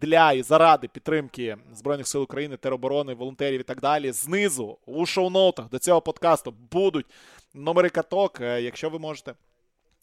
для 0.00 0.32
і 0.32 0.42
заради 0.42 0.88
підтримки 0.88 1.56
Збройних 1.74 2.08
сил 2.08 2.22
України, 2.22 2.56
тероборони, 2.56 3.14
волонтерів 3.14 3.60
і 3.60 3.64
так 3.64 3.80
далі. 3.80 4.12
Знизу 4.12 4.78
у 4.86 5.06
шоу-ноутах 5.06 5.68
до 5.68 5.78
цього 5.78 6.00
подкасту 6.00 6.54
будуть 6.70 7.06
номери 7.54 7.88
каток, 7.88 8.40
е, 8.40 8.62
якщо 8.62 8.90
ви 8.90 8.98
можете. 8.98 9.34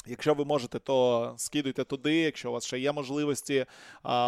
Якщо 0.05 0.33
ви 0.33 0.45
можете, 0.45 0.79
то 0.79 1.33
скидуйте 1.37 1.83
туди. 1.83 2.15
Якщо 2.15 2.49
у 2.49 2.53
вас 2.53 2.65
ще 2.65 2.79
є 2.79 2.91
можливості, 2.91 3.65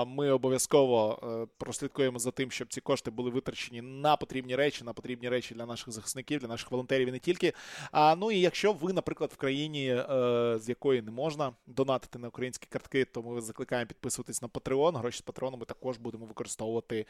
ми 0.08 0.32
обов'язково 0.32 1.20
е, 1.24 1.48
прослідкуємо 1.58 2.20
за 2.20 2.32
тим, 2.32 2.52
щоб 2.52 2.68
ці 2.68 2.82
кошти 2.82 3.12
були 3.12 3.32
витрачені 3.32 3.82
на 3.82 4.16
потрібні 4.16 4.56
речі, 4.56 4.84
на 4.84 4.94
потрібні 4.94 5.30
речі 5.30 5.56
для 5.56 5.66
наших 5.66 5.94
захисників, 5.94 6.40
для 6.40 6.48
наших 6.48 6.72
волонтерів 6.72 7.08
і 7.08 7.12
не 7.12 7.20
тільки. 7.20 7.54
А 7.92 8.16
ну 8.16 8.32
і 8.32 8.40
якщо 8.40 8.74
ви, 8.74 8.94
наприклад, 8.94 9.32
в 9.34 9.38
країні, 9.38 9.88
е, 9.88 10.60
з 10.60 10.70
якої 10.70 11.02
не 11.02 11.12
можна 11.12 11.54
донатити 11.68 12.20
на 12.20 12.28
українські 12.28 12.68
картки, 12.70 13.06
то 13.06 13.22
ми 13.22 13.42
закликаємо 13.42 13.88
підписуватись 13.88 14.42
на 14.42 14.48
Patreon. 14.48 14.98
Гроші 14.98 15.18
з 15.18 15.22
Патреону 15.22 15.58
ми 15.58 15.66
також 15.66 15.98
будемо 15.98 16.26
використовувати 16.26 17.06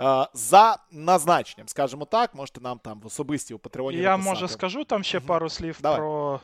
е, 0.00 0.26
за 0.34 0.78
назначенням. 0.90 1.68
Скажімо 1.68 2.04
так, 2.04 2.34
можете 2.34 2.60
нам 2.60 2.78
там 2.78 3.00
в 3.00 3.06
особисті 3.06 3.54
у 3.54 3.58
Патреоні. 3.58 3.98
Я 3.98 4.10
написати. 4.10 4.30
може 4.30 4.48
скажу 4.48 4.84
там 4.84 5.04
ще 5.04 5.20
пару 5.20 5.48
слів 5.48 5.78
Давай. 5.82 5.98
про, 5.98 6.40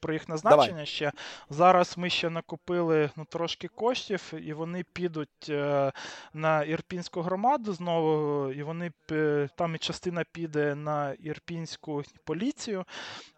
про 0.00 0.12
їх 0.12 0.28
назначення. 0.28 0.66
Давай 0.66 0.83
ще. 0.86 1.12
Зараз 1.50 1.98
ми 1.98 2.10
ще 2.10 2.30
накупили 2.30 3.10
ну, 3.16 3.24
трошки 3.24 3.68
коштів, 3.68 4.32
і 4.42 4.52
вони 4.52 4.84
підуть 4.92 5.48
е, 5.48 5.92
на 6.34 6.62
Ірпінську 6.62 7.22
громаду 7.22 7.72
знову, 7.72 8.50
і 8.52 8.62
вони 8.62 8.92
там 9.56 9.74
і 9.74 9.78
частина 9.78 10.24
піде 10.32 10.74
на 10.74 11.12
Ірпінську 11.12 12.02
поліцію, 12.24 12.84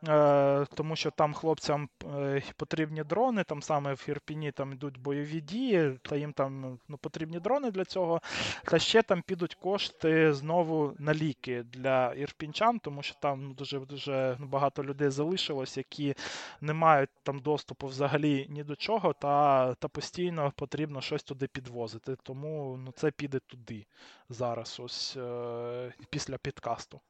е, 0.08 0.66
тому 0.74 0.96
що 0.96 1.10
там 1.10 1.34
хлопцям 1.34 1.88
е, 2.16 2.42
потрібні 2.56 3.04
дрони, 3.04 3.44
там 3.44 3.62
саме 3.62 3.94
в 3.94 4.04
Ірпіні 4.08 4.52
там 4.52 4.72
йдуть 4.72 4.98
бойові 4.98 5.40
дії, 5.40 5.98
та 6.02 6.16
їм 6.16 6.32
там 6.32 6.78
ну, 6.88 6.96
потрібні 6.98 7.40
дрони 7.40 7.70
для 7.70 7.84
цього. 7.84 8.20
Та 8.64 8.78
ще 8.78 9.02
там 9.02 9.22
підуть 9.22 9.54
кошти 9.54 10.34
знову 10.34 10.94
на 10.98 11.14
ліки 11.14 11.64
для 11.72 12.12
ірпінчан, 12.14 12.78
тому 12.78 13.02
що 13.02 13.14
там 13.20 13.42
ну, 13.42 13.54
дуже 13.54 13.80
дуже 13.80 14.36
ну, 14.40 14.46
багато 14.46 14.84
людей 14.84 15.10
залишилось, 15.10 15.76
які 15.76 16.14
не 16.60 16.72
мають 16.72 17.10
там 17.22 17.35
доступу 17.40 17.86
взагалі 17.86 18.46
ні 18.50 18.64
до 18.64 18.76
чого, 18.76 19.12
та 19.12 19.74
та 19.74 19.88
постійно 19.88 20.52
потрібно 20.56 21.00
щось 21.00 21.22
туди 21.22 21.46
підвозити. 21.46 22.16
Тому 22.22 22.78
ну, 22.84 22.92
це 22.92 23.10
піде 23.10 23.38
туди 23.38 23.86
зараз, 24.28 24.80
ось 24.80 25.16
е- 25.16 25.92
після 26.10 26.38
підкасту. 26.38 27.00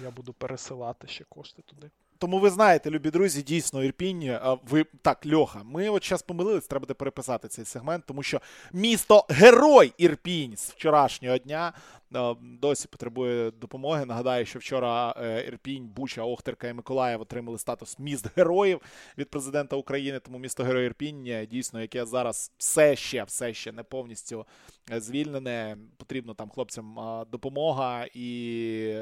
Я 0.00 0.10
буду 0.10 0.32
пересилати 0.32 1.08
ще 1.08 1.24
кошти 1.24 1.62
туди. 1.62 1.90
Тому 2.18 2.38
ви 2.38 2.50
знаєте, 2.50 2.90
любі 2.90 3.10
друзі, 3.10 3.42
дійсно 3.42 3.84
Ірпінь. 3.84 4.38
Ви 4.68 4.84
так, 5.02 5.26
Льоха, 5.26 5.62
ми 5.64 5.88
от 5.88 6.04
зараз 6.04 6.22
помилились, 6.22 6.66
треба 6.66 6.80
буде 6.80 6.94
переписати 6.94 7.48
цей 7.48 7.64
сегмент, 7.64 8.04
тому 8.06 8.22
що 8.22 8.40
місто 8.72 9.26
Герой 9.28 9.92
Ірпінь 9.98 10.56
з 10.56 10.70
вчорашнього 10.70 11.38
дня 11.38 11.72
досі 12.40 12.88
потребує 12.88 13.50
допомоги. 13.50 14.04
Нагадаю, 14.04 14.46
що 14.46 14.58
вчора 14.58 15.14
е, 15.16 15.44
Ірпінь, 15.46 15.88
Буча, 15.88 16.22
Охтерка 16.22 16.68
і 16.68 16.72
Миколаїв 16.72 17.20
отримали 17.20 17.58
статус 17.58 17.98
міст 17.98 18.26
героїв 18.36 18.80
від 19.18 19.30
президента 19.30 19.76
України. 19.76 20.18
Тому 20.20 20.38
місто 20.38 20.64
Герой 20.64 20.86
Ірпінь, 20.86 21.26
е, 21.26 21.46
дійсно, 21.46 21.80
яке 21.80 22.06
зараз 22.06 22.52
все 22.58 22.96
ще 22.96 23.24
все 23.24 23.54
ще 23.54 23.72
не 23.72 23.82
повністю 23.82 24.46
е, 24.92 25.00
звільнене. 25.00 25.76
Потрібно 25.96 26.34
там 26.34 26.50
хлопцям 26.50 26.98
допомога, 27.30 28.06
і 28.14 28.94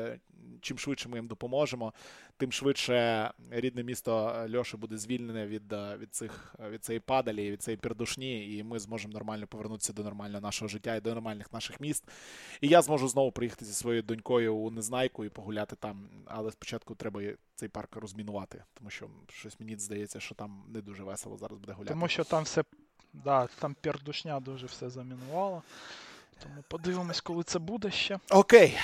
чим 0.61 0.79
швидше 0.79 1.09
ми 1.09 1.19
їм 1.19 1.27
допоможемо, 1.27 1.93
тим 2.37 2.53
швидше 2.53 3.31
рідне 3.51 3.83
місто 3.83 4.47
Льоші 4.57 4.77
буде 4.77 4.97
звільнене 4.97 5.47
від 5.47 5.75
від 5.99 6.15
цих 6.15 6.55
від 6.71 6.85
цієї 6.85 7.01
падалі, 7.01 7.51
від 7.51 7.63
цієї 7.63 7.77
пердушні, 7.77 8.57
і 8.57 8.63
ми 8.63 8.79
зможемо 8.79 9.13
нормально 9.13 9.47
повернутися 9.47 9.93
до 9.93 10.05
нормального 10.05 10.41
нашого 10.41 10.69
життя 10.69 10.97
і 10.97 11.01
до 11.01 11.11
нормальних 11.11 11.53
наших 11.53 11.81
міст. 11.81 12.05
І 12.61 12.69
я 12.69 12.83
зможу 12.83 12.98
знову 13.07 13.33
приїхати 13.33 13.65
зі 13.65 13.73
своєю 13.73 14.03
донькою 14.03 14.55
у 14.55 14.71
Незнайку 14.71 15.25
і 15.25 15.29
погуляти 15.29 15.77
там. 15.77 16.09
Але 16.27 16.51
спочатку 16.51 16.95
треба 16.95 17.23
цей 17.55 17.69
парк 17.69 17.97
розмінувати, 17.97 18.65
тому 18.75 18.91
що 18.91 19.07
щось 19.29 19.61
мені 19.61 19.77
здається, 19.77 20.21
що 20.21 20.35
там 20.35 20.65
не 20.69 20.81
дуже 20.81 21.03
весело 21.03 21.37
зараз 21.37 21.59
буде 21.59 21.73
гуляти. 21.73 21.95
Тому 21.95 22.09
що 22.09 22.25
там 22.25 22.45
все 22.45 22.65
да, 23.13 23.49
там 23.59 23.77
пердушня 23.81 24.41
дуже 24.41 24.67
все 24.67 24.91
замінувало. 24.91 25.63
Тому 26.43 26.65
подивимось, 26.69 27.21
коли 27.21 27.43
це 27.43 27.59
буде 27.59 27.91
ще. 27.91 28.19
Окей, 28.31 28.79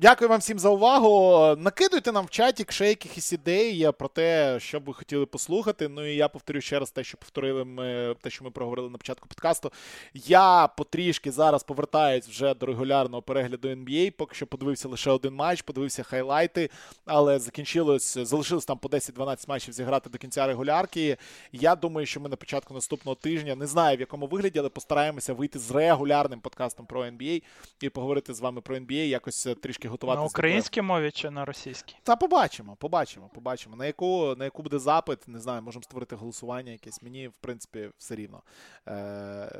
дякую 0.00 0.28
вам 0.28 0.40
всім 0.40 0.58
за 0.58 0.68
увагу. 0.68 1.40
Накидуйте 1.58 2.12
нам 2.12 2.24
в 2.24 2.30
чаті 2.30 2.66
ще 2.68 2.88
якихось 2.88 3.32
ідей 3.32 3.92
про 3.98 4.08
те, 4.08 4.60
що 4.60 4.80
б 4.80 4.84
ви 4.84 4.94
хотіли 4.94 5.26
послухати. 5.26 5.88
Ну 5.88 6.06
і 6.06 6.16
я 6.16 6.28
повторю 6.28 6.60
ще 6.60 6.78
раз 6.78 6.90
те, 6.90 7.04
що 7.04 7.18
повторили 7.18 7.64
ми, 7.64 8.16
те, 8.20 8.30
що 8.30 8.44
ми 8.44 8.50
проговорили 8.50 8.90
на 8.90 8.98
початку 8.98 9.28
подкасту. 9.28 9.72
Я 10.14 10.68
потрішки 10.76 11.32
зараз 11.32 11.62
повертаюсь 11.62 12.28
вже 12.28 12.54
до 12.54 12.66
регулярного 12.66 13.22
перегляду 13.22 13.68
NBA. 13.68 14.10
Поки 14.10 14.34
що 14.34 14.46
подивився 14.46 14.88
лише 14.88 15.10
один 15.10 15.34
матч, 15.34 15.62
подивився 15.62 16.02
хайлайти, 16.02 16.70
але 17.04 17.38
закінчилось, 17.38 18.18
залишилось 18.18 18.64
там 18.64 18.78
по 18.78 18.88
10-12 18.88 19.48
матчів 19.48 19.74
зіграти 19.74 20.10
до 20.10 20.18
кінця 20.18 20.46
регулярки. 20.46 21.16
Я 21.52 21.76
думаю, 21.76 22.06
що 22.06 22.20
ми 22.20 22.28
на 22.28 22.36
початку 22.36 22.74
наступного 22.74 23.14
тижня 23.14 23.54
не 23.54 23.66
знаю 23.66 23.96
в 23.96 24.00
якому 24.00 24.26
вигляді, 24.26 24.58
але 24.58 24.68
постараємося 24.68 25.34
вийти 25.34 25.58
з 25.58 25.70
регулярним 25.70 26.40
подкастом 26.40 26.86
про 26.94 27.04
NBA 27.04 27.42
і 27.80 27.88
поговорити 27.88 28.34
з 28.34 28.40
вами 28.40 28.60
про 28.60 28.76
NBA, 28.76 29.06
якось 29.06 29.46
е, 29.46 29.54
трішки 29.54 29.88
готуватися. 29.88 30.20
На 30.20 30.26
українській 30.26 30.82
мові 30.82 31.10
чи 31.10 31.30
на 31.30 31.44
російській? 31.44 31.96
Та 32.02 32.16
побачимо, 32.16 32.76
побачимо, 32.76 33.30
побачимо. 33.34 33.76
На 33.76 33.86
яку 33.86 34.34
на 34.38 34.44
яку 34.44 34.62
буде 34.62 34.78
запит, 34.78 35.28
не 35.28 35.38
знаю, 35.40 35.62
можемо 35.62 35.82
створити 35.82 36.16
голосування 36.16 36.72
якесь. 36.72 37.02
Мені, 37.02 37.28
в 37.28 37.36
принципі, 37.36 37.90
все 37.98 38.14
рівно. 38.14 38.42
Е, 38.88 38.92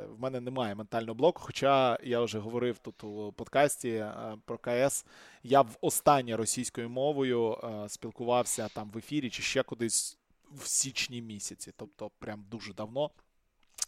В 0.09 0.19
мене 0.19 0.41
немає 0.41 0.75
ментального 0.75 1.13
блоку, 1.15 1.41
хоча 1.45 1.97
я 2.03 2.21
вже 2.21 2.39
говорив 2.39 2.77
тут 2.77 3.03
у 3.03 3.33
подкасті 3.33 3.89
е, 3.89 4.37
про 4.45 4.57
КС. 4.57 5.05
Я 5.43 5.61
в 5.61 5.77
останнє 5.81 6.37
російською 6.37 6.89
мовою 6.89 7.53
е, 7.63 7.89
спілкувався 7.89 8.67
там 8.67 8.89
в 8.89 8.97
ефірі 8.97 9.29
чи 9.29 9.41
ще 9.43 9.63
кудись 9.63 10.17
в 10.51 10.67
січні 10.67 11.21
місяці, 11.21 11.71
тобто 11.77 12.11
прям 12.19 12.45
дуже 12.49 12.73
давно. 12.73 13.11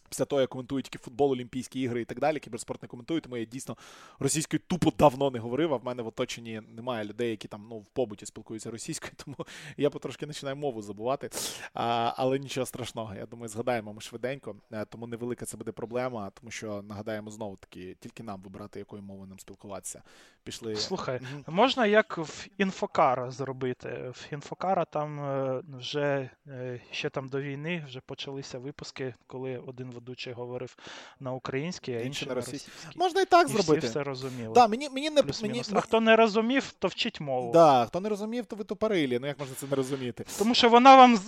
Після 0.08 0.24
того, 0.24 0.40
я 0.40 0.46
коментую 0.46 0.82
тільки 0.82 0.98
футбол, 0.98 1.32
Олімпійські 1.32 1.80
ігри 1.80 2.00
і 2.00 2.04
так 2.04 2.20
далі, 2.20 2.38
кіберспорт 2.38 2.82
не 2.82 2.88
коментую, 2.88 3.20
тому 3.20 3.36
я 3.36 3.44
дійсно 3.44 3.76
російською 4.18 4.60
тупо 4.66 4.92
давно 4.98 5.30
не 5.30 5.38
говорив, 5.38 5.74
а 5.74 5.76
в 5.76 5.84
мене 5.84 6.02
в 6.02 6.06
оточенні 6.06 6.62
немає 6.76 7.04
людей, 7.04 7.30
які 7.30 7.48
там 7.48 7.66
ну, 7.70 7.78
в 7.78 7.86
побуті 7.86 8.26
спілкуються 8.26 8.70
російською, 8.70 9.12
тому 9.24 9.36
я 9.76 9.90
потрошки 9.90 10.26
починаю 10.26 10.56
мову 10.56 10.82
забувати. 10.82 11.30
А, 11.74 12.14
Але 12.16 12.38
нічого 12.38 12.66
страшного. 12.66 13.14
Я 13.14 13.26
думаю, 13.26 13.48
згадаємо 13.48 13.92
ми 13.92 14.00
швиденько, 14.00 14.56
е, 14.72 14.84
тому 14.84 15.06
невелика 15.06 15.46
це 15.46 15.56
буде 15.56 15.72
проблема, 15.72 16.30
тому 16.30 16.50
що 16.50 16.82
нагадаємо 16.82 17.30
знову 17.30 17.56
таки, 17.56 17.96
тільки 18.00 18.22
нам 18.22 18.42
вибирати, 18.42 18.78
якою 18.78 19.02
мовою 19.02 19.28
нам 19.28 19.38
спілкуватися. 19.38 20.02
Пішли. 20.48 20.76
Слухай, 20.76 21.20
можна 21.46 21.86
як 21.86 22.18
в 22.18 22.46
інфокара 22.58 23.30
зробити? 23.30 23.88
В 23.88 24.26
інфокара 24.32 24.84
там 24.84 25.20
е, 25.20 25.62
вже 25.78 26.30
е, 26.46 26.80
ще 26.90 27.10
там 27.10 27.28
до 27.28 27.40
війни 27.40 27.84
вже 27.86 28.00
почалися 28.00 28.58
випуски, 28.58 29.14
коли 29.26 29.62
один 29.66 29.90
ведучий 29.90 30.32
говорив 30.32 30.76
на 31.20 31.32
українській, 31.32 31.94
а 31.94 32.00
інший 32.00 32.28
на 32.28 32.34
російській. 32.34 32.72
Можна 32.96 33.20
і 33.20 33.24
так 33.24 33.48
і 33.48 33.52
зробити. 33.52 33.78
Всі 33.78 33.88
все 33.88 34.02
розуміли. 34.02 34.54
Да, 34.54 34.68
мені, 34.68 34.88
мені 34.88 35.10
не, 35.10 35.22
мені... 35.42 35.62
А 35.72 35.80
хто 35.80 36.00
не 36.00 36.16
розумів, 36.16 36.72
то 36.78 36.88
вчить 36.88 37.20
мову. 37.20 37.52
Да, 37.52 37.86
Хто 37.86 38.00
не 38.00 38.08
розумів, 38.08 38.46
то 38.46 38.56
ви 38.56 38.64
тупорилі. 38.64 39.18
Ну 39.18 39.26
як 39.26 39.38
можна 39.38 39.54
це 39.54 39.66
не 39.66 39.76
розуміти? 39.76 40.24
Тому 40.38 40.54
що 40.54 40.68
вона 40.68 40.96
вам 40.96 41.18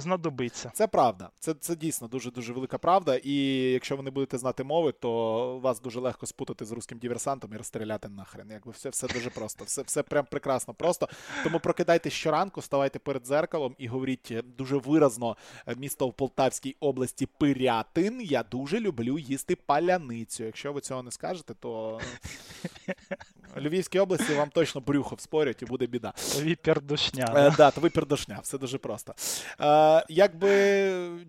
знадобиться. 0.00 0.70
Це 0.74 0.86
правда. 0.86 1.30
Це 1.40 1.54
це 1.54 1.76
дійсно 1.76 2.08
дуже 2.08 2.30
дуже 2.30 2.52
велика 2.52 2.78
правда. 2.78 3.16
І 3.16 3.34
якщо 3.72 3.96
ви 3.96 4.02
не 4.02 4.10
будете 4.10 4.38
знати 4.38 4.64
мови, 4.64 4.92
то 4.92 5.58
вас 5.58 5.80
дуже 5.80 6.00
легко 6.00 6.26
спутати 6.26 6.64
з 6.64 6.72
русським 6.72 6.98
диверсантом 6.98 7.52
і 7.54 7.56
розстріляти 7.56 8.08
нахрен. 8.08 8.50
Якби 8.50 8.72
все 8.72 8.88
все 8.88 9.06
дуже 9.06 9.30
просто. 9.30 9.64
Все 9.64 9.82
все 9.82 10.02
прям 10.02 10.26
прекрасно 10.30 10.74
просто. 10.74 11.08
Тому 11.44 11.60
прокидайте 11.60 12.10
щоранку, 12.10 12.62
ставайте 12.62 12.98
перед 12.98 13.26
зеркалом 13.26 13.74
і 13.78 13.88
говоріть 13.88 14.34
дуже 14.58 14.76
виразно 14.76 15.36
е, 15.66 15.74
місто 15.74 16.08
в 16.08 16.12
Полтавській 16.12 16.76
області 16.80 17.26
Пирятин. 17.38 18.20
Я 18.20 18.42
дуже 18.42 18.80
люблю 18.80 19.18
їсти 19.18 19.56
паляницю. 19.56 20.44
Якщо 20.44 20.72
ви 20.72 20.80
цього 20.80 21.02
не 21.02 21.10
скажете, 21.10 21.54
то 21.54 22.00
в 23.56 23.60
Львівській 23.60 23.98
області 23.98 24.34
вам 24.34 24.50
точно 24.50 24.80
брюхо 24.80 25.14
вспорять 25.14 25.62
і 25.62 25.64
буде 25.64 25.86
біда. 25.86 26.12
Ви 26.36 26.56
пердушня. 26.56 27.32
Е, 27.36 27.54
да, 27.56 27.70
то 27.70 27.80
ви 27.80 27.90
пердушня, 27.90 28.38
все 28.42 28.58
дуже 28.58 28.78
просто. 28.78 29.14
Е, 29.60 29.64
якби 30.08 30.50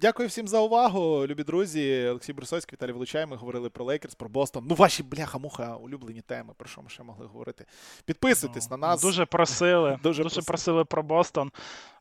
Дякую 0.02 0.30
всім 0.30 0.48
за 0.48 0.60
увагу, 0.60 1.28
любі 1.28 1.44
друзі. 1.44 2.08
Олексій 2.10 2.34
Брусовський, 2.34 2.74
Віталій 2.74 2.92
Волочай. 2.92 3.26
Ми 3.26 3.36
говорили 3.36 3.70
про 3.70 3.86
Лейкерс, 3.86 4.16
про 4.16 4.30
Бостон. 4.30 4.66
Ну, 4.70 4.76
ваші 4.76 5.04
бляха-муха, 5.04 5.76
улюблені 5.76 6.22
теми, 6.22 6.54
про 6.58 6.68
що 6.68 6.82
ми 6.82 6.90
ще 6.90 7.04
могли 7.04 7.26
говорити. 7.26 7.66
Підписуйтесь 8.06 8.70
ну, 8.70 8.78
на 8.78 8.88
нас. 8.88 9.02
Дуже 9.02 9.26
просили. 9.26 10.00
Дуже, 10.04 10.24
дуже 10.24 10.42
просили 10.42 10.86
про 10.86 11.04
Бостон, 11.04 11.52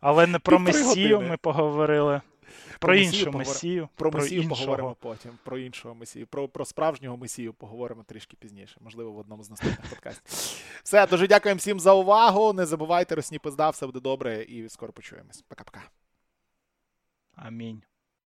але 0.01 0.27
не 0.27 0.39
про 0.39 0.59
Месію 0.59 1.21
ми 1.21 1.37
поговорили. 1.37 2.21
Про 2.79 2.95
іншу 2.95 3.33
месію. 3.33 3.89
Про 3.97 4.11
месію 4.11 4.49
поговоримо 4.49 4.97
потім. 5.01 5.39
Про 5.45 5.59
іншого 5.59 5.95
месію. 5.95 6.27
Про 6.27 6.49
про 6.49 6.65
справжнього 6.65 7.17
месію 7.17 7.53
поговоримо 7.53 8.03
трішки 8.03 8.37
пізніше. 8.41 8.77
Можливо, 8.81 9.13
в 9.13 9.19
одному 9.19 9.45
з 9.45 9.51
наступних 9.51 9.91
подкастів. 9.91 10.23
Все, 10.83 11.07
дуже 11.07 11.27
дякуємо 11.27 11.59
всім 11.59 11.81
за 11.81 11.95
увагу. 11.95 12.53
Не 12.53 12.67
забувайте, 12.67 13.15
росні 13.15 13.39
пизда, 13.39 13.71
все 13.71 13.87
буде 13.87 14.01
добре 14.01 14.43
і 14.43 14.69
скоро 14.69 14.93
почуємось. 14.93 15.45
Пока-пока. 15.49 15.81
Амінь. 17.40 17.84